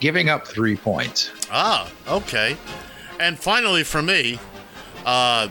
[0.00, 1.30] giving up three points.
[1.50, 2.56] Ah, okay.
[3.18, 4.38] And finally, for me,
[5.04, 5.48] uh,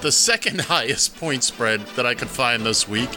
[0.00, 3.10] the second highest point spread that I could find this week.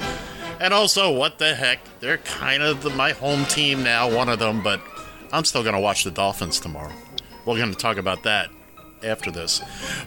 [0.60, 1.80] And also, what the heck?
[2.00, 4.82] They're kind of the, my home team now, one of them, but
[5.34, 6.94] I'm still going to watch the Dolphins tomorrow.
[7.46, 8.50] We're going to talk about that
[9.04, 9.62] after this.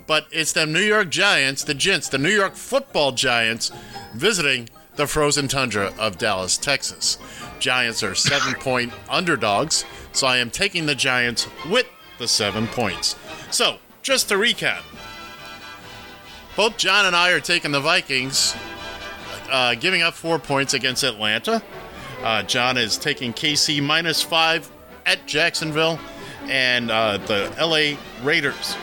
[0.06, 3.70] But it's the New York Giants, the Gents, the New York football Giants,
[4.14, 7.18] visiting the frozen tundra of Dallas, Texas.
[7.60, 11.86] Giants are seven point underdogs, so I am taking the Giants with
[12.18, 13.16] the seven points.
[13.50, 14.82] So, just to recap,
[16.56, 18.56] both John and I are taking the Vikings,
[19.50, 21.62] uh, giving up four points against Atlanta.
[22.22, 24.68] Uh, John is taking KC minus five
[25.06, 26.00] at Jacksonville,
[26.48, 28.76] and uh, the LA Raiders.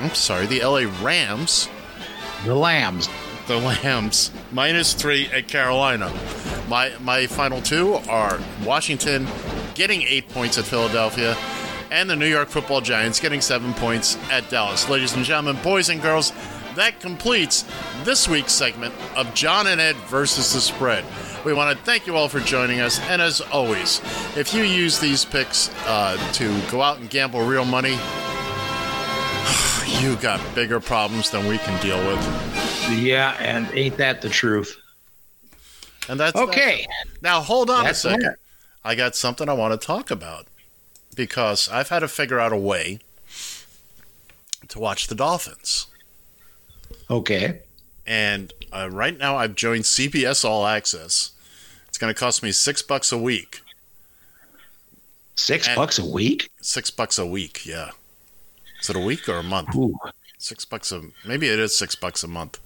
[0.00, 1.68] I'm sorry, the LA Rams.
[2.44, 3.08] The Lambs.
[3.46, 6.12] The Lambs minus three at Carolina.
[6.68, 9.26] My my final two are Washington
[9.74, 11.36] getting eight points at Philadelphia,
[11.90, 14.88] and the New York Football Giants getting seven points at Dallas.
[14.88, 16.32] Ladies and gentlemen, boys and girls,
[16.76, 17.64] that completes
[18.04, 21.04] this week's segment of John and Ed versus the spread.
[21.44, 24.00] We want to thank you all for joining us, and as always,
[24.36, 27.92] if you use these picks uh, to go out and gamble real money,
[30.00, 32.20] you got bigger problems than we can deal with.
[32.92, 34.76] Yeah, and ain't that the truth?
[36.08, 36.86] And that's Okay.
[36.88, 38.36] that's- now hold on That's a second.
[38.84, 40.46] I got something I want to talk about
[41.16, 43.00] because I've had to figure out a way
[44.68, 45.86] to watch the Dolphins.
[47.10, 47.60] Okay.
[48.06, 51.32] And uh, right now, I've joined CBS All Access.
[51.88, 53.60] It's going to cost me six bucks a week.
[55.34, 56.50] Six And- bucks a week?
[56.60, 57.90] Six bucks a week, yeah.
[58.80, 59.74] Is it a week or a month?
[59.76, 59.98] Ooh.
[60.38, 62.58] Six bucks a maybe it is six bucks a month,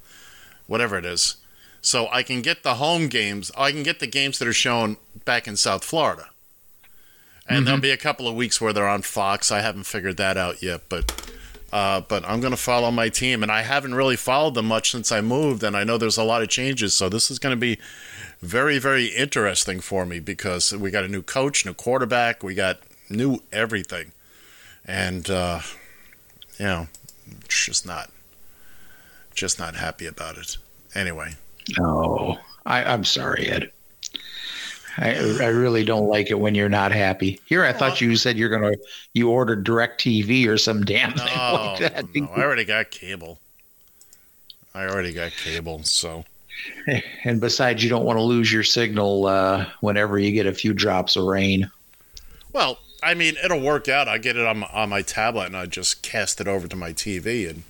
[0.67, 1.37] whatever it is.
[1.83, 3.53] So I can get the home games.
[3.57, 4.97] I can get the games that are shown
[5.27, 6.31] back in South Florida,
[7.47, 9.53] and there'll be a couple of weeks where they're on Fox.
[9.53, 11.31] I haven't figured that out yet, but
[11.73, 14.91] uh, but I'm going to follow my team, and I haven't really followed them much
[14.93, 16.95] since I moved, and I know there's a lot of changes.
[16.95, 17.79] So this is going to be
[18.41, 22.81] very very interesting for me because we got a new coach, new quarterback, we got
[23.09, 24.13] new everything,
[24.85, 25.61] and uh,
[26.59, 26.89] you know,
[27.49, 28.11] just not
[29.35, 30.57] just not happy about it.
[30.95, 31.35] Anyway,
[31.81, 33.71] Oh, I, I'm sorry, Ed.
[34.99, 37.41] I, I really don't like it when you're not happy.
[37.47, 38.73] Here, I thought you said you're gonna
[39.13, 42.15] you ordered Direct TV or some damn thing no, like that.
[42.15, 43.39] no, I already got cable.
[44.75, 46.25] I already got cable, so
[47.25, 50.73] And besides, you don't want to lose your signal uh, whenever you get a few
[50.73, 51.71] drops of rain.
[52.53, 54.09] well, I mean, it'll work out.
[54.09, 56.77] I get it on my, on my tablet, and I just cast it over to
[56.77, 57.63] my TV, and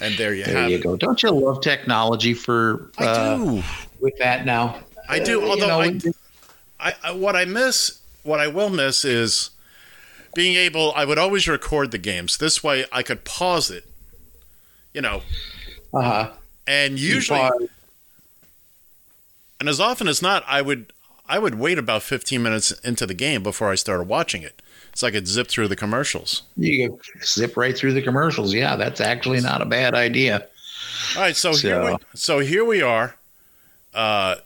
[0.00, 0.82] and there you There have you it.
[0.82, 0.96] go.
[0.96, 3.62] Don't you love technology for I uh, do.
[4.00, 4.80] with that now?
[5.08, 5.40] I do.
[5.40, 5.98] Uh, you Although know, I,
[6.78, 9.50] I, I, what I miss, what I will miss is
[10.34, 10.92] being able.
[10.94, 12.38] I would always record the games.
[12.38, 13.84] This way, I could pause it.
[14.92, 15.22] You know,
[15.92, 16.32] Uh-huh.
[16.66, 17.68] and usually, pause.
[19.60, 20.92] and as often as not, I would
[21.28, 24.62] I would wait about fifteen minutes into the game before I started watching it,
[24.94, 26.42] so I could zip through the commercials.
[26.56, 28.54] You zip right through the commercials.
[28.54, 30.46] Yeah, that's actually not a bad idea.
[31.16, 33.16] All right, so, here So- we so here we are,
[33.94, 34.36] uh,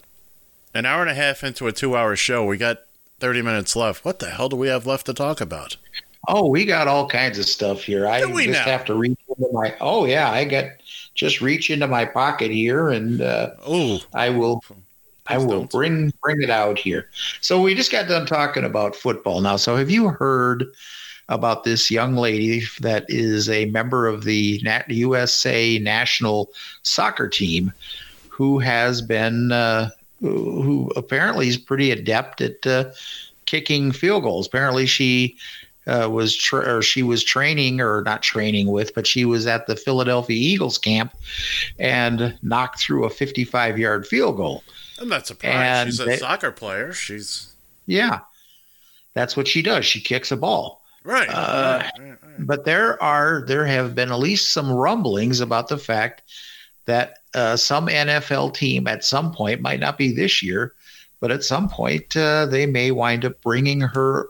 [0.75, 2.45] an hour and a half into a two-hour show.
[2.45, 2.83] We got
[3.19, 4.05] thirty minutes left.
[4.05, 5.77] What the hell do we have left to talk about?
[6.29, 8.07] Oh, we got all kinds of stuff here.
[8.07, 8.65] I just now?
[8.65, 9.75] have to reach into my.
[9.81, 10.67] Oh yeah, I got
[11.15, 14.63] just reach into my pocket here, and uh, oh, I will.
[15.27, 17.09] I will bring bring it out here.
[17.41, 19.57] So we just got done talking about football now.
[19.57, 20.65] So have you heard
[21.29, 26.51] about this young lady that is a member of the Nat- USA national
[26.83, 27.73] soccer team
[28.29, 29.91] who has been uh,
[30.21, 32.91] who apparently is pretty adept at uh,
[33.47, 34.47] kicking field goals.
[34.47, 35.37] Apparently she
[35.87, 39.67] uh, was tra- or she was training or not training with, but she was at
[39.67, 41.15] the Philadelphia Eagles camp
[41.79, 44.63] and knocked through a 55 yard field goal.
[45.01, 45.57] I'm not surprised.
[45.57, 46.93] And She's a they- soccer player.
[46.93, 47.55] She's
[47.87, 48.21] Yeah,
[49.15, 49.85] that's what she does.
[49.87, 50.85] She kicks a ball.
[51.03, 51.29] right.
[51.31, 51.83] Uh,
[52.39, 56.23] But there are there have been at least some rumblings about the fact
[56.91, 60.75] that uh, some NFL team at some point might not be this year,
[61.21, 64.29] but at some point uh, they may wind up bringing her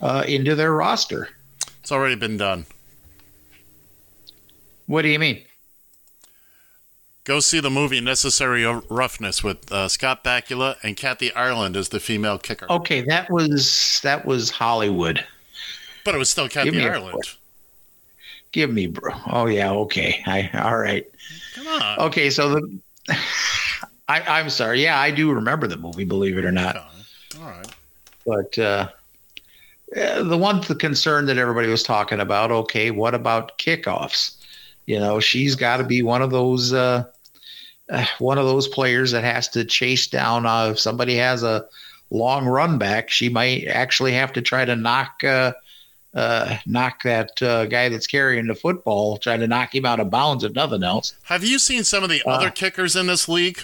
[0.00, 1.28] uh, into their roster.
[1.80, 2.64] It's already been done.
[4.86, 5.42] What do you mean?
[7.24, 12.00] Go see the movie Necessary Roughness with uh, Scott Bakula and Kathy Ireland as the
[12.00, 12.70] female kicker.
[12.70, 15.24] Okay, that was that was Hollywood.
[16.04, 17.22] But it was still Kathy Give Ireland.
[18.52, 19.12] Give me, bro.
[19.26, 20.22] Oh yeah, okay.
[20.26, 21.06] I all right.
[21.54, 21.98] Come on.
[22.00, 22.78] Okay, so the
[24.08, 24.82] I, I'm sorry.
[24.82, 26.04] Yeah, I do remember the movie.
[26.04, 26.76] Believe it or not.
[26.76, 27.74] All right.
[28.26, 28.88] But uh,
[29.96, 32.50] uh, the one the concern that everybody was talking about.
[32.50, 34.36] Okay, what about kickoffs?
[34.86, 37.04] You know, she's got to be one of those uh,
[37.90, 40.46] uh, one of those players that has to chase down.
[40.46, 41.64] Uh, if somebody has a
[42.10, 45.22] long run back, she might actually have to try to knock.
[46.14, 50.10] Uh, knock that uh, guy that's carrying the football, try to knock him out of
[50.10, 51.12] bounds, if nothing else.
[51.24, 53.62] Have you seen some of the Uh, other kickers in this league?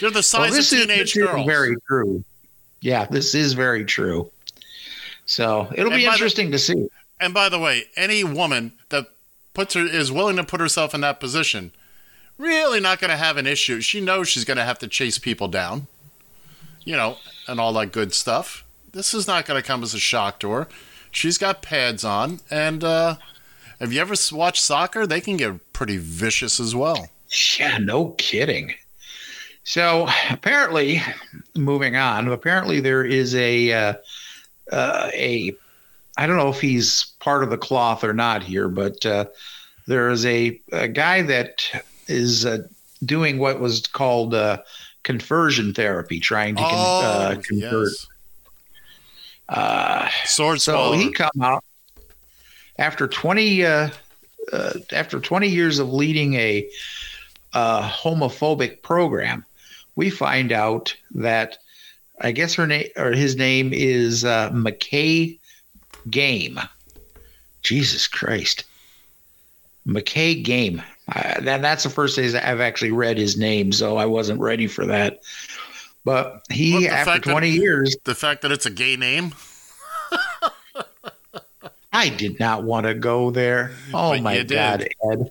[0.00, 1.46] They're the Well, size this of is- teenage is girls.
[1.46, 2.24] very true.
[2.80, 4.30] Yeah, this is very true.
[5.26, 6.88] So it'll And be by the- interesting to see.
[7.20, 9.06] And by the way, any woman that
[9.54, 11.72] puts her is willing to put herself in that position,
[12.38, 13.80] really not going to have an issue.
[13.80, 15.86] She knows she's going to have to chase people down,
[16.84, 18.64] you know, and all that good stuff.
[18.92, 20.68] This is not going to come as a shock to her.
[21.16, 23.16] She's got pads on, and uh,
[23.80, 25.06] have you ever watched soccer?
[25.06, 27.08] They can get pretty vicious as well.
[27.58, 28.74] Yeah, no kidding.
[29.64, 31.00] So apparently,
[31.54, 32.28] moving on.
[32.28, 33.94] Apparently, there is a uh,
[34.70, 35.54] uh, a
[36.18, 39.24] I don't know if he's part of the cloth or not here, but uh,
[39.86, 41.64] there is a, a guy that
[42.08, 42.58] is uh,
[43.06, 44.58] doing what was called uh,
[45.02, 47.88] conversion therapy, trying to con- uh, Oh, convert.
[47.88, 48.06] yes.
[49.48, 50.96] Uh, Sword so swallower.
[50.96, 51.64] he come out
[52.78, 53.90] after 20 uh,
[54.52, 56.68] uh, after 20 years of leading a
[57.52, 59.44] uh, homophobic program
[59.94, 61.58] we find out that
[62.20, 65.38] i guess her name or his name is uh, McKrae
[66.10, 66.60] Game.
[67.62, 68.64] Jesus christ.
[69.86, 70.82] McKrae Game.
[71.14, 74.66] Uh, that, that's the first day i've actually read his name so i wasn't ready
[74.66, 75.20] for that
[76.06, 79.34] but he What, after fact that- 20 years The fact that it's a gay name?
[81.92, 83.72] I did not want to go there.
[83.94, 84.54] Oh But my you did.
[84.54, 85.30] God, Ed.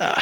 [0.00, 0.20] Uh,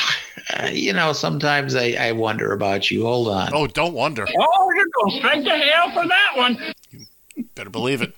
[0.71, 3.05] you know, sometimes I, I wonder about you.
[3.05, 3.51] Hold on.
[3.55, 4.27] Oh, don't wonder.
[4.39, 6.75] Oh, you're going straight to hell for that one.
[7.55, 8.15] Better believe it.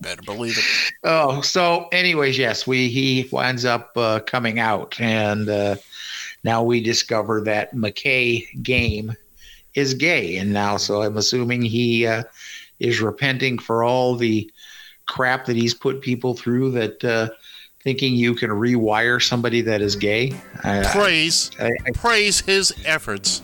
[0.00, 0.64] Better believe it.
[1.04, 5.76] Oh, so anyways, yes, we he winds up uh, coming out, and uh,
[6.44, 9.14] now we discover that McKrae Game
[9.78, 12.22] is gay, and now so I'm assuming he uh,
[12.80, 14.50] is repenting for all the
[15.06, 17.28] crap that he's put people through that uh,
[17.82, 20.34] thinking you can rewire somebody that is gay.
[20.64, 23.40] I- I- Praise, I- praise his efforts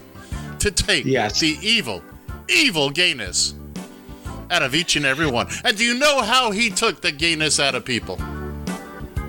[0.59, 2.03] to take the evil,
[2.49, 3.55] evil gayness
[4.51, 5.47] out of each and every one.
[5.65, 8.19] And do you know how he took the gayness out of people?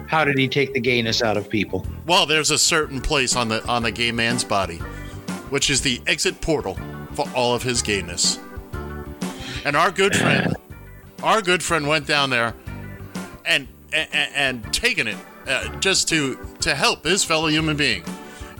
[0.07, 1.85] How did he take the gayness out of people?
[2.05, 4.77] Well, there's a certain place on the on the gay man's body,
[5.49, 6.77] which is the exit portal
[7.15, 8.39] for all of his gayness.
[9.63, 10.55] And our good friend,
[11.23, 12.53] our good friend went down there
[13.45, 15.17] and and, and taken it
[15.47, 18.03] uh, just to to help his fellow human being.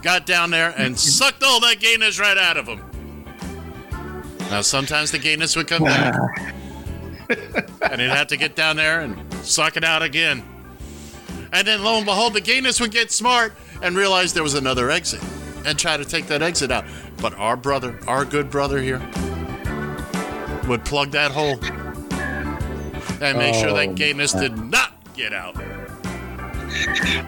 [0.02, 2.82] Got down there and sucked all that gayness right out of him.
[4.50, 6.14] Now, sometimes the gayness would come back.
[7.82, 10.44] and he'd have to get down there and suck it out again.
[11.52, 14.90] And then, lo and behold, the gayness would get smart and realize there was another
[14.90, 15.22] exit
[15.66, 16.84] and try to take that exit out.
[17.20, 19.00] But our brother, our good brother here,
[20.66, 21.58] would plug that hole
[23.20, 25.56] and make sure Oh, that gayness did not get out.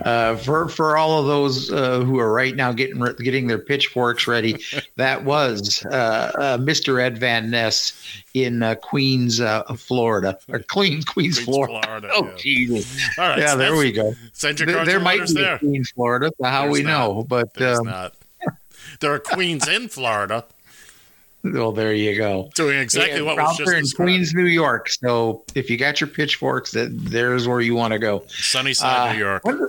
[0.05, 4.27] Uh, for for all of those uh, who are right now getting getting their pitchforks
[4.27, 4.57] ready,
[4.97, 7.01] that was uh, uh, Mr.
[7.01, 11.81] Ed Van Ness in uh, Queens, uh, Florida, or Queens, Queens, Florida.
[11.83, 12.37] Florida, oh, yeah.
[12.37, 13.01] Jesus!
[13.19, 14.15] All right, yeah, so there we go.
[14.33, 15.59] Send your There, there might be there.
[15.59, 16.31] Queens, Florida.
[16.43, 16.91] How There's we not.
[16.91, 17.23] know?
[17.25, 18.15] But There's um, not.
[19.01, 20.45] There are queens in Florida
[21.45, 22.51] well, there you go.
[22.57, 24.05] doing exactly Yeah, what out was just in.
[24.05, 24.89] Queens, New York.
[24.91, 28.25] So if you got your pitchforks, that there's where you want to go.
[28.27, 29.45] Sunny side Uh, New York.
[29.45, 29.69] when-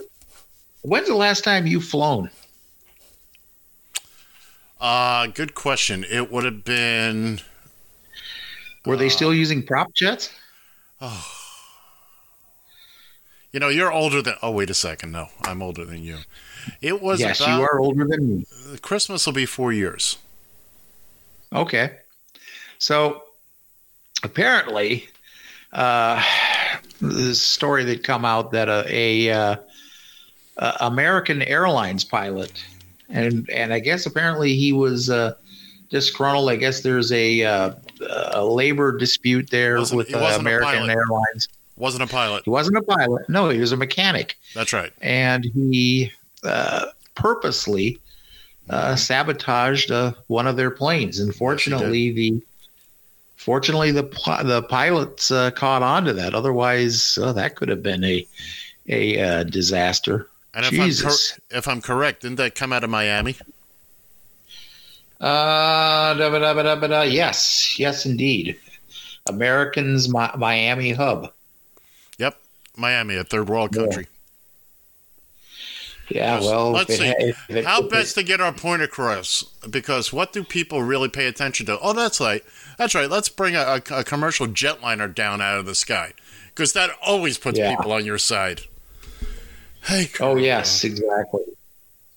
[0.82, 2.32] when's the last time you flown?
[4.82, 6.06] Uh, good question.
[6.10, 7.42] It would have been.
[8.86, 10.32] Were they Uh, still using prop jets?
[11.02, 11.36] Oh.
[13.52, 14.36] You know, you're older than.
[14.44, 15.12] Oh, wait a second.
[15.12, 16.20] No, I'm older than you.
[16.82, 17.58] It was yes, about.
[17.58, 18.46] you are older than me.
[18.82, 20.18] Christmas will be four years.
[21.54, 21.98] Okay.
[22.78, 23.24] So
[24.24, 25.08] apparently,
[25.74, 26.24] uh,
[27.02, 29.56] this story that come out that a, a uh,
[30.58, 32.64] uh, American Airlines pilot,
[33.10, 35.34] and and I guess apparently he was uh,
[35.90, 36.50] disgruntled.
[36.50, 37.74] I guess there's a uh,
[38.32, 40.90] a labor dispute there with uh, American.
[40.90, 41.48] Airlines.
[41.78, 42.44] Wasn't a pilot.
[42.44, 43.30] He wasn't a pilot.
[43.30, 44.92] No, he was a mechanic That's right.
[45.02, 46.12] and he
[46.44, 46.86] uh,
[47.16, 48.00] purposely
[48.70, 51.20] uh, sabotaged uh, one of their planes.
[51.20, 52.42] And fortunately, the
[53.36, 54.04] fortunately the
[54.44, 56.34] the pilots uh, caught on to that.
[56.34, 58.28] Otherwise, uh, that could have been a
[58.88, 60.30] a uh, disaster.
[60.54, 61.32] And if I'm, Jesus.
[61.32, 63.36] cor- if I'm correct, didn't that come out of Miami?
[65.22, 67.02] Uh, da, ba, da, ba, da, da.
[67.02, 68.58] yes, yes, indeed.
[69.28, 71.32] Americans Mi- Miami hub.
[72.18, 72.40] Yep,
[72.78, 74.08] Miami, a third world country.
[74.10, 74.19] Yeah,
[76.12, 77.08] well, Let's see.
[77.08, 79.44] it it- How it- best to get our point across?
[79.70, 81.80] Because what do people really pay attention to?
[81.80, 82.44] Oh, that's right.
[82.78, 83.10] That's right.
[83.10, 86.14] Let's bring a, a, a commercial jetliner down out of the sky.
[86.48, 87.76] Because that always puts Yeah.
[87.76, 88.62] people on your side.
[89.84, 91.44] Hey, Oh yes, exactly.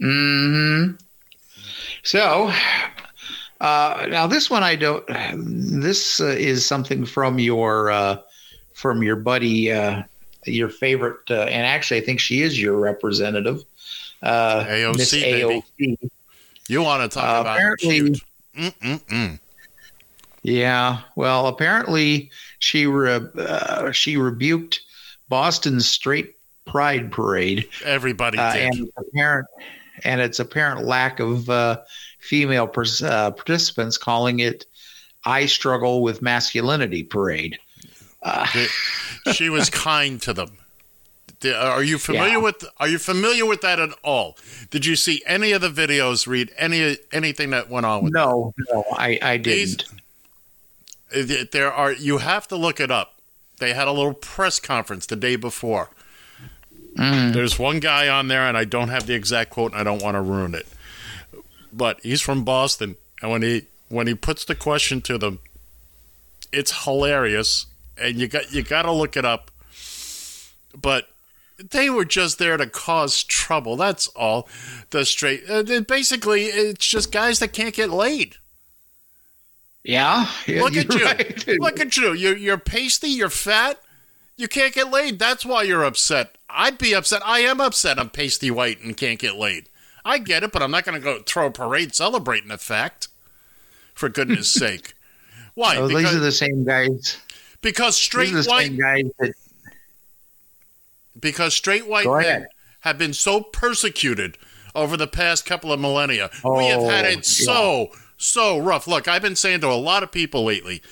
[0.01, 0.93] Hmm.
[2.02, 2.52] So,
[3.60, 5.05] uh, now this one I don't.
[5.81, 8.16] This uh, is something from your uh,
[8.74, 10.02] from your buddy, uh,
[10.44, 13.62] your favorite, uh, and actually I think she is your representative,
[14.23, 15.62] uh, AOC, Miss baby.
[15.81, 16.11] AOC.
[16.69, 18.20] You want to talk Uh, about apparently-.
[20.43, 21.01] Yeah.
[21.16, 24.81] Well, apparently she re- uh, she rebuked
[25.28, 26.36] Boston's straight
[26.66, 27.69] pride parade.
[27.85, 29.47] Everybody uh, and it's apparent
[30.05, 31.81] and its apparent lack of uh,
[32.20, 34.66] female pers- uh, participants, calling it
[35.24, 37.59] "I struggle with masculinity" parade.
[38.23, 38.47] Uh,
[39.32, 40.59] she was kind to them.
[41.44, 42.39] Are you familiar Yeah.
[42.39, 42.64] with?
[42.78, 44.36] Are you familiar with that at all?
[44.70, 46.27] Did you see any of the videos?
[46.27, 48.12] Read any anything that went on with?
[48.12, 49.85] no, no, I, I didn't.
[51.12, 51.93] These- there are.
[51.93, 53.14] You have to look it up.
[53.59, 55.90] They had a little press conference the day before.
[56.97, 57.32] Mm.
[57.32, 60.02] There's one guy on there, and I don't have the exact quote, and I don't
[60.02, 60.66] want to ruin it.
[61.73, 65.39] But he's from Boston, and when he when he puts the question to them,
[66.51, 67.66] it's hilarious,
[67.98, 69.51] and you got you got to look it up.
[70.81, 71.09] But
[71.70, 73.76] they were just there to cause trouble.
[73.76, 74.48] That's all.
[74.90, 78.36] The straight, uh, basically, it's just guys that can't get laid.
[79.84, 81.48] Yeah, yeah, Look at you're right.
[81.60, 82.12] Look at you.
[82.12, 83.09] You're, you're pasty.
[83.09, 83.80] You're fat.
[84.36, 85.18] You can't get laid.
[85.18, 86.36] That's why you're upset.
[86.48, 87.22] I'd be upset.
[87.24, 87.98] I am upset.
[87.98, 89.68] I'm pasty white and can't get laid.
[90.05, 93.09] I get it, but I'm not going to go throw a parade celebrating the fact.
[93.94, 94.94] For goodness sake.
[95.55, 95.76] Why?
[95.76, 97.18] Oh, these are the same guys.
[97.60, 99.34] because straight These are the white same guys that.
[101.23, 102.47] Because straight white Go men ahead.
[102.81, 104.36] have been so persecuted
[104.74, 106.31] over the past couple of millennia.
[106.44, 107.89] we have had Oh, it so
[108.19, 108.86] so rough.
[108.86, 110.82] Look, I've been saying to a lot of people lately.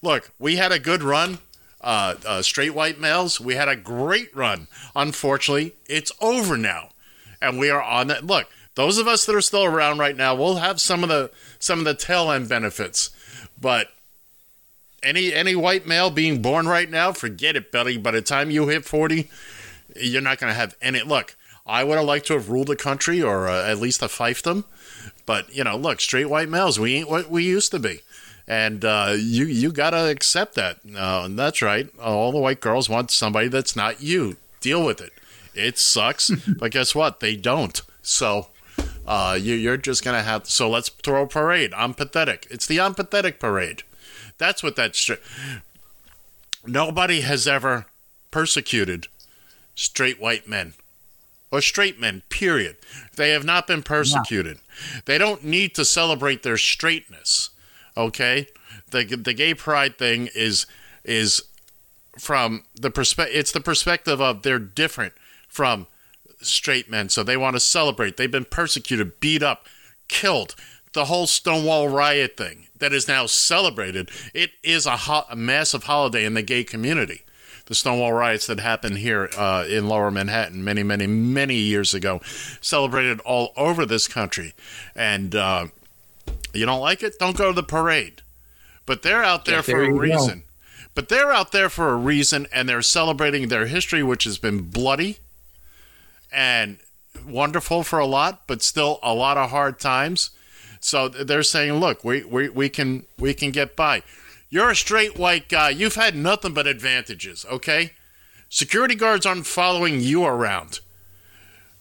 [0.00, 1.38] Look, we had a good run.
[1.80, 4.66] Uh, uh, straight white males, we had a great run.
[4.96, 6.88] Unfortunately, it's over now,
[7.40, 8.24] and we are on that.
[8.26, 11.30] Look, those of us that are still around right now, we'll have some of the
[11.60, 13.10] some of the tail end benefits,
[13.60, 13.92] but
[15.04, 17.96] any any white male being born right now, forget it, buddy.
[17.96, 19.30] By the time you hit forty,
[20.00, 21.02] you're not going to have any.
[21.02, 24.06] Look, I would have liked to have ruled the country or uh, at least a
[24.06, 24.64] fiefdom,
[25.26, 28.00] but you know, look, straight white males, we ain't what we used to be,
[28.46, 30.78] and uh, you you got to accept that.
[30.96, 31.88] Uh, and that's right.
[31.98, 34.36] All the white girls want somebody that's not you.
[34.60, 35.12] Deal with it.
[35.54, 37.20] It sucks, but guess what?
[37.20, 37.80] They don't.
[38.02, 38.48] So.
[39.06, 41.72] Uh, you, you're just gonna have so let's throw a parade.
[41.74, 42.46] I'm pathetic.
[42.50, 43.82] It's the I'm pathetic parade.
[44.36, 45.20] That's what that straight.
[46.66, 47.86] Nobody has ever
[48.30, 49.08] persecuted
[49.78, 50.74] straight white men
[51.50, 52.76] or straight men, period.
[53.16, 54.58] They have not been persecuted.
[55.06, 57.50] They don't need to celebrate their straightness.
[57.96, 58.48] Okay?
[58.90, 60.66] The the gay pride thing is
[61.04, 61.42] is
[62.18, 65.14] from the perspective it's the perspective of they're different
[65.48, 65.86] from
[66.40, 67.08] straight men.
[67.08, 68.16] So they want to celebrate.
[68.16, 69.66] They've been persecuted, beat up,
[70.08, 70.54] killed.
[70.94, 74.10] The whole Stonewall riot thing that is now celebrated.
[74.32, 77.24] It is a, ho- a massive holiday in the gay community
[77.68, 82.20] the Stonewall riots that happened here uh, in Lower Manhattan many, many, many years ago,
[82.60, 84.54] celebrated all over this country.
[84.96, 85.66] And uh,
[86.52, 87.18] you don't like it?
[87.18, 88.22] Don't go to the parade.
[88.86, 89.98] But they're out there Yeah, for there a you go.
[89.98, 90.44] reason.
[90.94, 94.62] But they're out there for a reason, and they're celebrating their history, which has been
[94.62, 95.18] bloody
[96.32, 96.78] and
[97.26, 100.30] wonderful for a lot, but still a lot of hard times.
[100.80, 104.02] So they're saying, look, we, we, we can we can get by.
[104.50, 105.70] You're a straight white guy.
[105.70, 107.92] You've had nothing but advantages, okay?
[108.48, 110.80] Security guards aren't following you around.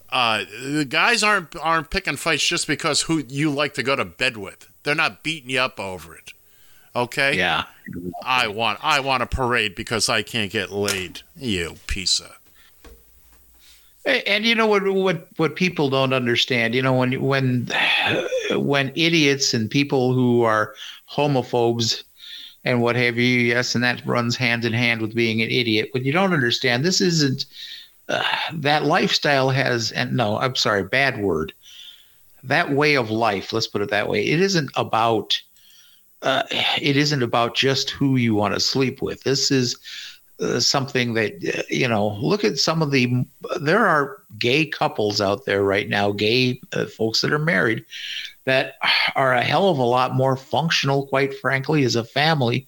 [0.09, 4.05] Uh, the guys aren't aren't picking fights just because who you like to go to
[4.05, 4.69] bed with.
[4.83, 6.33] They're not beating you up over it.
[6.95, 7.37] Okay?
[7.37, 7.65] Yeah.
[8.23, 11.21] I want I want a parade because I can't get laid.
[11.35, 12.37] You piece of
[14.05, 14.87] And you know what?
[14.87, 16.73] What what people don't understand.
[16.73, 17.69] You know when when
[18.51, 20.73] when idiots and people who are
[21.11, 22.03] homophobes
[22.63, 25.89] and what have you, yes, and that runs hand in hand with being an idiot.
[25.93, 26.83] But you don't understand.
[26.83, 27.45] This isn't
[28.09, 28.23] uh,
[28.53, 29.91] that lifestyle has.
[29.91, 31.53] And no, I'm sorry, bad word.
[32.43, 33.53] That way of life.
[33.53, 34.25] Let's put it that way.
[34.25, 35.39] It isn't about.
[36.23, 36.43] Uh,
[36.81, 39.21] it isn't about just who you want to sleep with.
[39.21, 39.77] This is
[40.39, 43.25] uh, something that uh, you know look at some of the
[43.59, 47.83] there are gay couples out there right now gay uh, folks that are married
[48.47, 48.75] that
[49.15, 52.65] are a hell of a lot more functional quite frankly as a family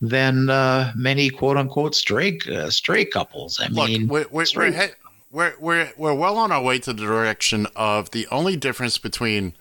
[0.00, 4.72] than uh, many quote unquote straight uh, straight couples i Look, mean we're, we're, we're,
[4.72, 4.94] he-
[5.30, 9.52] we're, we're, we're well on our way to the direction of the only difference between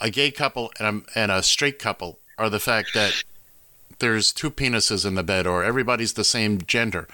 [0.00, 3.22] a gay couple and a, and a straight couple are the fact that
[4.00, 7.06] there's two penises in the bed or everybody's the same gender.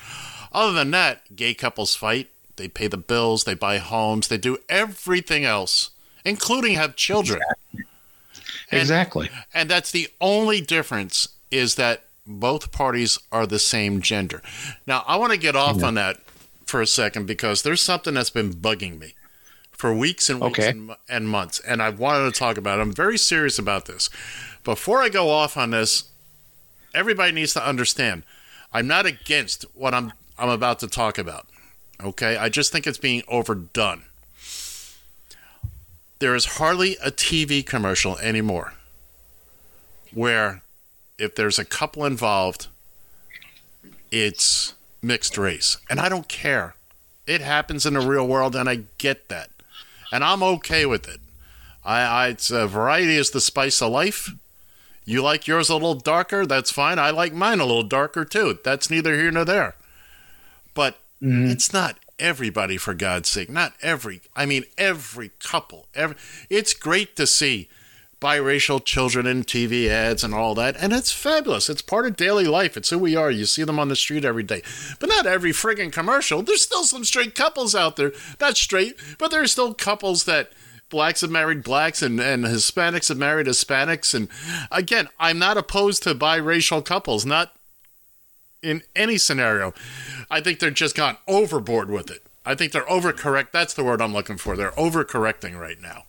[0.52, 4.58] Other than that, gay couples fight, they pay the bills, they buy homes, they do
[4.68, 5.90] everything else,
[6.24, 7.40] including have children.
[8.70, 14.42] And- exactly and that's the only difference is that both parties are the same gender.
[14.86, 16.18] Now, I want to get off on that
[16.64, 19.14] for a second because there's something that's been bugging me
[19.70, 20.70] for weeks and weeks Okay.
[20.70, 22.82] and, and months, and I wanted to talk about it.
[22.82, 24.08] I'm very serious about this.
[24.64, 26.04] Before I go off on this,
[26.94, 28.22] everybody needs to understand
[28.72, 31.46] I'm not against what I'm I'm about to talk about.
[32.02, 32.36] Okay?
[32.36, 34.04] I just think it's being overdone.
[36.24, 38.72] There is hardly a TV commercial anymore
[40.14, 40.62] where
[41.18, 42.68] if there's a couple involved,
[44.10, 44.72] it's
[45.02, 45.76] mixed race.
[45.90, 46.76] And I don't care.
[47.26, 49.50] It happens in the real world, and I get that.
[50.10, 51.20] And I'm okay with it.
[51.84, 54.30] I, I it's a variety is the spice of life.
[55.04, 56.98] You like yours a little darker, that's fine.
[56.98, 58.60] I like mine a little darker too.
[58.64, 59.76] That's neither here nor there.
[60.72, 61.50] But mm-hmm.
[61.50, 63.50] it's not everybody for God's sake.
[63.50, 65.88] Not every I mean every couple.
[65.94, 66.16] Every
[66.48, 67.68] it's great to see
[68.20, 71.68] biracial children in TV ads and all that, and it's fabulous.
[71.68, 72.74] It's part of daily life.
[72.74, 73.30] It's who we are.
[73.30, 74.62] You see them on the street every day.
[74.98, 76.42] But not every friggin' commercial.
[76.42, 78.12] There's still some straight couples out there.
[78.40, 80.52] Not straight, but there are still couples that
[80.88, 84.14] blacks have married blacks and, and Hispanics have married Hispanics.
[84.14, 84.28] And
[84.70, 87.54] again, I'm not opposed to biracial couples, not
[88.64, 89.72] in any scenario.
[90.30, 92.22] I think they're just gone overboard with it.
[92.46, 93.52] I think they're overcorrect.
[93.52, 94.56] That's the word I'm looking for.
[94.56, 96.04] They're overcorrecting right now.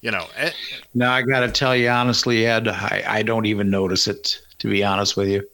[0.00, 0.52] You know, eh,
[0.94, 4.84] now i gotta tell you honestly ed I, I don't even notice it to be
[4.84, 5.46] honest with you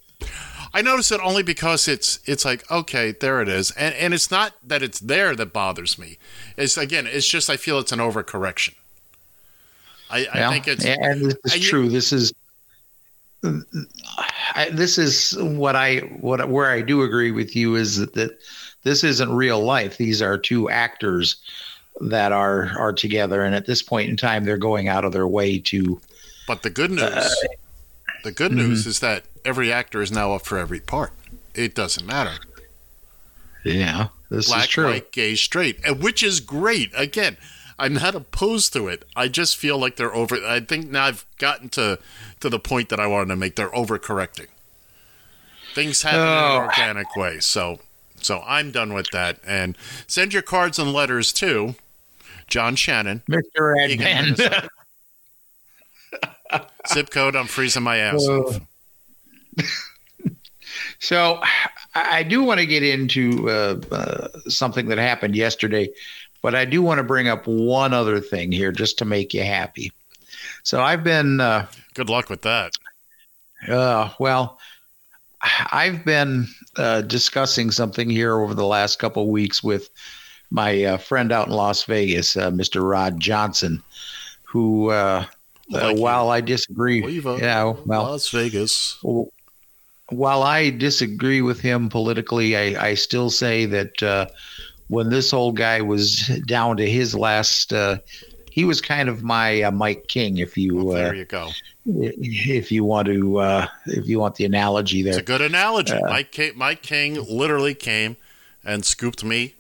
[0.72, 4.30] I notice it only because it's it's like okay, there it is, and and it's
[4.30, 6.18] not that it's there that bothers me.
[6.56, 8.74] It's again, it's just I feel it's an overcorrection.
[10.10, 11.88] I, I Yeah, think it's and this is true.
[11.88, 12.32] This is
[13.44, 18.38] I, this is what I what where I do agree with you is that, that
[18.82, 19.96] this isn't real life.
[19.96, 21.36] These are two actors
[22.00, 25.28] that are are together, and at this point in time, they're going out of their
[25.28, 26.00] way to.
[26.46, 27.44] But the good uh, news,
[28.24, 28.68] the good mm-hmm.
[28.68, 31.12] news is that every actor is now up for every part.
[31.54, 32.38] It doesn't matter.
[33.64, 34.84] Yeah, this Black, is true.
[34.86, 36.90] white, gay, straight, which is great.
[36.96, 37.36] Again,
[37.78, 39.04] I'm not opposed to it.
[39.14, 40.36] I just feel like they're over.
[40.44, 41.98] I think now I've gotten to
[42.40, 43.56] to the point that I wanted to make.
[43.56, 44.48] They're overcorrecting.
[45.74, 46.56] Things happen in Oh.
[46.62, 47.38] an organic way.
[47.40, 47.80] So,
[48.20, 49.38] so I'm done with that.
[49.46, 49.76] And
[50.08, 51.76] send your cards and letters to
[52.48, 53.88] John Shannon, Mr.
[53.90, 54.36] You can Edman.
[54.38, 54.68] hit us
[56.52, 56.72] up.
[56.88, 57.36] Zip code.
[57.36, 58.60] I'm freezing my ass Uh, off.
[60.98, 65.88] so I I do want to get into uh, uh, something that happened yesterday,
[66.42, 69.44] but I do want to bring up one other thing here just to make you
[69.44, 69.92] happy.
[70.62, 71.40] So I've been.
[71.40, 72.72] Uh, Good luck with that.
[73.68, 74.58] uh, well,
[75.72, 76.46] I've been
[76.76, 79.90] uh, discussing something here over the last couple of weeks with
[80.50, 82.88] my uh, friend out in Las Vegas, uh, Mr.
[82.88, 83.82] Rod Johnson,
[84.44, 85.24] who, uh,
[85.74, 88.98] uh, while I disagree, yeah, well, Las Vegas.
[90.08, 94.26] while I disagree with him politically, I, I still say that uh,
[94.88, 97.98] when this old guy was down to his last, uh,
[98.50, 101.50] he was kind of my uh, Mike King, if you, There uh, you go.
[101.86, 105.12] if you want to, uh, if you want the analogy there.
[105.12, 105.92] It's a good analogy.
[105.94, 108.16] Uh, Mike, King, Mike King literally came
[108.64, 109.54] and scooped me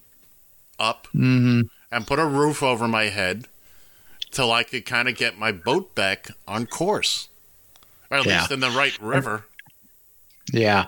[0.78, 3.48] up hmm and put a roof over my head
[4.30, 7.28] till I could kind of get my boat back on course,
[8.10, 8.40] or at Yeah.
[8.40, 9.46] least in the right river.
[10.52, 10.86] Yeah.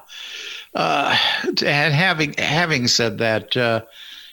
[0.75, 3.83] Uh, and having having said that, uh,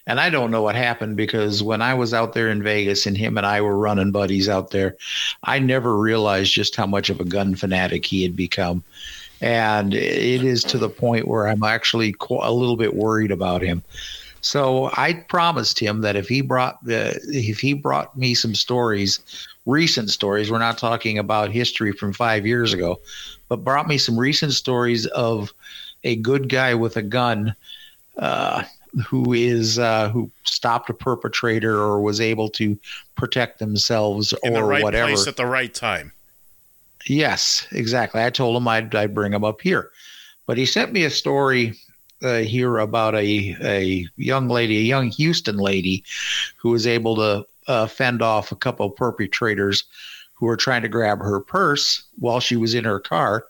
[0.07, 3.17] and I don't know what happened because when I was out there in Vegas and
[3.17, 4.95] him and I were running buddies out there,
[5.43, 8.83] I never realized just how much of a gun fanatic he had become.
[9.41, 13.83] And it is to the point where I'm actually a little bit worried about him.
[14.39, 19.19] So I promised him that if he brought the if he brought me some stories,
[19.65, 23.01] recent stories, we're not talking about history from five years ago,
[23.49, 25.51] but brought me some recent stories of
[26.05, 27.53] a good guy with a gun
[28.17, 28.63] uh,
[29.05, 32.77] who is uh, who stopped a perpetrator or was able to
[33.15, 35.07] protect themselves In or the right whatever.
[35.07, 36.11] place at the right time.
[37.05, 38.21] Yes, exactly.
[38.21, 39.91] I told him I'd, I'd bring him up here,
[40.45, 41.73] but he sent me a story
[42.21, 46.03] uh, here about a a young lady, a young Houston lady,
[46.57, 49.83] who was able to uh, fend off a couple of perpetrators
[50.33, 53.45] who were trying to grab her purse while she was in her car,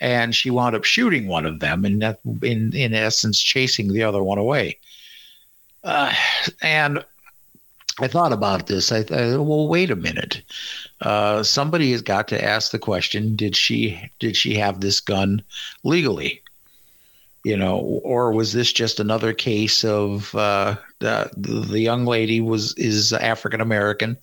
[0.00, 2.02] and she wound up shooting one of them, and
[2.42, 4.78] in in essence, chasing the other one away.
[5.84, 6.12] Uh,
[6.62, 7.04] and
[8.00, 8.92] I thought about this.
[8.92, 10.42] I thought, well, wait a minute.
[11.00, 15.42] Uh, somebody has got to ask the question: Did she did she have this gun
[15.84, 16.42] legally?
[17.44, 22.74] You know, or was this just another case of uh, the the young lady was
[22.74, 24.16] is African American?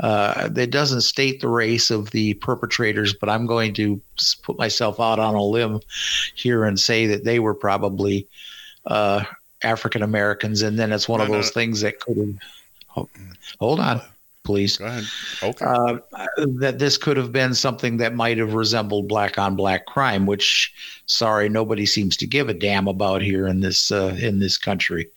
[0.00, 4.00] Uh, it doesn't state the race of the perpetrators, but I'm going to
[4.42, 5.80] put myself out on a limb
[6.34, 8.26] here and say that they were probably
[8.86, 9.24] uh,
[9.62, 12.34] African Americans, and then it's one of no, those things that could have.
[12.88, 13.10] Hold,
[13.58, 14.00] hold on,
[14.44, 14.76] please.
[14.76, 15.04] Go ahead.
[15.42, 15.64] Okay.
[15.64, 15.98] Uh,
[16.58, 20.72] that this could have been something that might have resembled black on black crime, which,
[21.06, 25.08] sorry, nobody seems to give a damn about here in this uh, in this country.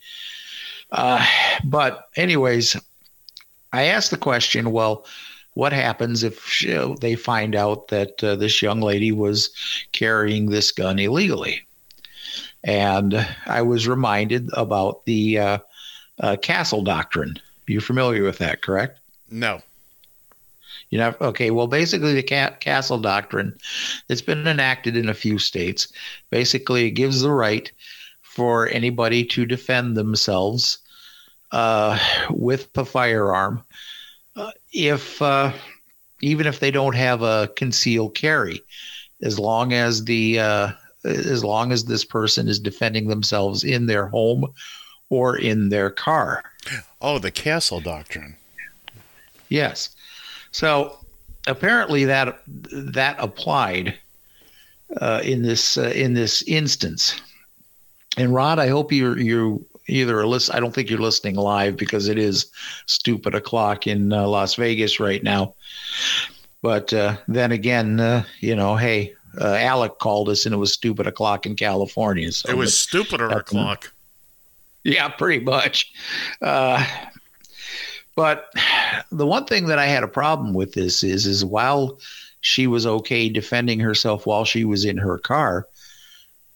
[0.90, 1.24] Uh,
[1.64, 2.76] but, anyways,
[3.72, 4.72] I asked the question.
[4.72, 5.06] Well,
[5.54, 9.50] what happens if you know, they find out that uh, this young lady was
[9.92, 11.66] carrying this gun illegally?
[12.64, 15.58] And I was reminded about the uh,
[16.20, 17.38] uh, castle doctrine.
[17.66, 18.98] You're familiar with that, correct?
[19.30, 19.60] No.
[20.90, 21.50] You know, okay.
[21.50, 23.56] Well, basically, the ca- castle doctrine,
[24.08, 25.92] it's been enacted in a few states.
[26.30, 27.70] Basically, it gives the right
[28.38, 30.78] for anybody to defend themselves
[31.50, 31.98] uh,
[32.30, 33.60] with a firearm,
[34.36, 35.50] uh, if uh,
[36.20, 38.60] even if they don't have a concealed carry,
[39.22, 40.70] as long as the uh,
[41.04, 44.46] as long as this person is defending themselves in their home
[45.10, 46.44] or in their car.
[47.00, 48.36] Oh, the castle doctrine.
[49.48, 49.96] Yes.
[50.52, 50.96] So
[51.48, 53.98] apparently that that applied
[55.00, 57.20] uh, in this uh, in this instance.
[58.18, 60.54] And Rod, I hope you're you either are listen.
[60.54, 62.46] I don't think you're listening live because it is
[62.86, 65.54] stupid o'clock in uh, Las Vegas right now.
[66.62, 70.72] But uh, then again, uh, you know, hey, uh, Alec called us and it was
[70.72, 72.32] stupid o'clock in California.
[72.32, 73.92] So It was stupider o'clock.
[74.84, 75.92] yeah, pretty much.
[76.42, 76.84] Uh,
[78.16, 78.52] but
[79.12, 82.00] the one thing that I had a problem with this is, is while
[82.40, 85.66] she was okay defending herself while she was in her car,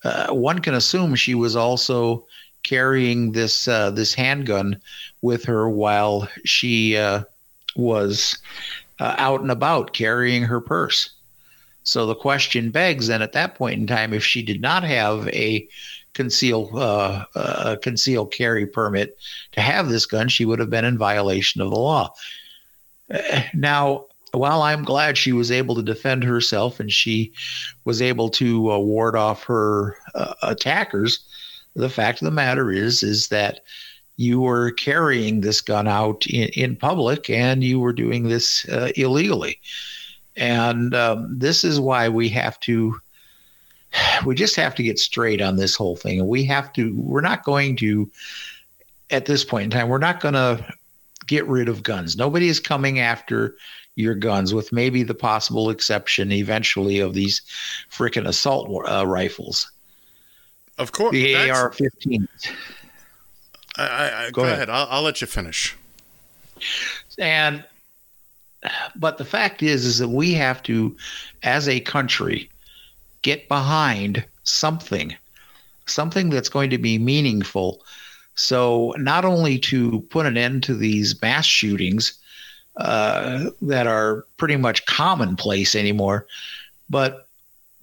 [0.05, 2.27] uh, one can assume she was also
[2.63, 4.81] carrying this uh, this handgun
[5.21, 7.23] with her while she uh,
[7.77, 8.39] was
[9.01, 11.11] uh, out and about carrying her purse.
[11.85, 15.27] So the question begs, then at that point in time, if she did not have
[15.29, 15.67] a
[16.15, 17.77] conceal uh, uh,
[18.31, 19.19] carry permit
[19.53, 22.13] to have this gun, she would have been in violation of the law.
[23.13, 27.33] Uh, now, while I'm glad she was able to defend herself and she
[27.85, 31.25] was able to uh, ward off her uh, attackers,
[31.75, 33.61] the fact of the matter is is that
[34.17, 38.93] you were carrying this gun out in, in public and you were doing this uh,
[38.97, 39.59] illegally.
[40.37, 43.01] And um, this is why we have to
[44.27, 46.95] we just have to get straight on this whole thing, and we have to.
[46.97, 48.11] We're not going to,
[49.11, 50.65] at this point in time, we're not going to
[51.27, 52.17] get rid of guns.
[52.17, 53.57] Nobody is coming after
[53.95, 57.43] your guns, with maybe the possible exception eventually of these
[57.91, 59.71] freaking assault uh, rifles.
[60.79, 62.27] Of course, the AR-15.
[63.77, 64.55] I, I, I, go, Go ahead.
[64.55, 64.71] ahead.
[64.71, 65.77] I'll, I'll let you finish.
[67.19, 67.65] And
[68.97, 70.97] but the fact is is that we have to
[71.43, 72.49] as a country
[73.23, 75.15] get behind something
[75.87, 77.83] something that's going to be meaningful
[78.35, 82.19] so not only to put an end to these mass shootings
[82.77, 86.27] uh, that are pretty much commonplace anymore
[86.89, 87.29] but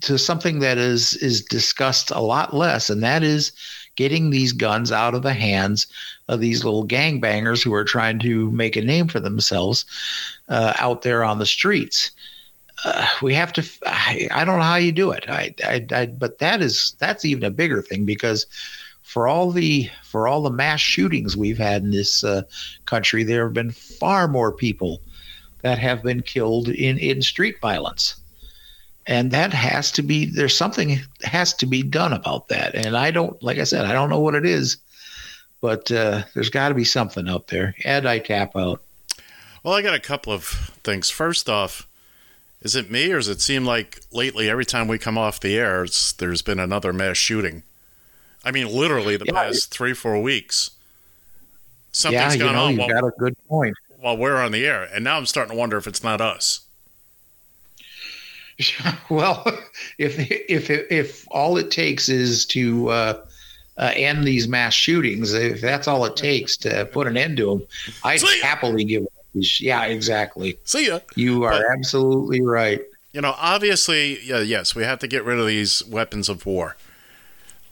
[0.02, 3.52] to something that is is discussed a lot less and that is
[3.96, 5.86] getting these guns out of the hands
[6.30, 9.84] of these little gangbangers who are trying to make a name for themselves
[10.48, 12.12] uh, out there on the streets.
[12.86, 13.62] Uh, we have to.
[13.86, 15.26] I, I don't know how you do it.
[15.28, 18.46] I, I, I, but that is that's even a bigger thing because
[19.10, 22.44] for all the for all the mass shootings we've had in this uh,
[22.86, 25.02] country, there have been far more people
[25.64, 28.16] that have been killed in in street violence
[29.08, 33.12] and that has to be there's something has to be done about that and i
[33.12, 34.78] don't like i said i don't know what it is
[35.60, 38.82] but uh, there's got to be something out there ed i tap out
[39.64, 40.46] Well, I got a couple of
[40.84, 41.10] things.
[41.10, 41.86] First off,
[42.62, 45.58] is it me or does it seem like lately every time we come off the
[45.58, 45.86] air,
[46.18, 47.64] there's been another mass shooting?
[48.44, 50.72] I mean, literally the Yeah, past three, four weeks.
[51.92, 54.66] Something's yeah gone know on you while, got a good point while we're on the
[54.66, 56.62] air, and now I'm starting to wonder if it's not us.
[59.10, 59.44] well
[59.98, 63.22] if if if all it takes is to uh,
[63.78, 67.46] uh, end these mass shootings if that's all it takes to put an end to
[67.46, 67.66] them
[68.04, 72.82] i'd happily give up these- yeah exactly see ya you are But- absolutely right
[73.14, 76.76] You know, obviously, yeah, yes, we have to get rid of these weapons of war.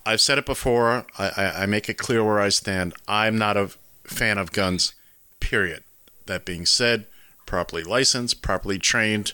[0.08, 1.06] I've said it before.
[1.20, 2.94] I, I, I make it clear where I stand.
[3.10, 3.72] I'm not a
[4.06, 4.94] fan of guns,
[5.42, 5.84] period.
[6.28, 7.08] That being said,
[7.46, 9.34] properly licensed, properly trained,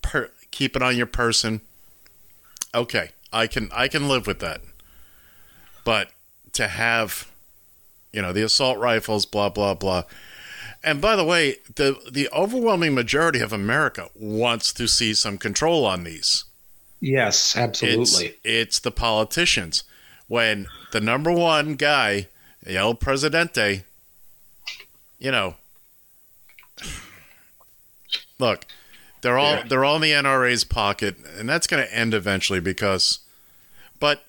[0.00, 1.60] per, keep it on your person.
[2.74, 4.62] Okay, I can I can live with that.
[5.84, 6.08] But
[6.54, 7.30] to have,
[8.14, 10.04] you know, the assault rifles, blah blah blah.
[10.82, 15.84] And by the way, the the overwhelming majority of America wants to see some control
[15.84, 16.44] on these.
[17.02, 19.84] Yes absolutely It's, it's the politicians.
[20.28, 22.28] When the number one guy,
[22.66, 23.84] El Presidente,
[25.18, 25.56] you know,
[28.38, 28.64] look,
[29.20, 29.64] they're all Yeah.
[29.68, 33.18] they're all in the NRA's pocket, and that's going to end eventually because.
[34.00, 34.24] But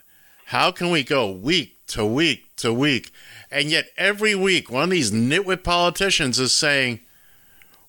[0.47, 3.11] how can we go week to week to week,
[3.49, 6.99] and yet every week one of these nitwit politicians is saying,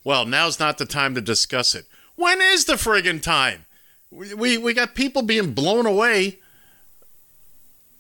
[0.05, 1.87] "Well, now's not the time to discuss it."
[2.17, 3.67] When is the friggin' time?
[4.15, 6.39] We, we, we got people being blown away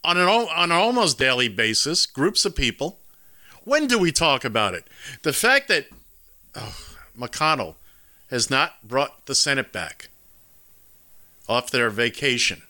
[0.04, 3.00] on an on an almost daily basis, groups of people.
[3.64, 4.86] When do we talk about it?
[5.22, 5.86] The fact that
[6.54, 6.76] oh,
[7.18, 7.74] McConnell
[8.30, 10.08] has not brought the Senate back
[11.48, 12.62] off their vacation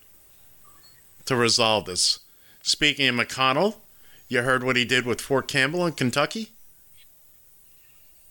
[1.27, 2.21] to resolve this.
[2.63, 3.77] Speaking of McConnell,
[4.29, 6.51] you heard what he did with Fort Campbell in Kentucky?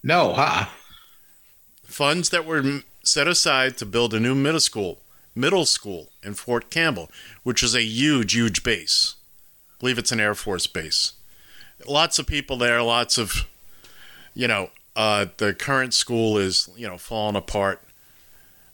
[0.04, 0.66] no huh
[1.86, 5.00] funds that were set aside to build a new middle school,
[5.36, 7.10] middle school in Fort Campbell,
[7.44, 9.16] which is a huge, huge base.
[9.72, 11.14] I believe it's an Air Force base.
[11.88, 13.48] Lots of people there, lots of,
[14.34, 17.82] you know, uh, the current school is, you know, falling apart.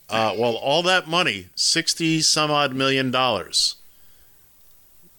[0.08, 3.76] Uh, well, all that money, 60 some odd million dollars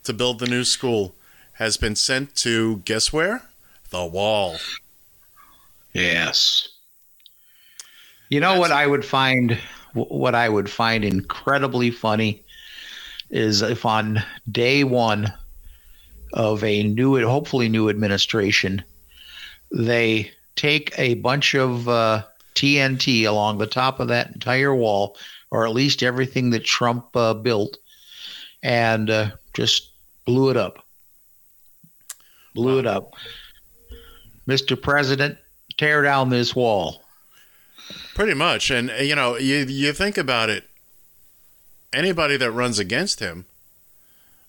[0.03, 1.15] to build the new school,
[1.53, 3.43] has been sent to, guess where?
[3.89, 4.57] The wall.
[5.93, 6.69] Yes.
[8.29, 9.59] You know what I would find
[9.93, 12.43] what I would find incredibly funny
[13.29, 15.31] is if on day 1
[16.33, 18.83] of a new hopefully new administration
[19.71, 22.23] they take a bunch of uh,
[22.55, 25.17] TNT along the top of that entire wall
[25.49, 27.77] or at least everything that Trump uh, built
[28.63, 29.91] and uh, just
[30.25, 30.85] blew it up.
[32.53, 33.13] Blew it up.
[34.47, 34.81] Mr.
[34.81, 35.37] President,
[35.77, 37.00] tear down this wall.
[38.15, 40.65] Pretty much, and uh, you know, you you think about it.
[41.93, 43.45] Anybody that runs against him,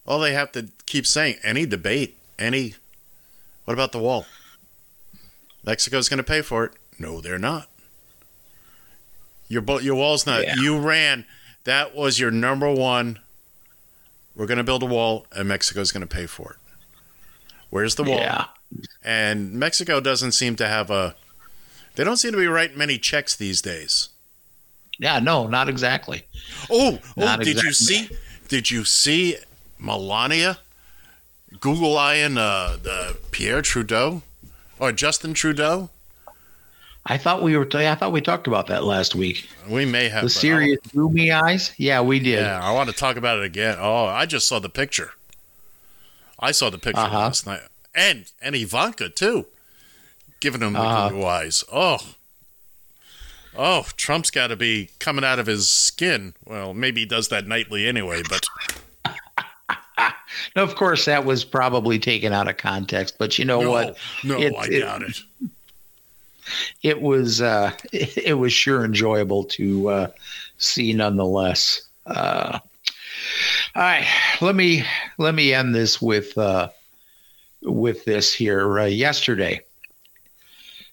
[0.06, 2.74] all they have to keep saying, any debate, any.
[3.64, 4.26] What about the wall?
[5.64, 6.72] Mexico's going to pay for it.
[6.98, 7.68] No, they're not.
[9.48, 10.44] Your your wall's not.
[10.44, 10.54] Yeah.
[10.56, 11.24] You ran.
[11.64, 13.18] That was your number one.
[14.34, 16.58] We're going to build a wall, and Mexico's going to pay for it.
[17.70, 18.18] Where's the wall?
[18.18, 18.46] Yeah.
[19.04, 21.14] And Mexico doesn't seem to have a.
[21.94, 24.08] They don't seem to be writing many checks these days.
[24.98, 26.24] Yeah, no, not exactly.
[26.70, 27.20] Oh, oh!
[27.24, 28.08] Not did you see?
[28.48, 29.36] Did you see
[29.78, 30.58] Melania
[31.60, 34.22] Google eyeing uh, the Pierre Trudeau
[34.78, 35.90] or Justin Trudeau?
[37.04, 37.66] I thought we were.
[37.74, 39.48] I thought we talked about that last week.
[39.68, 41.72] We may have The serious gloomy eyes.
[41.76, 42.38] Yeah, we did.
[42.40, 43.76] Yeah, I want to talk about it again.
[43.80, 45.12] Oh, I just saw the picture.
[46.38, 47.18] I saw the picture Uh-huh.
[47.18, 47.62] last night,
[47.94, 49.46] and and Ivanka too,
[50.42, 51.08] giving him the Uh-huh.
[51.08, 51.64] blue eyes.
[51.72, 51.98] Oh,
[53.56, 56.34] oh, Trump's got to be coming out of his skin.
[56.44, 58.44] Well, maybe he does that nightly anyway, but
[60.56, 63.96] Now, of course, that was probably taken out of context, but you know no, what?
[64.24, 65.20] no, It- I it- doubt it.
[66.82, 67.40] It was.
[67.40, 70.06] Uh, it, was sure enjoyable to uh,
[70.58, 71.82] see, nonetheless.
[72.04, 72.58] Uh,
[73.76, 74.04] all right,
[74.40, 74.82] let me
[75.18, 76.68] let me end this with uh,
[77.62, 78.80] with this here.
[78.80, 79.60] Uh, yesterday,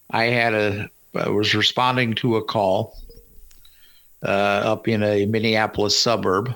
[0.10, 2.98] I had a I was responding to a call
[4.24, 6.54] uh, up in a Minneapolis suburb,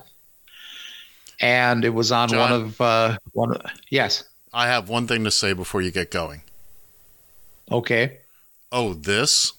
[1.39, 2.39] and it was on John?
[2.39, 3.55] one of uh, one.
[3.55, 4.23] Of, yes.
[4.53, 6.43] I have one thing to say before you get going.
[7.71, 8.19] Okay.
[8.71, 9.53] Oh, this?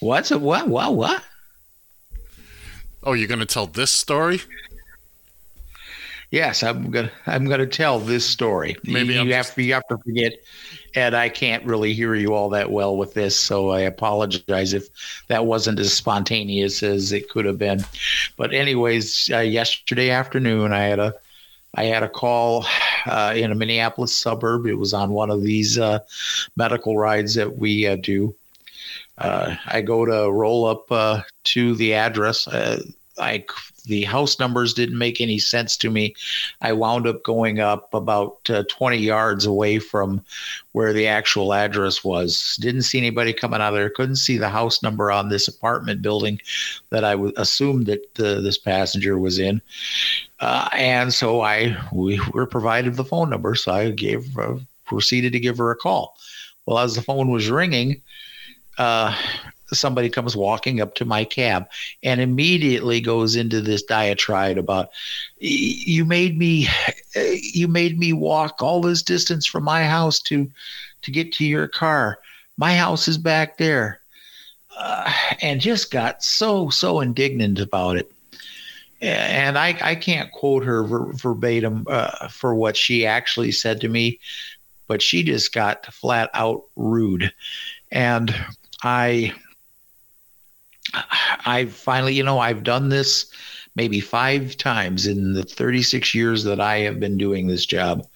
[0.00, 0.40] What's it?
[0.40, 0.68] What?
[0.68, 0.94] What?
[0.94, 1.22] What?
[3.02, 4.40] Oh, you're going to tell this story?
[6.34, 8.74] Yes, I'm gonna I'm gonna tell this story.
[8.82, 10.32] Maybe you, you have to you have to forget,
[10.96, 14.88] and I can't really hear you all that well with this, so I apologize if
[15.28, 17.84] that wasn't as spontaneous as it could have been.
[18.36, 21.14] But anyways, uh, yesterday afternoon, I had a
[21.76, 22.66] I had a call
[23.06, 24.66] uh, in a Minneapolis suburb.
[24.66, 26.00] It was on one of these uh,
[26.56, 28.34] medical rides that we uh, do.
[29.18, 32.48] Uh, I go to roll up uh, to the address.
[32.48, 32.82] Uh,
[33.20, 33.44] I
[33.84, 36.14] the house numbers didn't make any sense to me.
[36.60, 40.24] I wound up going up about uh, 20 yards away from
[40.72, 42.56] where the actual address was.
[42.60, 43.90] Didn't see anybody coming out of there.
[43.90, 46.40] Couldn't see the house number on this apartment building
[46.90, 49.60] that I would assume that uh, this passenger was in.
[50.40, 55.32] Uh, and so I we were provided the phone number, so I gave uh, proceeded
[55.32, 56.16] to give her a call.
[56.66, 58.02] Well, as the phone was ringing,
[58.78, 59.16] uh,
[59.72, 61.66] somebody comes walking up to my cab
[62.02, 64.90] and immediately goes into this diatribe about
[65.38, 66.68] you made me
[67.14, 70.50] you made me walk all this distance from my house to
[71.02, 72.18] to get to your car.
[72.56, 74.00] My house is back there.
[74.76, 78.10] Uh, and just got so so indignant about it.
[79.00, 83.88] And I, I can't quote her ver- verbatim uh, for what she actually said to
[83.88, 84.18] me,
[84.86, 87.32] but she just got flat out rude.
[87.92, 88.34] And
[88.82, 89.34] I,
[91.46, 93.26] I finally, you know, I've done this
[93.76, 98.06] maybe five times in the 36 years that I have been doing this job.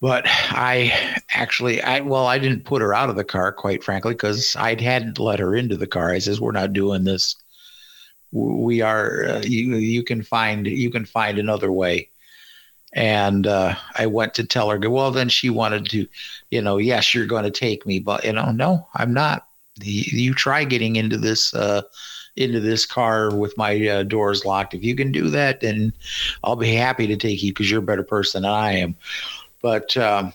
[0.00, 0.92] But I
[1.30, 4.80] actually, I well, I didn't put her out of the car, quite frankly, because I
[4.80, 6.10] hadn't let her into the car.
[6.10, 7.34] I says, "We're not doing this.
[8.30, 9.24] We are.
[9.24, 12.10] Uh, you you can find you can find another way."
[12.92, 16.06] And uh, I went to tell her, well, then she wanted to,
[16.50, 19.46] you know, yes, you're going to take me, but you know, no, I'm not.
[19.82, 21.82] You, try getting into this uh,
[22.36, 24.74] into this car with my uh, doors locked.
[24.74, 25.92] If you can do that, then
[26.44, 28.96] I'll be happy to take you because you're a better person than I am.
[29.62, 30.32] But um,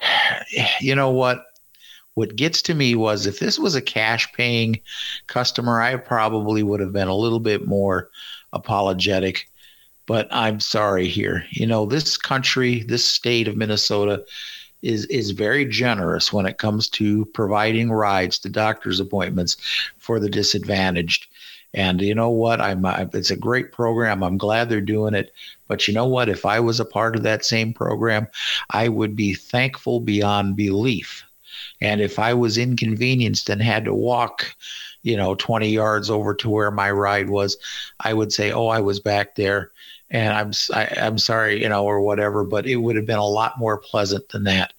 [0.80, 1.46] you know what?
[2.14, 4.80] What gets to me was if this was a cash paying
[5.26, 8.10] customer, I probably would have been a little bit more
[8.52, 9.48] apologetic.
[10.06, 11.44] But I'm sorry here.
[11.50, 14.24] You know, this country, this state of Minnesota
[14.82, 19.56] is is very generous when it comes to providing rides to doctor's appointments
[19.98, 21.26] for the disadvantaged.
[21.72, 22.60] And you know what?
[22.60, 24.22] I'm I, it's a great program.
[24.22, 25.32] I'm glad they're doing it.
[25.68, 26.28] But you know what?
[26.28, 28.26] If I was a part of that same program,
[28.70, 31.24] I would be thankful beyond belief.
[31.80, 34.54] And if I was inconvenienced and had to walk,
[35.02, 37.56] you know, 20 yards over to where my ride was,
[38.00, 39.70] I would say, "Oh, I was back there."
[40.10, 43.06] And I'm I, am i am sorry, you know, or whatever, but it would have
[43.06, 44.72] been a lot more pleasant than that.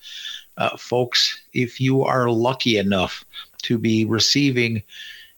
[0.57, 3.23] Uh, folks, if you are lucky enough
[3.63, 4.83] to be receiving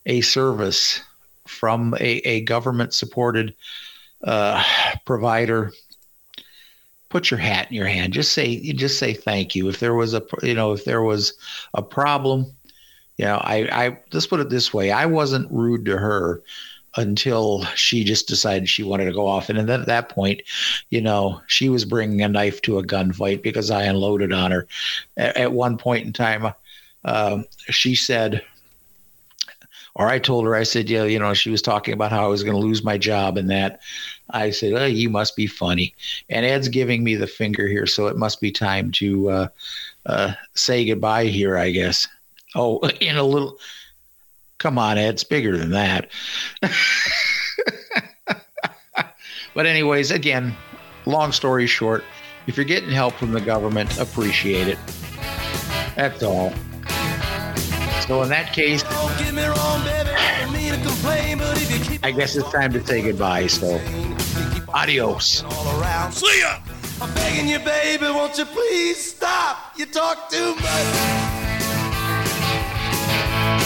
[0.05, 1.01] a service
[1.45, 3.53] from a, a government supported
[4.23, 4.63] uh,
[5.05, 5.71] provider,
[7.09, 8.13] put your hat in your hand.
[8.13, 9.69] Just say, just say thank you.
[9.69, 11.33] If there was a, you know, if there was
[11.73, 12.47] a problem,
[13.17, 14.91] you know, I, I, let's put it this way.
[14.91, 16.41] I wasn't rude to her
[16.95, 19.49] until she just decided she wanted to go off.
[19.49, 20.41] And then at that point,
[20.89, 24.67] you know, she was bringing a knife to a gunfight because I unloaded on her.
[25.17, 26.53] At, at one point in time,
[27.05, 28.43] um, she said,
[29.95, 32.27] or I told her, I said, yeah, you know, she was talking about how I
[32.27, 33.81] was going to lose my job and that.
[34.31, 35.93] I said, oh, you must be funny.
[36.29, 39.47] And Ed's giving me the finger here, so it must be time to uh,
[40.07, 42.07] uh, say goodbye here, I guess.
[42.55, 43.59] Oh, in a little
[44.63, 46.09] Come on, Ed, it's bigger than that.
[49.53, 50.55] but, anyways, again,
[51.05, 52.01] long story short,
[52.47, 54.79] if you're getting help from the government, appreciate it.
[55.97, 56.53] That's all.
[58.07, 58.85] So, in that case,
[62.01, 63.47] I guess it's time to say goodbye.
[63.47, 63.81] So,
[64.73, 65.43] adios.
[66.11, 66.59] See ya!
[67.01, 69.73] I'm begging you, baby, won't you please stop?
[69.75, 71.32] You talk too much.